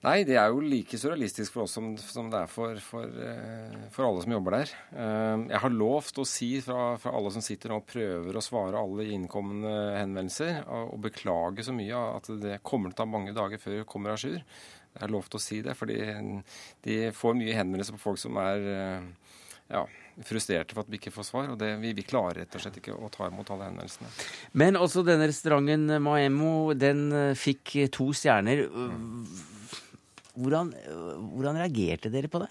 Nei, 0.00 0.22
det 0.24 0.38
er 0.40 0.48
jo 0.48 0.62
like 0.64 0.96
surrealistisk 0.96 1.52
for 1.52 1.66
oss 1.66 1.74
som, 1.76 1.90
som 2.00 2.30
det 2.32 2.38
er 2.38 2.48
for, 2.48 2.78
for, 2.80 3.04
eh, 3.20 3.74
for, 3.92 4.06
alle 4.06 4.22
som 4.24 4.32
jobber 4.32 4.54
der. 4.56 4.70
Eh, 4.96 5.42
jeg 5.50 5.60
har 5.60 5.74
lovt 5.74 6.20
å 6.22 6.24
si 6.28 6.48
fra, 6.64 6.94
fra, 7.02 7.12
alle 7.18 7.32
som 7.34 7.44
sitter 7.44 7.68
nå 7.68 7.82
og 7.82 7.88
prøver 7.90 8.38
å 8.38 8.44
svare 8.44 8.80
alle 8.80 9.10
innkommende 9.12 9.74
henvendelser, 9.98 10.62
og, 10.72 10.96
beklage 11.04 11.66
så 11.68 11.76
mye 11.76 12.00
at 12.16 12.32
det 12.40 12.62
kommer 12.64 12.94
til 12.94 12.96
å 12.96 13.00
ta 13.02 13.08
mange 13.12 13.36
dager 13.36 13.60
før 13.60 13.76
det 13.76 13.90
kommer 13.92 14.14
à 14.14 14.16
jour. 14.16 14.40
Jeg 14.40 15.04
har 15.04 15.12
lovt 15.12 15.36
å 15.36 15.42
si 15.42 15.60
det, 15.68 15.76
fordi 15.76 16.00
de 16.88 16.98
får 17.14 17.36
mye 17.36 17.60
henvendelser 17.60 17.98
på 17.98 18.04
folk 18.08 18.24
som 18.24 18.40
er 18.40 18.72
eh, 18.72 19.36
ja, 19.68 19.84
frustrerte 20.24 20.72
for 20.72 20.86
at 20.86 20.90
vi 20.90 20.96
ikke 20.96 21.12
får 21.12 21.28
svar. 21.28 21.52
Og 21.52 21.60
det, 21.60 21.74
vi, 21.84 21.92
vi, 22.00 22.08
klarer 22.08 22.40
rett 22.40 22.56
og 22.56 22.64
slett 22.64 22.80
ikke 22.80 22.96
å 22.96 23.12
ta 23.12 23.28
imot 23.28 23.52
alle 23.52 23.68
henvendelsene. 23.68 24.08
Men 24.64 24.80
også 24.80 25.04
denne 25.04 25.28
restauranten 25.28 26.00
Maemo, 26.00 26.72
den 26.72 27.10
fikk 27.36 27.76
to 27.92 28.14
stjerner. 28.16 28.64
Hvordan, 30.36 30.72
hvordan, 31.34 31.60
reagerte 31.60 32.12
dere 32.12 32.30
på 32.30 32.42
det? 32.42 32.50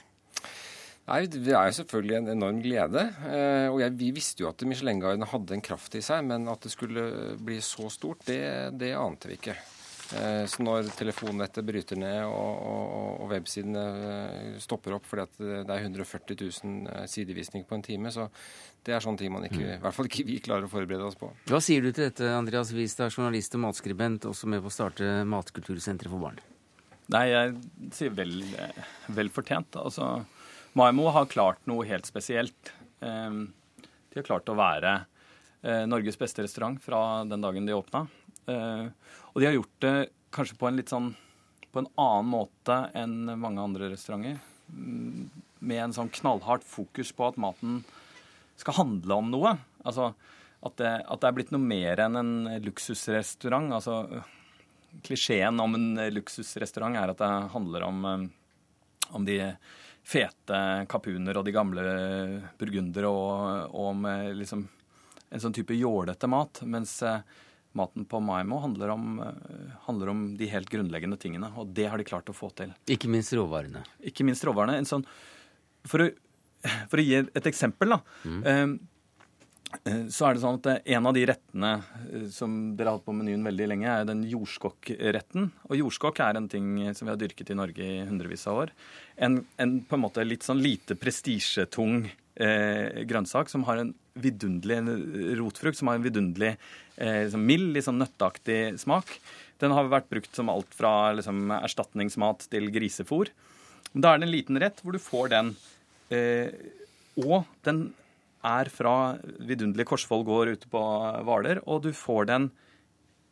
Nei, 1.10 1.24
Det 1.26 1.56
er 1.56 1.72
jo 1.72 1.80
selvfølgelig 1.80 2.18
en 2.20 2.32
enorm 2.36 2.62
glede. 2.62 3.08
Eh, 3.26 3.68
og 3.72 3.80
jeg, 3.82 3.98
Vi 3.98 4.12
visste 4.14 4.44
jo 4.44 4.52
at 4.52 4.62
Michelin-guiden 4.62 5.26
hadde 5.26 5.58
en 5.58 5.66
kraft 5.66 5.96
i 5.98 6.06
seg, 6.06 6.24
men 6.26 6.48
at 6.48 6.62
det 6.62 6.72
skulle 6.72 7.36
bli 7.42 7.60
så 7.66 7.90
stort, 7.90 8.26
det, 8.30 8.78
det 8.78 8.94
ante 8.94 9.32
vi 9.32 9.40
ikke. 9.40 9.56
Eh, 10.10 10.46
så 10.50 10.64
når 10.66 10.90
telefonnettet 10.98 11.66
bryter 11.66 11.98
ned 12.02 12.24
og, 12.26 12.54
og, 12.66 13.10
og 13.24 13.34
websidene 13.34 13.84
eh, 14.10 14.56
stopper 14.62 14.96
opp 14.98 15.06
fordi 15.06 15.26
at 15.26 15.42
det 15.68 15.76
er 15.76 15.86
140 15.86 16.38
000 16.66 17.10
sidevisninger 17.10 17.68
på 17.70 17.78
en 17.78 17.86
time, 17.86 18.14
så 18.14 18.30
det 18.86 18.96
er 18.96 19.04
sånne 19.04 19.22
ting 19.22 19.34
man 19.34 19.46
ikke, 19.46 19.66
i 19.66 19.82
hvert 19.82 19.98
fall 19.98 20.10
ikke 20.10 20.26
vi 20.26 20.40
klarer 20.42 20.66
å 20.66 20.72
forberede 20.72 21.06
oss 21.06 21.18
på. 21.20 21.30
Hva 21.50 21.62
sier 21.62 21.86
du 21.86 21.92
til 21.92 22.08
dette, 22.08 22.30
Andreas 22.34 22.74
Wistad, 22.74 23.14
journalist 23.14 23.58
og 23.58 23.66
matskribent, 23.68 24.30
også 24.30 24.50
med 24.50 24.64
på 24.66 24.72
å 24.72 24.78
starte 24.78 25.20
Matkultursenteret 25.30 26.10
for 26.10 26.22
barn? 26.26 26.42
Nei, 27.10 27.24
jeg 27.32 27.56
sier 27.96 28.14
vel, 28.14 28.36
vel 29.10 29.32
fortjent. 29.34 29.80
Altså, 29.82 30.20
Maimo 30.78 31.08
har 31.16 31.30
klart 31.32 31.64
noe 31.70 31.88
helt 31.90 32.06
spesielt. 32.06 32.74
De 33.00 34.18
har 34.20 34.28
klart 34.28 34.52
å 34.52 34.58
være 34.60 34.92
eh, 35.64 35.88
Norges 35.90 36.20
beste 36.20 36.44
restaurant 36.46 36.78
fra 36.84 37.24
den 37.26 37.42
dagen 37.42 37.66
de 37.66 37.74
åpna. 37.74 38.04
Og 38.50 39.42
de 39.42 39.48
har 39.48 39.56
gjort 39.56 39.82
det 39.86 39.96
kanskje 40.34 40.58
på 40.60 40.70
en 40.70 40.78
litt 40.78 40.94
sånn 40.94 41.12
på 41.72 41.84
en 41.84 41.90
annen 42.02 42.30
måte 42.32 42.78
enn 42.98 43.30
mange 43.40 43.62
andre 43.62 43.92
restauranter. 43.92 44.40
Med 44.70 45.84
en 45.84 45.96
sånn 45.96 46.12
knallhardt 46.14 46.66
fokus 46.66 47.12
på 47.14 47.28
at 47.30 47.40
maten 47.42 47.84
skal 48.60 48.80
handle 48.82 49.20
om 49.22 49.32
noe. 49.34 49.56
Altså 49.86 50.12
at 50.66 50.76
det, 50.82 50.92
at 51.06 51.22
det 51.22 51.30
er 51.30 51.36
blitt 51.38 51.54
noe 51.56 51.64
mer 51.64 52.02
enn 52.04 52.20
en 52.20 52.34
luksusrestaurant. 52.66 53.72
Altså 53.78 54.24
klisjeen 55.04 55.60
om 55.60 55.76
en 55.76 56.14
luksusrestaurant 56.14 56.98
er 56.98 57.14
at 57.14 57.22
det 57.22 57.30
handler 57.54 57.86
om, 57.88 58.06
eh, 58.06 58.26
om 59.16 59.26
de 59.26 59.40
fete 60.10 60.62
kapuner 60.90 61.38
og 61.38 61.46
de 61.46 61.54
gamle 61.54 61.84
burgundere 62.60 63.12
og, 63.12 63.70
og 63.70 63.92
om 63.94 64.06
eh, 64.10 64.32
liksom 64.38 64.66
en 65.30 65.44
sånn 65.44 65.54
type 65.54 65.76
jålete 65.78 66.30
mat. 66.32 66.64
Mens 66.66 66.96
eh, 67.06 67.22
maten 67.78 68.08
på 68.10 68.22
Maimo 68.26 68.58
handler 68.64 68.96
om, 68.96 69.20
handler 69.86 70.10
om, 70.10 70.24
de 70.38 70.48
helt 70.50 70.70
grunnleggende 70.70 71.20
tingene. 71.22 71.52
Og 71.62 71.70
det 71.78 71.86
har 71.92 72.02
de 72.02 72.08
klart 72.08 72.32
å 72.32 72.36
få 72.36 72.50
til. 72.58 72.74
Ikke 72.90 73.12
minst 73.12 73.36
råvarene. 73.38 73.84
Ikke 74.10 74.26
minst 74.26 74.46
råvarene. 74.48 74.82
Sånn, 74.90 75.06
for, 75.86 76.08
å, 76.08 76.10
for, 76.90 76.98
å, 76.98 77.06
gi 77.06 77.20
et 77.22 77.52
eksempel, 77.52 77.94
da. 77.94 78.02
Mm. 78.26 78.80
Så 80.10 80.26
er 80.26 80.34
det 80.34 80.42
sånn 80.42 80.58
at 80.58 80.88
En 80.90 81.06
av 81.06 81.14
de 81.14 81.22
rettene 81.30 81.72
som 82.34 82.54
dere 82.78 82.90
har 82.90 82.98
hatt 82.98 83.06
på 83.06 83.14
menyen 83.14 83.46
veldig 83.46 83.68
lenge, 83.70 83.90
er 83.92 84.08
den 84.10 84.24
jordskokkretten. 84.26 85.52
Og 85.70 85.78
jordskokk 85.78 86.22
er 86.26 86.40
en 86.40 86.50
ting 86.50 86.72
som 86.98 87.06
vi 87.06 87.14
har 87.14 87.20
dyrket 87.22 87.52
i 87.54 87.58
Norge 87.60 87.86
i 87.86 88.00
hundrevis 88.10 88.48
av 88.50 88.64
år. 88.64 88.74
En, 89.22 89.44
en 89.62 89.76
på 89.86 89.98
en 89.98 90.04
måte 90.08 90.26
litt 90.26 90.48
sånn 90.48 90.64
lite 90.64 90.98
prestisjetung 90.98 92.08
eh, 92.40 93.04
grønnsak 93.06 93.52
som 93.52 93.66
har 93.70 93.84
en 93.84 93.94
vidunderlig 94.20 94.80
rotfrukt, 95.40 95.78
som 95.80 95.92
har 95.92 96.00
en 96.00 96.08
vidunderlig 96.08 96.56
eh, 96.98 97.26
liksom 97.28 97.46
mild, 97.46 97.74
litt 97.76 97.88
sånn 97.88 98.02
nøtteaktig 98.02 98.80
smak. 98.82 99.14
Den 99.62 99.76
har 99.76 99.92
vært 99.92 100.10
brukt 100.12 100.36
som 100.36 100.52
alt 100.52 100.74
fra 100.76 101.12
liksom, 101.18 101.50
erstatningsmat 101.60 102.48
til 102.52 102.72
grisefôr. 102.74 103.32
Da 103.94 104.14
er 104.14 104.22
det 104.22 104.30
en 104.30 104.36
liten 104.36 104.60
rett 104.62 104.82
hvor 104.84 104.96
du 104.96 105.02
får 105.04 105.34
den. 105.34 105.56
Eh, 106.14 106.52
og 107.20 107.44
den 107.68 107.90
er 108.46 108.72
fra 108.72 108.96
vidunderlig 109.44 109.88
Korsvoll 109.90 110.26
gård 110.28 110.54
ute 110.56 110.72
på 110.72 110.82
Hvaler, 111.28 111.62
og 111.68 111.84
du 111.84 111.92
får 111.96 112.30
den 112.30 112.50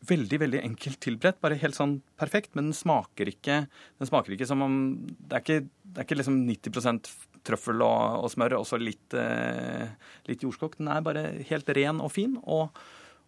veldig 0.08 0.40
veldig 0.44 0.62
enkelt 0.62 1.00
tilberedt. 1.04 1.40
Bare 1.42 1.58
helt 1.60 1.78
sånn 1.78 1.98
perfekt, 2.20 2.54
men 2.56 2.70
den 2.70 2.78
smaker 2.78 3.30
ikke 3.32 3.64
den 3.68 4.10
smaker 4.10 4.36
ikke 4.36 4.50
som 4.50 4.62
om 4.66 4.76
Det 5.08 5.40
er 5.40 5.44
ikke, 5.44 5.60
det 5.66 6.02
er 6.02 6.08
ikke 6.08 6.20
liksom 6.20 6.44
90 6.46 7.10
trøffel 7.48 7.82
og, 7.82 8.24
og, 8.24 8.30
smør 8.34 8.58
og 8.60 8.68
så 8.68 8.80
litt, 8.82 9.16
eh, 9.16 9.88
litt 10.28 10.44
jordskokk. 10.44 10.78
Den 10.82 10.92
er 10.92 11.04
bare 11.06 11.26
helt 11.48 11.70
ren 11.78 12.02
og 12.04 12.12
fin 12.12 12.36
og, 12.44 12.76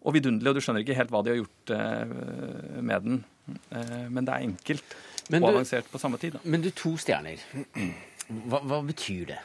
og, 0.02 0.14
vidunderlig, 0.16 0.52
og 0.52 0.60
du 0.60 0.66
skjønner 0.66 0.84
ikke 0.84 0.98
helt 0.98 1.14
hva 1.14 1.24
de 1.24 1.34
har 1.34 1.40
gjort 1.40 1.74
eh, 1.76 2.82
med 2.84 3.08
den. 3.08 3.22
Eh, 3.72 4.10
men 4.12 4.28
det 4.28 4.36
er 4.36 4.50
enkelt 4.50 4.98
men 5.30 5.44
og 5.44 5.54
du, 5.54 5.60
avansert 5.60 5.90
på 5.92 6.02
samme 6.02 6.20
tid. 6.22 6.36
Da. 6.36 6.44
Men 6.44 6.66
du, 6.66 6.72
to 6.76 6.96
stjerner. 7.00 7.42
Hva, 8.50 8.60
hva 8.60 8.84
betyr 8.86 9.32
det? 9.32 9.40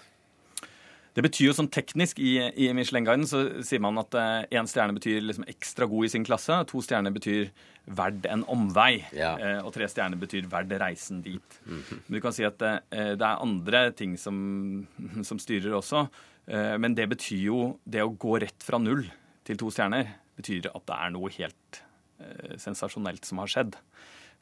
Det 1.14 1.22
betyr 1.22 1.46
jo 1.46 1.54
sånn 1.54 1.70
teknisk 1.70 2.18
I, 2.18 2.32
i 2.58 2.72
Michelin-guiden 2.74 3.28
så 3.30 3.44
sier 3.62 3.82
man 3.82 4.00
at 4.02 4.16
én 4.18 4.64
eh, 4.64 4.70
stjerne 4.70 4.96
betyr 4.96 5.22
liksom 5.22 5.46
ekstra 5.50 5.86
god 5.90 6.08
i 6.08 6.10
sin 6.10 6.26
klasse, 6.26 6.56
to 6.70 6.82
stjerner 6.82 7.14
betyr 7.14 7.52
verd 7.84 8.26
en 8.26 8.42
omvei, 8.50 9.04
ja. 9.14 9.34
eh, 9.38 9.60
og 9.62 9.74
tre 9.76 9.86
stjerner 9.90 10.18
betyr 10.18 10.48
verd 10.50 10.72
reisen 10.80 11.22
dit. 11.22 11.60
Mm 11.66 11.82
-hmm. 11.82 12.00
Men 12.06 12.16
du 12.16 12.20
kan 12.20 12.32
si 12.32 12.44
at 12.44 12.58
det, 12.58 12.80
det 12.90 13.26
er 13.26 13.42
andre 13.42 13.90
ting 13.92 14.16
som, 14.18 14.86
som 15.22 15.38
styrer 15.38 15.74
også. 15.74 16.08
Eh, 16.46 16.76
men 16.78 16.94
det 16.94 17.06
betyr 17.08 17.46
jo 17.46 17.78
Det 17.84 18.02
å 18.04 18.12
gå 18.20 18.36
rett 18.42 18.64
fra 18.64 18.78
null 18.78 19.06
til 19.44 19.56
to 19.60 19.70
stjerner 19.72 20.08
betyr 20.36 20.70
at 20.70 20.86
det 20.88 20.96
er 20.96 21.10
noe 21.14 21.30
helt 21.30 21.80
eh, 22.20 22.54
sensasjonelt 22.60 23.24
som 23.28 23.38
har 23.38 23.50
skjedd. 23.52 23.76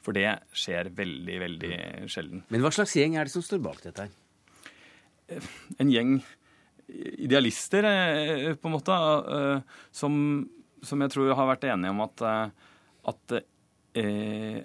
For 0.03 0.15
det 0.15 0.29
skjer 0.51 0.89
veldig, 0.95 1.35
veldig 1.39 1.75
sjelden. 2.11 2.43
Men 2.51 2.63
hva 2.63 2.71
slags 2.71 2.95
gjeng 2.95 3.15
er 3.15 3.27
det 3.27 3.33
som 3.35 3.43
står 3.43 3.61
bak 3.63 3.83
dette 3.83 4.07
her? 4.07 5.43
En 5.79 5.91
gjeng 5.91 6.17
idealister, 6.87 7.83
eh, 7.83 8.55
på 8.55 8.67
en 8.67 8.75
måte, 8.75 8.91
eh, 9.37 9.59
som, 9.91 10.13
som, 10.81 11.01
jeg 11.01 11.13
tror 11.13 11.33
har 11.35 11.49
vært 11.53 11.67
enige 11.69 11.93
om 11.93 12.03
at, 12.05 12.23
eh, 12.27 12.71
at, 13.13 13.35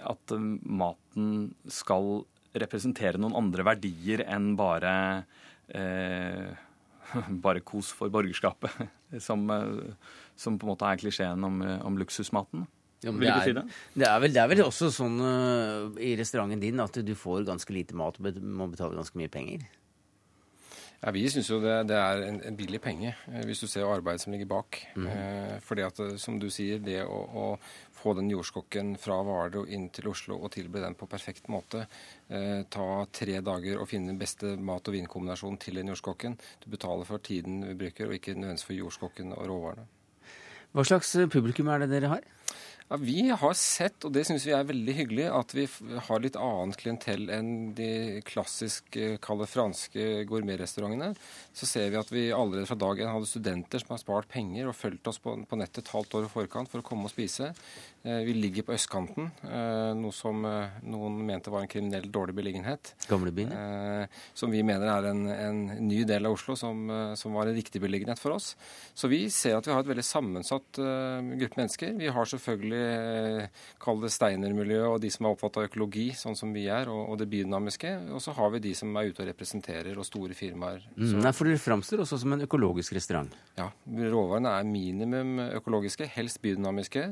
at, 0.08 0.34
maten 0.64 1.50
skal 1.68 2.22
representere 2.58 3.20
noen 3.20 3.36
andre 3.36 3.66
verdier 3.66 4.22
enn 4.24 4.54
bare 4.56 4.94
bare 7.44 7.60
kos 7.66 7.90
for 7.92 8.08
borgerskapet, 8.12 8.72
som, 9.26 9.44
som, 10.32 10.56
på 10.56 10.64
en 10.64 10.72
måte 10.72 10.88
er 10.88 11.02
klisjeen 11.02 11.44
om, 11.44 11.60
om 11.60 11.98
luksusmaten. 12.00 12.64
Ja, 13.04 13.12
det, 13.12 13.28
er, 13.28 13.42
si 13.44 13.52
det? 13.54 13.66
Det, 13.94 14.06
er 14.08 14.22
vel, 14.22 14.32
det, 14.32 14.40
er, 14.42 14.48
vel, 14.50 14.64
også 14.64 14.88
sånn 14.90 15.20
uh, 15.22 16.00
i 16.02 16.16
restauranten 16.18 16.62
din 16.62 16.80
at 16.82 16.96
du 16.98 17.12
får 17.14 17.44
ganske 17.46 17.74
lite 17.74 17.94
mat 17.98 18.16
og 18.18 18.40
må 18.42 18.66
betale 18.72 18.98
ganske 18.98 19.20
mye 19.20 19.30
penger? 19.30 19.68
Ja, 20.98 21.12
Vi 21.14 21.28
syns 21.30 21.46
jo 21.50 21.60
det, 21.62 21.74
det 21.86 21.94
er 21.94 22.24
en, 22.26 22.40
en, 22.42 22.56
billig 22.58 22.80
penge, 22.82 23.12
eh, 23.30 23.42
hvis 23.46 23.60
du 23.62 23.68
ser 23.70 23.86
arbeidet 23.86 24.24
som 24.24 24.32
ligger 24.34 24.48
bak. 24.50 24.80
Mm. 24.98 25.06
Eh, 25.12 25.52
fordi 25.62 25.84
at, 25.86 26.00
som 26.18 26.40
du 26.42 26.48
sier, 26.50 26.80
det 26.82 27.04
å, 27.04 27.20
å 27.22 27.44
få 27.98 28.16
den 28.18 28.30
jordskokken 28.32 28.96
fra 28.98 29.20
Hvaler 29.26 29.60
og 29.62 29.70
inn 29.74 29.88
til 29.94 30.10
Oslo 30.10 30.40
og 30.42 30.50
tilby 30.54 30.82
den 30.82 30.96
på 30.98 31.06
perfekt 31.10 31.46
måte, 31.54 31.84
eh, 32.34 32.64
ta 32.66 32.88
tre 33.14 33.38
dager 33.46 33.78
og 33.78 33.86
finne 33.90 34.10
den 34.10 34.18
beste 34.18 34.56
mat- 34.58 34.90
og 34.90 34.98
vinkombinasjonen 34.98 35.60
til 35.62 35.78
den 35.78 35.92
jordskokken. 35.94 36.34
Du 36.64 36.66
betaler 36.74 37.06
for 37.06 37.22
tiden 37.22 37.62
vi 37.68 37.78
bruker, 37.86 38.10
og 38.10 38.18
ikke 38.18 38.34
nødvendigvis 38.34 38.66
for 38.66 38.78
jordskokken 38.78 39.36
og 39.38 39.46
råvarene. 39.52 39.86
Hva 40.74 40.84
slags 40.84 41.14
publikum 41.30 41.70
er 41.72 41.84
det 41.84 41.92
dere 41.94 42.10
har? 42.10 42.26
Ja, 42.88 42.96
vi 42.96 43.26
har 43.28 43.52
sett, 43.52 44.00
og 44.08 44.14
det 44.16 44.22
syns 44.24 44.46
vi 44.48 44.54
er 44.56 44.64
veldig 44.64 44.92
hyggelig, 44.96 45.26
at 45.28 45.50
vi 45.52 45.66
har 46.06 46.22
litt 46.24 46.38
annet 46.40 46.78
klientell 46.80 47.26
enn 47.28 47.50
de 47.76 47.88
klassisk 48.24 48.96
kalde 49.20 49.44
franske 49.44 50.06
gourmetrestaurantene. 50.30 51.10
Så 51.52 51.68
ser 51.68 51.92
vi 51.92 51.98
at 52.00 52.12
vi 52.14 52.22
allerede 52.32 52.64
fra 52.70 52.78
dag 52.80 53.02
én 53.04 53.12
hadde 53.12 53.28
studenter 53.28 53.84
som 53.84 53.92
har 53.92 54.00
spart 54.00 54.32
penger 54.32 54.70
og 54.70 54.78
fulgt 54.78 55.12
oss 55.12 55.20
på, 55.20 55.36
på 55.44 55.60
nettet 55.60 55.82
et 55.84 55.92
halvt 55.92 56.16
år 56.16 56.30
i 56.30 56.32
forkant 56.32 56.72
for 56.72 56.80
å 56.80 56.88
komme 56.88 57.10
og 57.10 57.12
spise. 57.12 57.50
Eh, 58.02 58.20
vi 58.24 58.32
ligger 58.32 58.62
på 58.62 58.74
østkanten, 58.76 59.30
eh, 59.42 59.92
noe 59.98 60.14
som 60.14 60.44
eh, 60.46 60.76
noen 60.86 61.16
mente 61.26 61.50
var 61.50 61.64
en 61.64 61.70
kriminell 61.70 62.06
dårlig 62.14 62.36
beliggenhet. 62.36 62.92
Gamlebyen? 63.10 63.50
Som 64.38 64.52
vi 64.54 64.62
mener 64.62 64.86
er 64.86 65.08
en, 65.10 65.24
en 65.32 65.58
ny 65.88 66.04
del 66.06 66.28
av 66.28 66.36
Oslo 66.36 66.54
som, 66.56 66.86
som, 67.18 67.34
var 67.34 67.50
en 67.50 67.56
riktig 67.56 67.82
beliggenhet 67.82 68.20
for 68.22 68.36
oss. 68.36 68.52
Så 68.94 69.10
vi 69.10 69.24
ser 69.34 69.56
at 69.58 69.66
vi 69.66 69.74
har 69.74 69.82
et 69.82 69.90
veldig 69.90 70.04
sammensatt 70.06 70.78
gruppe 70.78 71.58
mennesker. 71.58 71.96
Vi 71.98 72.12
har 72.14 72.30
selvfølgelig 72.30 73.48
kall 73.82 74.02
det 74.04 74.12
steinermiljøet 74.14 74.86
og 74.92 75.02
de 75.02 75.10
som 75.12 75.26
er 75.26 75.34
opptatt 75.34 75.58
av 75.58 75.66
økologi, 75.68 76.06
sånn 76.16 76.38
som 76.38 76.54
vi 76.54 76.68
er, 76.70 76.90
og, 76.92 77.02
og 77.12 77.20
det 77.20 77.28
biodynamiske. 77.32 77.92
Og 78.14 78.22
så 78.22 78.34
har 78.38 78.54
vi 78.54 78.62
de 78.68 78.74
som 78.78 78.94
er 79.00 79.10
ute 79.10 79.24
og 79.24 79.30
representerer, 79.32 79.98
og 79.98 80.06
store 80.06 80.38
firmaer. 80.38 80.86
Mm, 80.94 81.18
nei, 81.24 81.34
for 81.34 81.50
dere 81.50 81.62
framstår 81.62 82.04
også 82.04 82.20
som 82.22 82.36
en 82.36 82.46
økologisk 82.46 82.94
restaurant? 82.96 83.34
Ja. 83.58 83.68
Råvarene 83.88 84.54
er 84.54 84.68
minimum 84.68 85.42
økologiske, 85.48 86.08
helst 86.14 86.40
biodynamiske. 86.44 87.08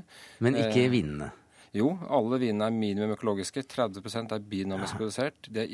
Men 0.47 0.61
ikke 0.63 0.76
eh, 0.85 0.93
vinene? 0.93 1.31
Jo, 1.77 1.91
alle 2.09 2.39
vinene 2.41 2.69
er 2.69 2.77
minimum 2.77 3.17
økologiske. 3.17 3.67
30 3.69 4.33
er 4.33 4.45
binomisk 4.49 4.97
produsert. 4.97 5.49
Det, 5.53 5.67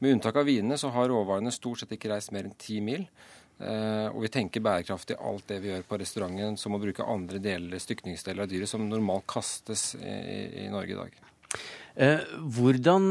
med 0.00 0.14
unntak 0.14 0.38
av 0.40 0.48
vinene 0.48 0.78
så 0.80 0.88
har 0.94 1.10
råvarene 1.12 1.52
stort 1.52 1.82
sett 1.82 1.92
ikke 1.96 2.14
reist 2.14 2.32
mer 2.32 2.48
enn 2.48 2.56
ti 2.56 2.78
mil. 2.84 3.04
Uh, 3.58 4.06
og 4.14 4.22
vi 4.22 4.28
tenker 4.30 4.62
bærekraftig 4.62 5.16
alt 5.18 5.48
det 5.50 5.56
vi 5.64 5.72
gjør 5.72 5.82
på 5.88 5.96
restauranten, 5.98 6.54
som 6.60 6.74
å 6.76 6.80
bruke 6.80 7.02
andre 7.02 7.38
deler, 7.42 7.78
stykningsdeler 7.82 8.42
av 8.44 8.50
dyret 8.52 8.70
som 8.70 8.84
normalt 8.86 9.26
kastes 9.28 9.96
i, 9.98 10.62
i 10.62 10.64
Norge 10.70 10.92
i 10.94 11.00
dag. 11.00 11.10
Uh, 11.98 12.22
hvordan 12.54 13.10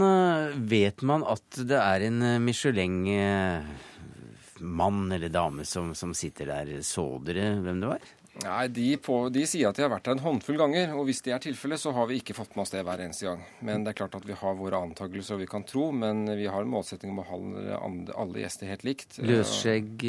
vet 0.71 1.03
man 1.03 1.27
at 1.27 1.43
det 1.67 1.75
er 1.81 1.99
en 2.07 2.23
Michelin-mann 2.45 5.11
eller 5.17 5.29
dame 5.35 5.67
som, 5.67 5.91
som, 5.91 6.15
sitter 6.15 6.47
der? 6.53 6.79
Så 6.79 7.19
dere 7.27 7.59
hvem 7.59 7.83
det 7.83 7.91
var? 7.91 7.99
Nei, 8.43 8.67
de, 8.69 8.87
på, 9.01 9.15
de, 9.33 9.45
sier 9.49 9.69
at 9.69 9.77
de 9.77 9.85
har 9.85 9.91
vært 9.91 10.05
der 10.07 10.17
en 10.17 10.23
håndfull 10.25 10.59
ganger. 10.59 10.93
Og 10.97 11.07
hvis 11.09 11.23
det 11.25 11.33
er 11.35 11.41
tilfellet, 11.43 11.81
så 11.81 11.93
har 11.95 12.09
vi 12.09 12.19
ikke 12.21 12.35
fått 12.37 12.53
med 12.55 12.65
oss 12.65 12.73
det 12.73 12.83
hver 12.87 13.01
eneste 13.03 13.29
gang. 13.29 13.41
Men 13.65 13.85
det 13.85 13.93
er 13.93 14.01
klart 14.03 14.17
at 14.19 14.27
vi 14.27 14.37
har 14.37 14.59
våre 14.59 14.81
antakelser 14.89 15.37
og 15.37 15.43
vi 15.43 15.49
kan 15.49 15.65
tro, 15.67 15.89
men 15.95 16.25
vi 16.37 16.49
har 16.51 16.65
en 16.65 16.73
målsetting 16.73 17.13
om 17.13 17.23
å 17.23 17.27
holde 17.31 17.79
alle 18.13 18.43
gjester 18.43 18.71
helt 18.71 18.85
likt. 18.87 19.19
Løsskjegg? 19.23 20.05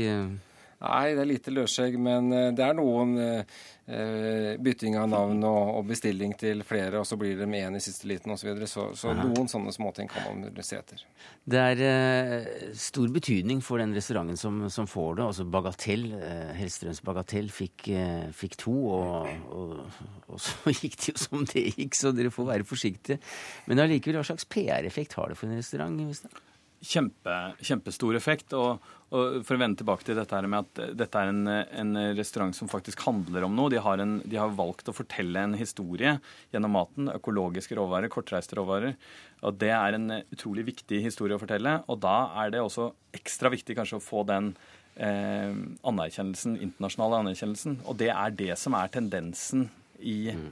Nei, 0.79 1.15
det 1.17 1.25
er 1.25 1.27
lite 1.27 1.51
løsskjegg, 1.51 1.97
men 1.99 2.31
eh, 2.31 2.53
det 2.55 2.63
er 2.63 2.77
noen 2.79 3.17
eh, 3.19 3.57
eh, 3.91 4.53
bytting 4.63 4.95
av 5.01 5.09
navn 5.11 5.41
og, 5.43 5.73
og, 5.81 5.81
bestilling 5.89 6.37
til 6.39 6.63
flere, 6.67 7.01
og 7.01 7.09
så 7.09 7.19
blir 7.19 7.35
det 7.41 7.49
med 7.51 7.65
én 7.67 7.79
i 7.79 7.83
siste 7.83 8.07
liten 8.07 8.31
osv. 8.31 8.45
Så, 8.45 8.47
videre. 8.47 8.69
så 8.71 8.85
Så 8.95 9.15
noen 9.19 9.51
sånne 9.51 9.75
småting 9.75 10.11
kan 10.13 10.29
man 10.29 10.63
se 10.63 10.79
etter. 10.79 11.03
Det 11.49 11.65
er 11.73 11.83
eh, 11.89 12.49
stor 12.79 13.11
betydning 13.11 13.63
for 13.65 13.83
den 13.83 13.97
restauranten 13.97 14.39
som, 14.39 14.61
som 14.71 14.87
får 14.87 15.19
det. 15.19 15.27
Altså 15.27 15.49
Bagatell, 15.51 16.07
eh, 16.15 16.53
Hellstrøms 16.61 17.03
Bagatell 17.03 17.51
fikk, 17.51 17.89
eh, 17.91 18.29
fikk 18.31 18.59
to, 18.63 18.77
og, 19.01 19.33
og, 19.51 20.05
og, 20.29 20.37
så 20.39 20.71
gikk 20.79 21.01
det 21.01 21.15
jo 21.17 21.23
som 21.25 21.49
det 21.49 21.73
gikk, 21.73 21.99
så 21.99 22.15
dere 22.15 22.31
får 22.35 22.53
være 22.53 22.69
forsiktige. 22.69 23.19
Men 23.67 23.83
allikevel, 23.83 24.21
hva 24.21 24.31
slags 24.31 24.47
PR-effekt 24.47 25.19
har 25.19 25.35
det 25.35 25.41
for 25.41 25.51
en 25.51 25.59
restaurant? 25.59 25.99
Hvis 26.07 26.23
det? 26.23 26.48
Kjempe, 26.79 27.35
kjempestor 27.65 28.17
effekt. 28.19 28.55
Og, 28.55 28.85
og, 29.11 29.41
For 29.47 29.57
å 29.57 29.61
vende 29.61 29.81
tilbake 29.81 30.07
til 30.07 30.19
dette 30.19 30.37
her 30.37 30.47
med 30.51 30.67
at 30.67 30.95
dette 30.99 31.23
er 31.23 31.33
en, 31.33 31.49
en 31.51 32.01
restaurant 32.19 32.55
som 32.55 32.71
faktisk 32.71 33.03
handler 33.07 33.47
om 33.47 33.57
noe. 33.59 33.73
De 33.73 33.81
har, 33.83 34.03
en, 34.03 34.19
de 34.25 34.39
har, 34.39 34.55
valgt 34.59 34.91
å 34.91 34.95
fortelle 34.97 35.43
en 35.43 35.57
historie 35.59 36.17
gjennom 36.55 36.77
maten. 36.79 37.11
Økologiske 37.15 37.79
råvarer, 37.79 38.13
kortreiste 38.13 38.59
råvarer. 38.61 38.95
Og 39.43 39.59
Det 39.59 39.73
er 39.75 39.99
en 39.99 40.21
utrolig 40.21 40.69
viktig 40.71 41.03
historie 41.05 41.39
å 41.39 41.43
fortelle. 41.43 41.81
Og 41.91 41.99
da 42.05 42.19
er 42.45 42.55
det 42.55 42.63
også 42.63 42.93
ekstra 43.19 43.51
viktig 43.55 43.79
kanskje 43.79 43.99
å 43.99 44.05
få 44.05 44.23
den 44.29 44.53
eh, 44.95 45.51
anerkjennelsen, 45.83 46.61
internasjonale 46.69 47.25
anerkjennelsen. 47.25 47.83
Og 47.91 47.99
det 47.99 48.15
er 48.15 48.39
det 48.39 48.55
som 48.61 48.79
er 48.79 48.95
tendensen 48.95 49.69
i 49.99 50.21
mm 50.31 50.49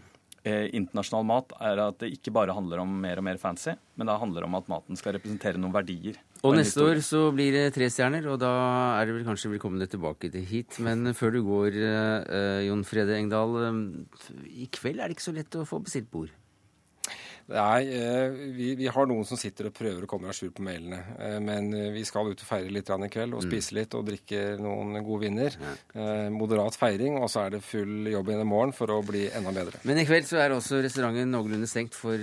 eh, 0.46 0.68
internasjonal 0.76 1.26
mat, 1.26 1.52
er 1.60 1.82
at 1.88 1.98
det 2.02 2.12
ikke 2.14 2.32
bare 2.34 2.54
handler 2.56 2.82
om 2.84 2.94
mer 3.02 3.20
og 3.20 3.26
mer 3.26 3.40
fancy, 3.42 3.74
men 3.98 4.08
det 4.08 4.16
handler 4.22 4.46
om 4.46 4.56
at 4.58 4.70
maten 4.70 4.98
skal 4.98 5.16
representere 5.16 5.60
noen 5.60 5.74
verdier. 5.74 6.18
Og 6.46 6.56
neste 6.56 6.84
år 6.84 7.02
så 7.04 7.26
blir 7.34 7.54
det 7.56 7.66
tre 7.74 7.90
stjerner, 7.90 8.26
og 8.30 8.40
da 8.42 8.52
er 9.00 9.08
det 9.08 9.18
vel 9.18 9.26
kanskje 9.26 9.52
velkomne 9.56 9.88
tilbake 9.90 10.30
til 10.32 10.46
hit. 10.46 10.78
Men 10.84 11.12
før 11.16 11.36
du 11.36 11.42
går, 11.46 11.78
eh, 11.82 12.64
Jon 12.68 12.86
Frede 12.86 13.18
Engdahl, 13.18 13.56
eh, 13.66 14.34
i 14.64 14.70
kveld 14.70 15.00
er 15.00 15.08
det 15.08 15.18
ikke 15.18 15.30
så 15.30 15.36
lett 15.36 15.58
å 15.58 15.66
få 15.68 15.82
bestilt 15.82 16.10
bord? 16.12 16.30
Nei, 17.46 17.86
eh, 17.94 18.28
vi, 18.28 18.72
vi, 18.74 18.86
har 18.90 19.06
noen 19.06 19.26
som 19.26 19.38
sitter 19.38 19.68
og 19.68 19.74
prøver 19.76 20.02
å 20.02 20.08
komme 20.10 20.26
à 20.26 20.34
jour 20.34 20.50
på 20.54 20.64
mailene. 20.66 20.98
Eh, 21.22 21.36
men 21.38 21.68
eh, 21.78 21.92
vi 21.94 22.02
skal 22.06 22.26
ut 22.26 22.42
og 22.42 22.48
feire 22.48 22.72
litt 22.74 22.90
i 22.90 23.10
kveld, 23.12 23.36
og 23.36 23.44
mm. 23.44 23.46
spise 23.46 23.76
litt 23.76 23.94
og 23.94 24.02
drikke 24.08 24.40
noen 24.58 24.98
gode 25.06 25.28
viner. 25.28 25.58
Moderat 26.34 26.74
feiring, 26.78 27.20
og 27.20 27.30
så 27.30 27.44
er 27.44 27.54
det 27.54 27.62
full 27.62 28.10
jobb 28.10 28.32
igjen 28.32 28.42
i 28.42 28.48
morgen 28.50 28.74
for 28.74 28.90
å 28.90 28.98
bli 29.06 29.28
enda 29.30 29.54
bedre. 29.54 29.78
Men 29.86 30.02
i 30.02 30.06
kveld 30.08 30.26
så 30.26 30.40
er 30.42 30.56
også 30.56 30.82
restauranten 30.82 31.30
noenlunde 31.30 31.70
stengt 31.70 31.94
for 31.94 32.18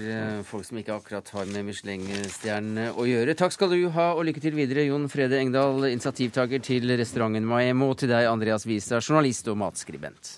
folk 0.48 0.68
som 0.68 0.82
ikke 0.82 0.98
akkurat 1.00 1.34
har 1.38 1.48
med 1.56 1.70
Michelin-stjernene 1.70 2.92
å 3.00 3.08
gjøre. 3.08 3.38
Takk 3.40 3.56
skal 3.56 3.72
du 3.72 3.80
ha, 3.96 4.12
og 4.18 4.28
lykke 4.28 4.44
til 4.44 4.60
videre, 4.60 4.88
Jon 4.90 5.08
Frede 5.12 5.40
Engdahl, 5.40 5.88
initiativtaker 5.94 6.64
til 6.64 6.98
restauranten 7.00 7.48
Maemo, 7.48 7.94
og 7.94 8.02
til 8.04 8.12
deg, 8.12 8.28
Andreas 8.28 8.68
Wiestad, 8.68 9.04
journalist 9.06 9.48
og 9.52 9.62
matskribent. 9.64 10.38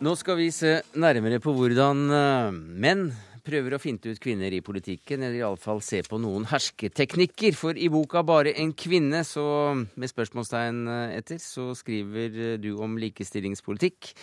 Nå 0.00 0.14
skal 0.16 0.38
vi 0.38 0.46
se 0.48 0.78
nærmere 0.96 1.36
på 1.44 1.52
hvordan 1.52 1.98
eh, 2.16 2.54
menn 2.56 3.10
prøver 3.44 3.74
å 3.76 3.80
finte 3.82 4.08
ut 4.08 4.20
kvinner 4.22 4.54
i 4.56 4.62
politikken, 4.64 5.20
eller 5.20 5.42
iallfall 5.42 5.82
se 5.84 5.98
på 6.06 6.16
noen 6.16 6.46
hersketeknikker. 6.48 7.52
For 7.52 7.76
i 7.76 7.90
boka 7.92 8.22
'Bare 8.24 8.54
en 8.62 8.72
kvinne', 8.72 9.20
så, 9.28 9.44
med 9.76 10.08
spørsmålstegn 10.08 10.78
eh, 10.88 11.18
etter, 11.18 11.36
så 11.36 11.74
skriver 11.76 12.32
eh, 12.32 12.56
du 12.56 12.80
om 12.80 12.96
likestillingspolitikk, 12.96 14.14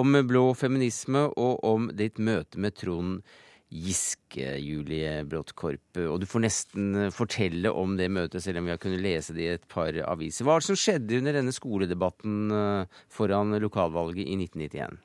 om 0.00 0.16
blå 0.24 0.54
feminisme 0.56 1.26
og 1.28 1.60
om 1.68 1.90
ditt 1.92 2.16
møte 2.16 2.56
med 2.56 2.72
Trond 2.80 3.20
Giske, 3.68 4.56
Julie 4.56 5.20
Bråttkorp. 5.28 6.00
Og 6.00 6.16
du 6.22 6.24
får 6.24 6.46
nesten 6.46 7.10
fortelle 7.12 7.68
om 7.76 7.98
det 8.00 8.08
møtet, 8.08 8.40
selv 8.40 8.62
om 8.62 8.70
vi 8.70 8.72
har 8.72 8.80
kunnet 8.80 9.04
lese 9.04 9.36
det 9.36 9.44
i 9.44 9.52
et 9.58 9.68
par 9.68 9.92
aviser. 10.00 10.48
Hva 10.48 10.56
er 10.56 10.64
det 10.64 10.70
som 10.70 10.80
skjedde 10.80 11.20
under 11.20 11.36
denne 11.36 11.52
skoledebatten 11.52 12.86
foran 13.12 13.52
lokalvalget 13.60 14.24
i 14.24 14.38
1991? 14.40 14.96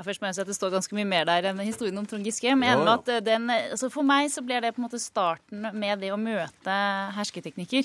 Ja, 0.00 0.04
først 0.06 0.22
må 0.22 0.30
jeg 0.30 0.38
si 0.38 0.40
at 0.40 0.48
Det 0.48 0.54
står 0.56 0.70
ganske 0.72 0.96
mye 0.96 1.04
mer 1.04 1.26
der 1.28 1.50
enn 1.50 1.58
historien 1.60 1.98
om 2.00 2.06
Trond 2.08 2.24
Giske. 2.24 2.54
Men 2.56 2.72
jo, 2.72 2.86
jo. 2.86 2.92
At 2.94 3.10
Den, 3.26 3.50
altså 3.52 3.90
for 3.92 4.06
meg 4.08 4.30
så 4.32 4.40
ble 4.40 4.56
det 4.64 4.70
på 4.72 4.80
en 4.80 4.86
måte 4.86 5.00
starten 5.02 5.66
med 5.76 6.00
det 6.00 6.08
å 6.14 6.16
møte 6.16 6.76
hersketeknikker. 7.18 7.84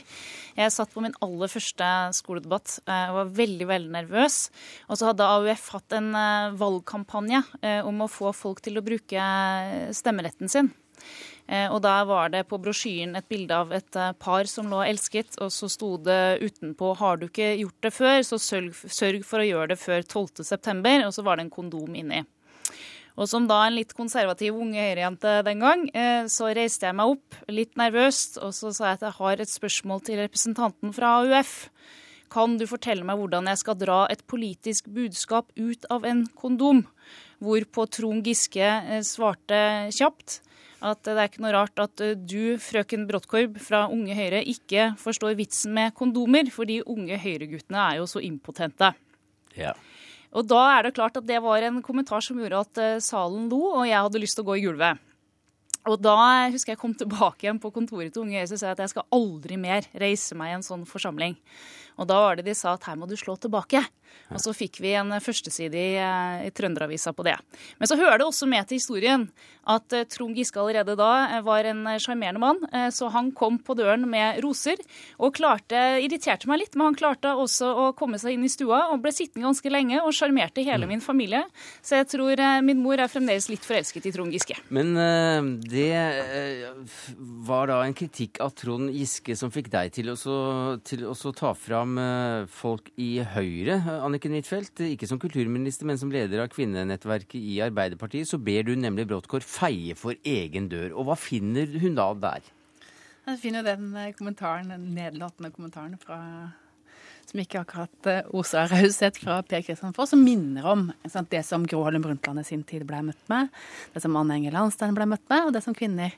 Jeg 0.56 0.72
satt 0.72 0.94
på 0.96 1.04
min 1.04 1.18
aller 1.26 1.52
første 1.52 1.90
skoledebatt 2.16 2.78
eh, 2.88 3.12
og 3.12 3.20
var 3.20 3.36
veldig 3.42 3.68
veldig 3.68 3.94
nervøs. 3.98 4.40
Og 4.88 5.02
så 5.02 5.12
hadde 5.12 5.28
AUF 5.28 5.68
hatt 5.76 5.98
en 6.00 6.10
eh, 6.16 6.56
valgkampanje 6.56 7.44
eh, 7.60 7.82
om 7.84 8.06
å 8.06 8.12
få 8.12 8.32
folk 8.32 8.64
til 8.64 8.80
å 8.80 8.86
bruke 8.86 9.28
stemmeretten 10.00 10.52
sin. 10.52 10.72
Eh, 11.46 11.70
og 11.70 11.84
der 11.86 12.06
var 12.10 12.32
det 12.34 12.48
på 12.50 12.58
brosjyren 12.58 13.14
et 13.20 13.28
bilde 13.30 13.54
av 13.54 13.74
et 13.76 13.98
eh, 14.02 14.14
par 14.18 14.50
som 14.50 14.70
lå 14.72 14.80
elsket, 14.88 15.38
og 15.46 15.52
så 15.54 15.70
sto 15.70 15.92
det 16.02 16.42
utenpå 16.42 16.96
'Har 16.98 17.18
du 17.18 17.28
ikke 17.28 17.60
gjort 17.62 17.82
det 17.82 17.94
før, 17.94 18.18
så 18.26 18.40
sørg, 18.42 18.74
sørg 18.74 19.22
for 19.24 19.40
å 19.40 19.50
gjøre 19.50 19.70
det 19.70 19.80
før 19.80 20.02
12.9.' 20.02 21.06
Og 21.06 21.14
så 21.14 21.24
var 21.24 21.38
det 21.38 21.46
en 21.46 21.54
kondom 21.54 21.94
inni. 21.94 22.26
Og 23.16 23.30
som 23.30 23.46
da 23.48 23.62
en 23.64 23.78
litt 23.78 23.94
konservativ 23.94 24.58
unge 24.58 24.82
høyrejente 24.82 25.44
den 25.46 25.60
gang, 25.60 25.90
eh, 25.94 26.26
så 26.26 26.50
reiste 26.50 26.90
jeg 26.90 26.96
meg 26.96 27.14
opp 27.14 27.36
litt 27.48 27.78
nervøst, 27.78 28.42
og 28.42 28.52
så 28.52 28.74
sa 28.74 28.90
jeg 28.90 28.94
at 28.98 29.06
jeg 29.06 29.18
har 29.20 29.40
et 29.40 29.54
spørsmål 29.54 30.02
til 30.02 30.18
representanten 30.18 30.94
fra 30.94 31.22
AUF. 31.22 31.70
Kan 32.28 32.58
du 32.58 32.66
fortelle 32.66 33.06
meg 33.06 33.22
hvordan 33.22 33.46
jeg 33.46 33.62
skal 33.62 33.78
dra 33.78 34.08
et 34.10 34.26
politisk 34.26 34.90
budskap 34.90 35.54
ut 35.56 35.86
av 35.92 36.04
en 36.04 36.26
kondom? 36.26 36.88
Hvorpå 37.40 37.86
Trond 37.88 38.26
Giske 38.26 38.66
svarte 39.06 39.94
kjapt 39.94 40.42
at 40.84 41.02
det 41.08 41.16
er 41.16 41.30
ikke 41.30 41.44
noe 41.44 41.54
rart 41.56 41.82
at 41.82 42.04
eh, 42.04 42.16
du, 42.18 42.58
frøken 42.62 43.06
Bråttkorb 43.10 43.58
fra 43.64 43.86
Unge 43.92 44.16
Høyre, 44.18 44.42
ikke 44.44 44.92
forstår 45.00 45.38
vitsen 45.40 45.76
med 45.76 45.96
kondomer, 45.98 46.50
fordi 46.54 46.82
unge 46.84 47.20
Høyre-guttene 47.22 47.82
er 47.82 48.00
jo 48.02 48.08
så 48.10 48.24
impotente. 48.26 48.92
Ja. 49.56 49.74
Og 50.36 50.48
da 50.50 50.62
er 50.74 50.88
det 50.88 50.96
klart 50.98 51.16
at 51.16 51.28
det 51.28 51.40
var 51.44 51.64
en 51.64 51.80
kommentar 51.86 52.24
som 52.26 52.40
gjorde 52.42 52.64
at 52.66 52.82
eh, 52.84 53.02
salen 53.04 53.48
lo, 53.52 53.62
og 53.78 53.86
jeg 53.88 54.02
hadde 54.08 54.24
lyst 54.24 54.40
til 54.40 54.46
å 54.46 54.50
gå 54.52 54.60
i 54.60 54.66
gulvet. 54.68 55.04
Og 55.86 56.00
da 56.02 56.18
husker 56.50 56.74
jeg 56.74 56.82
kom 56.82 56.96
tilbake 56.98 57.46
igjen 57.46 57.62
på 57.62 57.70
kontoret 57.74 58.10
til 58.14 58.26
Unge 58.26 58.40
Høyre 58.40 58.58
og 58.58 58.62
sa 58.62 58.74
at 58.74 58.82
jeg 58.82 58.96
skal 58.96 59.06
aldri 59.14 59.60
mer 59.62 59.86
reise 60.02 60.38
meg 60.38 60.52
i 60.52 60.58
en 60.58 60.66
sånn 60.66 60.86
forsamling. 60.90 61.38
Og 62.02 62.10
da 62.10 62.18
var 62.24 62.40
det 62.40 62.48
de 62.48 62.56
sa 62.58 62.74
at 62.76 62.88
her 62.90 62.98
må 63.00 63.08
du 63.08 63.14
slå 63.20 63.38
tilbake. 63.40 63.84
Og 64.34 64.42
så 64.42 64.54
fikk 64.58 64.80
vi 64.82 64.96
en 64.98 65.14
førsteside 65.22 65.78
i, 65.78 65.98
i 66.48 66.54
Trønderavisa 66.56 67.14
på 67.16 67.26
det. 67.28 67.36
Men 67.80 67.90
så 67.90 67.98
hører 68.00 68.22
det 68.22 68.28
også 68.30 68.50
med 68.50 68.68
til 68.70 68.80
historien 68.82 69.28
at 69.70 69.94
Trond 70.14 70.38
Giske 70.38 70.60
allerede 70.62 70.96
da 70.98 71.42
var 71.46 71.66
en 71.66 71.86
sjarmerende 72.02 72.42
mann. 72.42 72.60
Så 72.94 73.10
han 73.14 73.32
kom 73.38 73.58
på 73.66 73.76
døren 73.78 74.06
med 74.10 74.40
roser 74.46 74.82
og 75.18 75.34
klarte, 75.38 75.80
irriterte 76.04 76.50
meg 76.50 76.62
litt, 76.62 76.78
men 76.78 76.92
han 76.92 76.98
klarte 76.98 77.34
også 77.34 77.70
å 77.70 77.86
komme 77.98 78.20
seg 78.22 78.36
inn 78.36 78.46
i 78.46 78.52
stua 78.52 78.84
og 78.94 79.02
ble 79.04 79.14
sittende 79.16 79.48
ganske 79.48 79.72
lenge 79.74 80.02
og 80.04 80.14
sjarmerte 80.16 80.66
hele 80.66 80.90
min 80.90 81.02
familie. 81.04 81.44
Så 81.86 82.00
jeg 82.00 82.10
tror 82.14 82.42
min 82.66 82.82
mor 82.84 83.02
er 83.02 83.12
fremdeles 83.12 83.50
litt 83.50 83.66
forelsket 83.66 84.10
i 84.10 84.14
Trond 84.16 84.36
Giske. 84.36 84.58
Men 84.70 84.94
det 85.66 85.90
var 87.46 87.70
da 87.72 87.82
en 87.86 87.98
kritikk 87.98 88.42
av 88.46 88.54
Trond 88.58 88.94
Giske 88.94 89.38
som 89.38 89.54
fikk 89.54 89.72
deg 89.74 89.94
til 89.96 90.14
å, 90.14 90.18
til 90.86 91.08
å 91.10 91.36
ta 91.36 91.56
fram 91.58 91.98
folk 92.54 92.92
i 93.02 93.18
Høyre, 93.36 93.80
Anniken 94.04 94.36
Huitfeldt. 94.36 94.82
Ikke 94.88 95.08
som 95.10 95.20
kulturminister, 95.22 95.88
men 95.88 96.00
som 96.02 96.12
leder 96.14 96.44
av 96.44 96.52
kvinnenettverket 96.54 97.38
i 97.40 97.60
Arbeiderpartiet. 97.66 98.30
Så 98.30 98.40
ber 98.42 98.66
du 98.68 98.74
nemlig 98.80 99.08
Bråttkorp 99.10 99.46
feie 99.46 99.96
for 100.00 100.18
egen 100.28 100.70
dør. 100.72 100.92
Og 100.96 101.10
hva 101.10 101.18
finner 101.20 101.70
hun 101.82 101.98
da 102.00 102.12
der? 102.28 102.52
Jeg 103.26 103.42
finner 103.42 103.66
den 103.66 103.90
kommentaren, 104.18 104.70
den 104.74 104.92
nedlatende 104.94 105.50
kommentaren 105.56 105.98
fra 106.02 106.20
som 107.26 107.42
ikke 107.42 107.64
akkurat 107.64 108.10
oser 108.38 108.62
av 108.62 108.74
raushet 108.76 109.18
fra 109.18 109.40
Per 109.50 109.64
Kristian 109.66 109.96
Foss, 109.98 110.12
som 110.14 110.22
minner 110.22 110.68
om 110.70 110.84
sant, 111.10 111.32
det 111.34 111.42
som 111.48 111.66
Gro 111.66 111.82
Harlem 111.88 112.04
Brundtland 112.06 112.44
i 112.44 112.46
sin 112.46 112.62
tid 112.64 112.86
ble 112.86 113.02
møtt 113.08 113.32
med, 113.32 113.50
det 113.96 114.04
som 114.04 114.14
Anne 114.20 114.38
Enger 114.38 114.54
Landstein 114.54 114.94
ble 114.94 115.08
møtt 115.10 115.26
med, 115.34 115.48
og 115.48 115.56
det 115.56 115.64
som 115.66 115.74
kvinner 115.74 116.14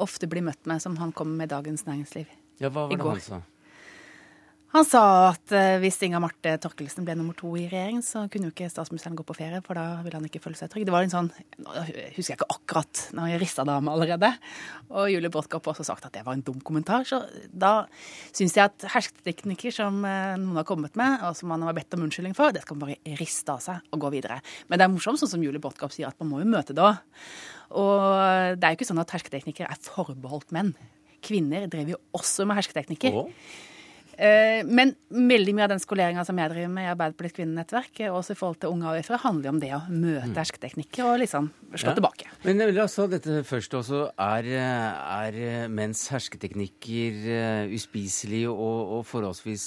ofte 0.00 0.30
blir 0.32 0.46
møtt 0.46 0.64
med, 0.64 0.80
som 0.80 0.96
han 0.96 1.12
kom 1.12 1.36
med 1.36 1.50
i 1.50 1.52
Dagens 1.52 1.84
Næringsliv 1.84 2.30
ja, 2.60 2.68
hva 2.68 2.86
var 2.88 2.96
det 2.96 3.06
han 3.06 3.22
sa? 3.24 3.40
Han 4.70 4.84
sa 4.86 5.00
at 5.32 5.50
hvis 5.82 5.96
Inga 6.06 6.20
Marte 6.22 6.52
Torkelsen 6.62 7.02
ble 7.02 7.16
nummer 7.18 7.34
to 7.34 7.48
i 7.58 7.64
regjering, 7.66 8.04
så 8.06 8.20
kunne 8.30 8.46
jo 8.46 8.52
ikke 8.52 8.68
statsministeren 8.70 9.16
gå 9.18 9.24
på 9.26 9.34
ferie, 9.34 9.58
for 9.66 9.74
da 9.74 9.96
ville 10.04 10.14
han 10.14 10.28
ikke 10.28 10.38
føle 10.44 10.54
seg 10.54 10.70
trygg. 10.70 10.84
Det 10.86 10.92
var 10.94 11.02
en 11.02 11.10
sånn 11.10 11.30
jeg 11.34 12.12
husker 12.14 12.36
ikke 12.36 12.46
akkurat 12.54 13.00
når 13.18 13.32
jeg 13.32 13.40
rista 13.42 13.64
dame 13.66 13.90
allerede. 13.90 14.30
Og 14.94 15.08
Julie 15.10 15.32
Brodtkorp 15.32 15.66
har 15.66 15.74
også 15.74 15.88
sagt 15.88 16.06
at 16.06 16.14
det 16.14 16.22
var 16.26 16.38
en 16.38 16.44
dum 16.46 16.60
kommentar. 16.62 17.02
Så 17.08 17.18
da 17.50 17.72
syns 18.30 18.54
jeg 18.54 18.70
at 18.70 18.86
hersketeknikker 18.94 19.74
som 19.74 20.04
noen 20.04 20.60
har 20.60 20.68
kommet 20.68 20.94
med, 21.00 21.18
og 21.26 21.34
som 21.38 21.50
man 21.50 21.66
har 21.66 21.74
bedt 21.74 21.96
om 21.98 22.04
unnskyldning 22.06 22.36
for, 22.38 22.54
det 22.54 22.62
skal 22.62 22.78
man 22.78 22.92
bare 22.92 23.16
riste 23.18 23.50
av 23.50 23.64
seg 23.64 23.90
og 23.90 24.04
gå 24.04 24.12
videre. 24.14 24.38
Men 24.70 24.78
det 24.78 24.86
er 24.86 24.92
morsomt, 24.94 25.18
sånn 25.18 25.32
som 25.34 25.42
Julie 25.42 25.62
Brodtkorp 25.62 25.96
sier, 25.96 26.14
at 26.14 26.22
man 26.22 26.30
må 26.30 26.44
jo 26.44 26.50
møte 26.52 26.78
òg. 26.78 27.02
Og 27.74 28.06
det 28.54 28.62
er 28.62 28.70
jo 28.70 28.78
ikke 28.78 28.88
sånn 28.92 29.02
at 29.02 29.16
hersketeknikker 29.18 29.66
er 29.66 29.82
forbeholdt 29.82 30.54
menn. 30.54 30.76
Kvinner 31.26 31.66
drev 31.66 31.96
jo 31.96 31.98
også 32.14 32.46
med 32.46 32.62
hersketeknikker. 32.62 33.18
Oh. 33.18 33.66
Men 34.20 34.92
veldig 35.08 35.54
mye 35.56 35.64
av 35.64 35.72
den 35.72 35.80
skoleringa 35.82 36.24
som 36.28 36.38
jeg 36.40 36.52
driver 36.52 36.72
med 36.74 36.84
i 36.84 36.90
Arbeiderpartiets 36.92 37.38
kvinnenettverk, 37.38 38.02
også 38.10 38.34
i 38.34 38.38
forhold 38.38 38.58
til 38.60 38.74
unge 38.74 38.90
AUF-ere, 38.90 39.20
handler 39.22 39.48
jo 39.48 39.54
om 39.54 39.60
det 39.62 39.70
å 39.76 39.80
møte 39.88 40.28
mm. 40.28 40.36
hersketeknikker 40.36 41.06
og 41.06 41.22
liksom 41.22 41.48
slå 41.70 41.92
ja. 41.92 41.96
tilbake. 41.96 42.28
Men 42.44 42.62
altså, 42.68 43.06
dette 43.10 43.40
først 43.48 43.76
også, 43.78 44.02
er, 44.20 44.50
er 44.50 45.70
menns 45.72 46.02
hersketeknikker 46.12 47.70
uspiselige 47.72 48.50
og, 48.52 48.96
og, 48.98 49.02
forholdsvis 49.08 49.66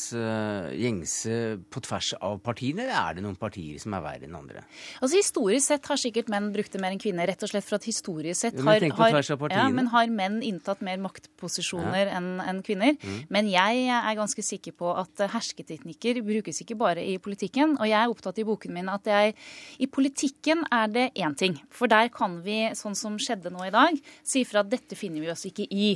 gjengse 0.77 1.39
på 1.73 1.83
tvers 1.87 2.13
av 2.21 2.37
partiene, 2.45 2.85
eller 2.85 2.99
er 2.99 3.17
det 3.17 3.25
noen 3.25 3.39
partier 3.39 3.81
som 3.81 3.95
er 3.97 4.05
verre 4.05 4.27
enn 4.27 4.37
andre? 4.37 4.65
Altså 5.01 5.17
Historisk 5.17 5.71
sett 5.71 5.89
har 5.89 5.99
sikkert 5.99 6.29
menn 6.31 6.51
brukt 6.53 6.73
det 6.73 6.81
mer 6.83 6.93
enn 6.93 7.01
kvinner, 7.01 7.27
rett 7.29 7.43
og 7.45 7.51
slett 7.51 7.65
for 7.65 7.79
at 7.79 7.87
historisk 7.87 8.39
sett 8.43 8.59
har, 8.61 8.85
har, 8.99 9.19
ja, 9.53 9.67
men 9.73 9.89
har 9.93 10.11
menn 10.13 10.41
inntatt 10.45 10.83
mer 10.85 10.99
maktposisjoner 11.03 12.05
ja. 12.05 12.19
enn 12.19 12.29
en 12.43 12.61
kvinner. 12.65 12.97
Mm. 12.99 13.19
Men 13.33 13.49
jeg 13.51 13.85
er 13.89 14.19
ganske 14.19 14.42
sikker 14.45 14.75
på 14.77 14.91
at 14.99 15.23
hersketeknikker 15.33 16.19
brukes 16.25 16.61
ikke 16.63 16.77
bare 16.79 17.03
i 17.03 17.17
politikken. 17.23 17.77
Og 17.79 17.89
jeg 17.89 17.97
er 17.99 18.11
opptatt 18.11 18.41
i 18.41 18.45
boken 18.47 18.75
min 18.75 18.91
at 18.91 19.07
jeg, 19.09 19.35
i 19.79 19.89
politikken 19.89 20.65
er 20.73 20.91
det 20.91 21.05
én 21.15 21.35
ting. 21.39 21.57
For 21.73 21.91
der 21.91 22.11
kan 22.13 22.39
vi, 22.45 22.59
sånn 22.77 22.97
som 22.97 23.17
skjedde 23.21 23.51
nå 23.53 23.65
i 23.67 23.73
dag, 23.73 23.97
si 24.23 24.43
fra 24.47 24.61
at 24.63 24.71
dette 24.71 24.97
finner 24.99 25.23
vi 25.23 25.31
oss 25.33 25.45
ikke 25.49 25.67
i. 25.71 25.95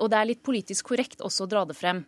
Og 0.00 0.08
det 0.12 0.20
er 0.20 0.30
litt 0.32 0.42
politisk 0.44 0.90
korrekt 0.92 1.22
også 1.24 1.46
å 1.46 1.50
dra 1.50 1.64
det 1.68 1.78
frem. 1.78 2.04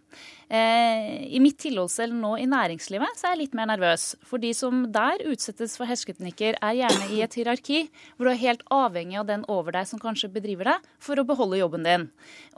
I 0.46 1.40
mitt 1.42 1.58
tilholdssted 1.64 2.12
nå 2.14 2.36
i 2.38 2.46
næringslivet 2.50 3.18
så 3.18 3.28
er 3.28 3.34
jeg 3.34 3.42
litt 3.44 3.56
mer 3.58 3.70
nervøs. 3.72 4.12
For 4.26 4.42
de 4.42 4.52
som 4.56 4.84
der 4.94 5.24
utsettes 5.26 5.74
for 5.78 5.88
hersketeknikker, 5.90 6.60
er 6.62 6.78
gjerne 6.78 7.10
i 7.14 7.22
et 7.24 7.34
hierarki 7.38 7.86
hvor 8.16 8.28
du 8.28 8.32
er 8.32 8.42
helt 8.44 8.62
avhengig 8.72 9.18
av 9.20 9.26
den 9.28 9.42
over 9.52 9.74
deg 9.74 9.88
som 9.90 10.00
kanskje 10.02 10.30
bedriver 10.32 10.70
deg, 10.70 10.86
for 11.02 11.18
å 11.18 11.26
beholde 11.26 11.60
jobben 11.60 11.86
din. 11.86 12.08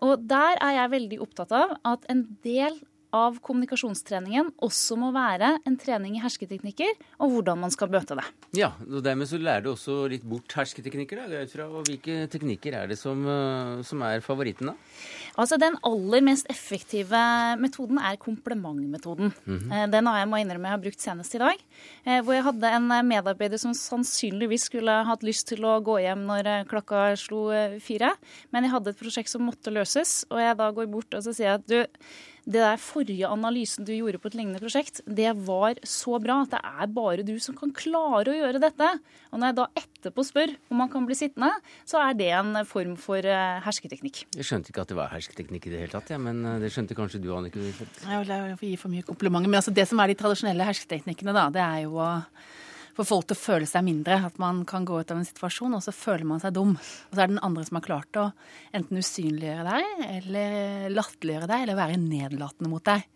Og 0.04 0.22
der 0.28 0.60
er 0.64 0.76
jeg 0.82 0.94
veldig 0.94 1.18
opptatt 1.24 1.54
av 1.56 1.74
at 1.88 2.06
en 2.12 2.26
del 2.44 2.76
av 3.14 3.38
kommunikasjonstreningen 3.44 4.50
også 4.64 4.96
må 5.00 5.08
være 5.14 5.54
en 5.66 5.76
trening 5.80 6.18
i 6.18 6.22
hersketeknikker 6.22 6.90
og 7.24 7.32
hvordan 7.32 7.60
man 7.62 7.72
skal 7.72 7.90
møte 7.92 8.16
det. 8.18 8.24
Ja, 8.58 8.72
og 8.84 9.00
dermed 9.04 9.30
så 9.30 9.40
lærer 9.40 9.64
du 9.64 9.70
også 9.72 10.02
litt 10.12 10.26
bort 10.28 10.52
hersketeknikker. 10.56 11.22
Da, 11.28 11.42
ut 11.44 11.54
fra, 11.54 11.68
og 11.68 11.88
Hvilke 11.88 12.26
teknikker 12.32 12.76
er 12.76 12.90
det 12.90 12.98
som, 13.00 13.22
eh, 13.24 13.80
som, 13.88 14.02
er 14.04 14.24
favoritten, 14.24 14.72
da? 14.72 14.76
Altså, 15.40 15.56
Den 15.58 15.78
aller 15.86 16.24
mest 16.24 16.48
effektive 16.52 17.20
metoden 17.60 17.98
er 17.98 18.16
komplementmetoden. 18.16 19.32
Mm 19.46 19.58
-hmm. 19.58 19.90
Den 19.90 20.06
har 20.06 20.18
jeg 20.18 20.28
må 20.28 20.36
innrømme 20.36 20.68
jeg 20.68 20.76
har 20.76 20.84
brukt 20.84 21.00
senest 21.00 21.34
i 21.34 21.38
dag. 21.38 21.56
Eh, 22.04 22.22
hvor 22.22 22.32
jeg 22.34 22.44
hadde 22.44 22.66
en 22.76 23.08
medarbeider 23.08 23.58
som 23.58 23.72
sannsynligvis 23.72 24.68
skulle 24.68 25.04
hatt 25.04 25.22
lyst 25.22 25.48
til 25.48 25.64
å 25.64 25.80
gå 25.80 26.00
hjem 26.00 26.26
når 26.26 26.68
klokka 26.68 27.16
slo 27.16 27.78
fire. 27.80 28.12
Men 28.52 28.64
jeg 28.64 28.72
hadde 28.72 28.90
et 28.90 28.98
prosjekt 28.98 29.28
som 29.28 29.42
måtte 29.42 29.70
løses, 29.70 30.24
og 30.30 30.38
jeg 30.38 30.56
da 30.56 30.70
går 30.70 30.86
bort 30.86 31.14
og 31.14 31.22
så 31.22 31.34
sier 31.34 31.46
jeg 31.46 31.54
at 31.54 31.66
du 31.66 31.86
det 32.48 32.62
der 32.62 32.80
forrige 32.80 33.28
analysen 33.28 33.84
du 33.84 33.92
gjorde 33.92 34.20
på 34.22 34.30
et 34.30 34.36
lignende 34.38 34.60
prosjekt, 34.62 35.02
det 35.04 35.34
var 35.44 35.76
så 35.84 36.16
bra 36.22 36.40
at 36.46 36.54
det 36.54 36.60
er 36.64 36.92
bare 36.96 37.26
du 37.26 37.34
som 37.42 37.56
kan 37.58 37.74
klare 37.76 38.32
å 38.32 38.38
gjøre 38.38 38.62
dette. 38.62 38.88
Og 39.28 39.42
når 39.42 39.50
jeg 39.50 39.58
da 39.58 39.66
etterpå 39.82 40.24
spør 40.24 40.54
om 40.72 40.80
man 40.80 40.88
kan 40.92 41.04
bli 41.08 41.16
sittende, 41.18 41.50
så 41.88 42.00
er 42.00 42.16
det 42.16 42.30
en 42.38 42.62
form 42.68 42.94
for 43.00 43.20
uh, 43.20 43.60
hersketeknikk. 43.66 44.22
Jeg 44.38 44.48
skjønte 44.48 44.72
ikke 44.72 44.86
at 44.86 44.94
det 44.94 44.96
var 44.96 45.12
hersketeknikk 45.12 45.68
i 45.68 45.74
det 45.74 45.82
hele 45.84 45.92
tatt, 45.92 46.14
ja, 46.14 46.20
men 46.22 46.40
uh, 46.46 46.56
det 46.62 46.72
skjønte 46.72 46.96
kanskje 46.96 47.20
du, 47.20 47.28
Annike? 47.36 47.60
Jeg 47.60 48.24
vil 48.24 48.64
gi 48.64 48.78
for 48.80 48.92
mye 48.94 49.04
komplimenter. 49.04 49.52
Men 49.52 49.60
altså, 49.60 49.74
det 49.76 49.84
som 49.90 50.00
er 50.00 50.08
de 50.08 50.16
tradisjonelle 50.22 50.70
hersketeknikkene, 50.70 51.36
da, 51.36 51.50
det 51.52 51.64
er 51.66 51.84
jo 51.84 52.00
å 52.00 52.14
for 52.98 53.06
folk 53.06 53.28
til 53.28 53.38
å 53.38 53.40
føle 53.40 53.68
seg 53.68 53.84
mindre. 53.86 54.18
At 54.28 54.40
man 54.42 54.64
kan 54.68 54.86
gå 54.88 54.98
ut 54.98 55.12
av 55.14 55.20
en 55.20 55.28
situasjon, 55.28 55.76
og 55.78 55.84
så 55.84 55.94
føler 55.94 56.26
man 56.28 56.42
seg 56.42 56.56
dum. 56.56 56.74
Og 56.74 57.12
så 57.14 57.22
er 57.22 57.28
det 57.28 57.36
den 57.36 57.44
andre 57.46 57.66
som 57.68 57.78
har 57.78 57.86
klart 57.86 58.18
å 58.18 58.26
enten 58.74 58.98
usynliggjøre 58.98 59.68
deg, 59.68 60.02
eller 60.16 60.96
latterliggjøre 60.96 61.50
deg, 61.50 61.64
eller 61.64 61.78
være 61.78 62.02
nedlatende 62.02 62.72
mot 62.72 62.84
deg. 62.88 63.06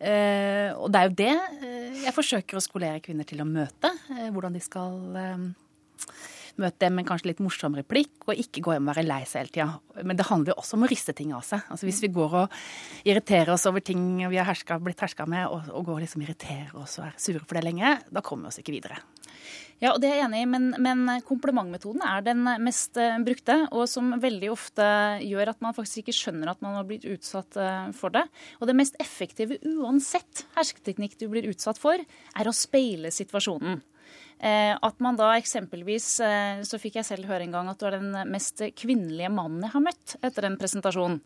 Eh, 0.00 0.70
og 0.80 0.88
det 0.90 1.00
er 1.00 1.08
jo 1.08 1.16
det 1.18 1.32
eh, 1.60 2.04
jeg 2.06 2.16
forsøker 2.16 2.56
å 2.56 2.64
skolere 2.64 3.02
kvinner 3.04 3.26
til 3.28 3.42
å 3.44 3.48
møte. 3.48 3.92
Eh, 4.16 4.30
hvordan 4.32 4.56
de 4.56 4.62
skal 4.64 5.18
eh, 5.20 5.42
møte 6.60 6.82
dem 6.82 6.96
med 6.98 7.06
kanskje 7.08 7.30
litt 7.30 7.42
morsom 7.44 7.76
replikk, 7.78 8.12
og 8.26 8.38
ikke 8.38 8.62
gå 8.64 8.74
hjem 8.74 8.88
og 8.88 8.94
være 8.94 9.06
lei 9.06 9.22
seg 9.28 9.44
hele 9.44 9.54
tida. 9.54 10.02
Men 10.06 10.18
det 10.18 10.28
handler 10.30 10.54
jo 10.54 10.58
også 10.62 10.78
om 10.78 10.86
å 10.86 10.90
riste 10.90 11.14
ting 11.16 11.34
av 11.36 11.44
seg. 11.46 11.62
Altså 11.70 11.88
Hvis 11.88 12.02
vi 12.04 12.12
går 12.14 12.36
og 12.42 12.60
irriterer 13.04 13.54
oss 13.54 13.68
over 13.70 13.84
ting 13.84 14.02
vi 14.22 14.40
har 14.40 14.48
herska, 14.48 14.80
blitt 14.82 15.02
herska 15.04 15.26
med, 15.30 15.46
og, 15.48 15.70
og, 15.70 15.84
går 15.88 15.98
og 15.98 16.04
liksom 16.06 16.24
irriterer 16.26 16.74
oss 16.80 16.98
og 17.00 17.08
er 17.08 17.18
sure 17.20 17.42
for 17.44 17.58
det 17.58 17.66
lenge, 17.68 17.96
da 18.10 18.24
kommer 18.24 18.48
vi 18.48 18.54
oss 18.54 18.62
ikke 18.62 18.74
videre. 18.74 19.00
Ja, 19.80 19.94
og 19.94 20.02
det 20.02 20.10
er 20.10 20.18
jeg 20.18 20.26
enig 20.26 20.42
i, 20.44 20.48
men, 20.52 20.66
men 20.84 21.06
komplimentmetoden 21.24 22.02
er 22.04 22.24
den 22.24 22.44
mest 22.60 22.98
uh, 23.00 23.16
brukte, 23.24 23.56
og 23.72 23.86
som 23.88 24.12
veldig 24.20 24.50
ofte 24.52 24.84
gjør 25.24 25.54
at 25.54 25.62
man 25.64 25.76
faktisk 25.76 26.02
ikke 26.02 26.16
skjønner 26.18 26.50
at 26.52 26.60
man 26.64 26.76
har 26.76 26.84
blitt 26.88 27.06
utsatt 27.08 27.56
uh, 27.56 27.88
for 27.96 28.12
det. 28.12 28.26
Og 28.60 28.68
det 28.68 28.76
mest 28.76 28.98
effektive 29.00 29.56
uansett 29.64 30.44
hersketeknikk 30.58 31.16
du 31.16 31.30
blir 31.32 31.48
utsatt 31.48 31.80
for, 31.80 31.96
er 31.96 32.50
å 32.50 32.56
speile 32.56 33.12
situasjonen. 33.14 33.80
Eh, 34.40 34.72
at 34.72 35.00
man 35.04 35.18
da 35.20 35.34
eksempelvis 35.36 36.06
eh, 36.24 36.62
Så 36.64 36.78
fikk 36.80 36.94
jeg 36.96 37.04
selv 37.04 37.28
høre 37.28 37.44
en 37.44 37.52
gang 37.52 37.66
at 37.68 37.76
du 37.76 37.84
er 37.84 37.98
den 37.98 38.14
mest 38.32 38.62
kvinnelige 38.72 39.28
mannen 39.28 39.66
jeg 39.66 39.74
har 39.74 39.84
møtt 39.84 40.14
etter 40.24 40.46
en 40.48 40.56
presentasjon. 40.60 41.18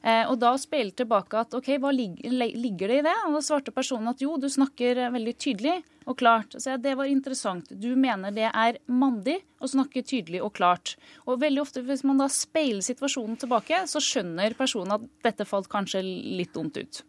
Eh, 0.00 0.22
og 0.30 0.38
da 0.40 0.54
spille 0.60 0.96
tilbake 0.96 1.42
at 1.42 1.52
OK, 1.58 1.68
hva 1.82 1.92
ligger 1.92 2.32
det 2.32 2.98
i 3.02 3.04
det? 3.04 3.16
Og 3.26 3.36
da 3.36 3.44
svarte 3.44 3.74
personen 3.76 4.08
at 4.14 4.24
jo, 4.24 4.38
du 4.40 4.48
snakker 4.48 5.02
veldig 5.12 5.36
tydelig 5.36 5.76
og 6.08 6.16
klart. 6.22 6.56
Så 6.56 6.72
jeg, 6.72 6.82
det 6.86 6.96
var 6.96 7.12
interessant. 7.12 7.68
Du 7.76 7.92
mener 7.92 8.32
det 8.34 8.48
er 8.48 8.80
mandig 8.88 9.38
å 9.60 9.68
snakke 9.68 10.04
tydelig 10.06 10.40
og 10.42 10.54
klart. 10.56 10.96
Og 11.28 11.42
veldig 11.44 11.62
ofte 11.62 11.84
hvis 11.84 12.06
man 12.08 12.24
da 12.24 12.30
speiler 12.32 12.82
situasjonen 12.84 13.36
tilbake, 13.42 13.84
så 13.90 14.00
skjønner 14.02 14.56
personen 14.58 14.96
at 14.96 15.08
dette 15.28 15.46
falt 15.48 15.70
kanskje 15.72 16.02
litt 16.02 16.56
dumt 16.56 16.80
ut. 16.80 17.04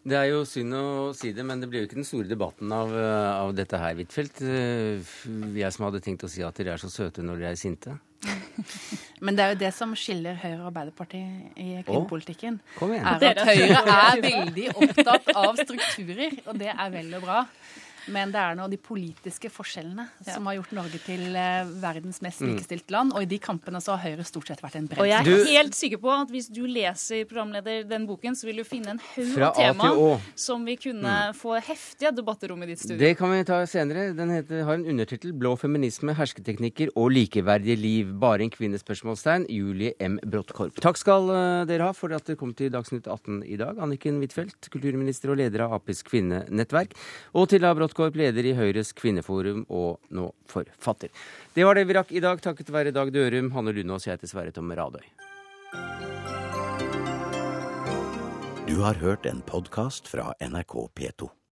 Det 0.00 0.16
er 0.16 0.30
jo 0.30 0.44
synd 0.48 0.72
å 0.72 0.84
si 1.12 1.34
det, 1.36 1.44
men 1.44 1.60
det 1.60 1.68
blir 1.68 1.82
jo 1.82 1.88
ikke 1.90 1.98
den 1.98 2.06
store 2.08 2.28
debatten 2.28 2.70
av, 2.72 2.92
eh, 2.96 3.32
av 3.36 3.50
dette 3.52 3.76
her, 3.76 3.98
Huitfeldt. 3.98 4.40
Eh, 4.40 5.10
jeg 5.60 5.72
som 5.76 5.84
hadde 5.84 6.00
tenkt 6.00 6.24
å 6.24 6.30
si 6.30 6.40
at 6.42 6.56
dere 6.56 6.72
er 6.72 6.80
så 6.80 6.88
søte 6.88 7.20
når 7.20 7.42
dere 7.42 7.52
er 7.52 7.60
sinte. 7.60 7.98
Men 9.24 9.36
det 9.36 9.44
er 9.44 9.52
jo 9.52 9.58
det 9.60 9.70
som 9.76 9.92
skiller 9.96 10.38
Høyre 10.40 10.58
og 10.62 10.70
Arbeiderpartiet 10.70 11.52
i 11.60 11.82
kvinnepolitikken. 11.84 12.58
Er 12.80 13.26
at 13.28 13.42
Høyre 13.44 13.84
er 13.84 14.24
veldig 14.24 14.66
opptatt 14.72 15.30
av 15.36 15.60
strukturer, 15.60 16.36
og 16.46 16.58
det 16.60 16.72
er 16.72 16.90
vel 16.96 17.14
og 17.16 17.24
bra. 17.24 17.44
Men 18.12 18.32
det 18.34 18.40
er 18.42 18.58
nå 18.58 18.66
de 18.70 18.78
politiske 18.80 19.50
forskjellene 19.52 20.06
ja. 20.24 20.34
som 20.34 20.48
har 20.48 20.58
gjort 20.58 20.74
Norge 20.80 21.00
til 21.04 21.36
eh, 21.38 21.70
verdens 21.82 22.20
mest 22.24 22.42
mm. 22.42 22.58
land. 22.92 23.14
Og 23.14 23.24
i 23.24 23.30
de 23.30 23.38
kampene 23.42 23.80
så 23.82 23.96
har 23.96 24.10
Høyre 24.10 24.26
stort 24.26 24.50
sett 24.50 24.62
vært 24.64 24.78
en 24.80 24.88
brems. 24.90 25.02
Og 25.02 25.08
jeg 25.10 25.18
er 25.20 25.28
du... 25.28 25.50
helt 25.50 25.76
sikker 25.76 26.02
på 26.02 26.12
at 26.14 26.32
hvis 26.32 26.50
du 26.52 26.62
leser 26.66 27.26
programleder 27.30 27.84
den 27.88 28.06
boken, 28.08 28.36
så 28.38 28.48
vil 28.48 28.62
du 28.62 28.66
finne 28.66 28.96
en 28.96 29.02
haug 29.14 29.44
av 29.50 29.58
tema 29.58 29.90
som 30.38 30.64
vi 30.66 30.76
kunne 30.80 31.16
mm. 31.30 31.38
få 31.38 31.56
heftige 31.64 32.12
debatter 32.16 32.54
om 32.54 32.64
i 32.64 32.70
ditt 32.72 32.82
studio. 32.82 33.00
Det 33.00 33.14
kan 33.18 33.32
vi 33.32 33.42
ta 33.48 33.60
senere. 33.70 34.10
Den 34.16 34.34
heter, 34.34 34.64
har 34.68 34.78
en 34.78 34.86
undertittel 34.90 35.34
'Blå 35.36 35.54
feminisme, 35.60 36.14
hersketeknikker 36.16 36.94
og 36.96 37.10
likeverdige 37.14 37.78
liv'. 37.78 38.14
Bare 38.20 38.44
en 38.46 38.52
kvinnespørsmålstegn. 38.52 39.46
Julie 39.50 39.94
M. 40.00 40.18
Bråttkorp. 40.26 40.80
Takk 40.82 40.98
skal 41.00 41.30
uh, 41.30 41.62
dere 41.68 41.88
ha 41.88 41.96
for 41.96 42.12
at 42.16 42.26
dere 42.26 42.38
kom 42.40 42.54
til 42.56 42.72
Dagsnytt 42.72 43.06
18 43.06 43.42
i 43.46 43.58
dag. 43.60 43.78
Anniken 43.82 44.20
Huitfeldt, 44.20 44.70
kulturminister 44.72 45.32
og 45.32 45.40
leder 45.40 45.66
av 45.66 45.76
Aps 45.78 46.02
kvinnenettverk. 46.06 46.96
Og 47.36 47.48
Tilla 47.50 47.72
Bråttkorp, 47.76 47.99
leder 48.18 48.46
i 48.48 48.54
Høyres 48.56 48.92
kvinneforum 48.96 49.64
og 49.68 50.00
nå 50.14 50.30
forfatter. 50.50 51.12
Det 51.54 51.66
var 51.66 51.78
det 51.78 51.86
vi 51.88 51.96
rakk 51.98 52.12
i 52.12 52.22
dag, 52.24 52.40
takket 52.42 52.72
være 52.72 52.94
Dag 52.96 53.12
Dørum, 53.12 53.52
Hanne 53.54 53.74
Lunås, 53.76 54.06
jeg 54.06 54.16
heter 54.16 54.30
Sverre 54.30 54.54
Tom 54.54 54.72
Radøy. 54.72 55.04
Du 58.70 58.78
har 58.84 58.94
hørt 59.02 59.26
en 59.26 59.42
podkast 59.42 60.08
fra 60.08 60.32
NRK 60.40 60.74
P2. 60.94 61.39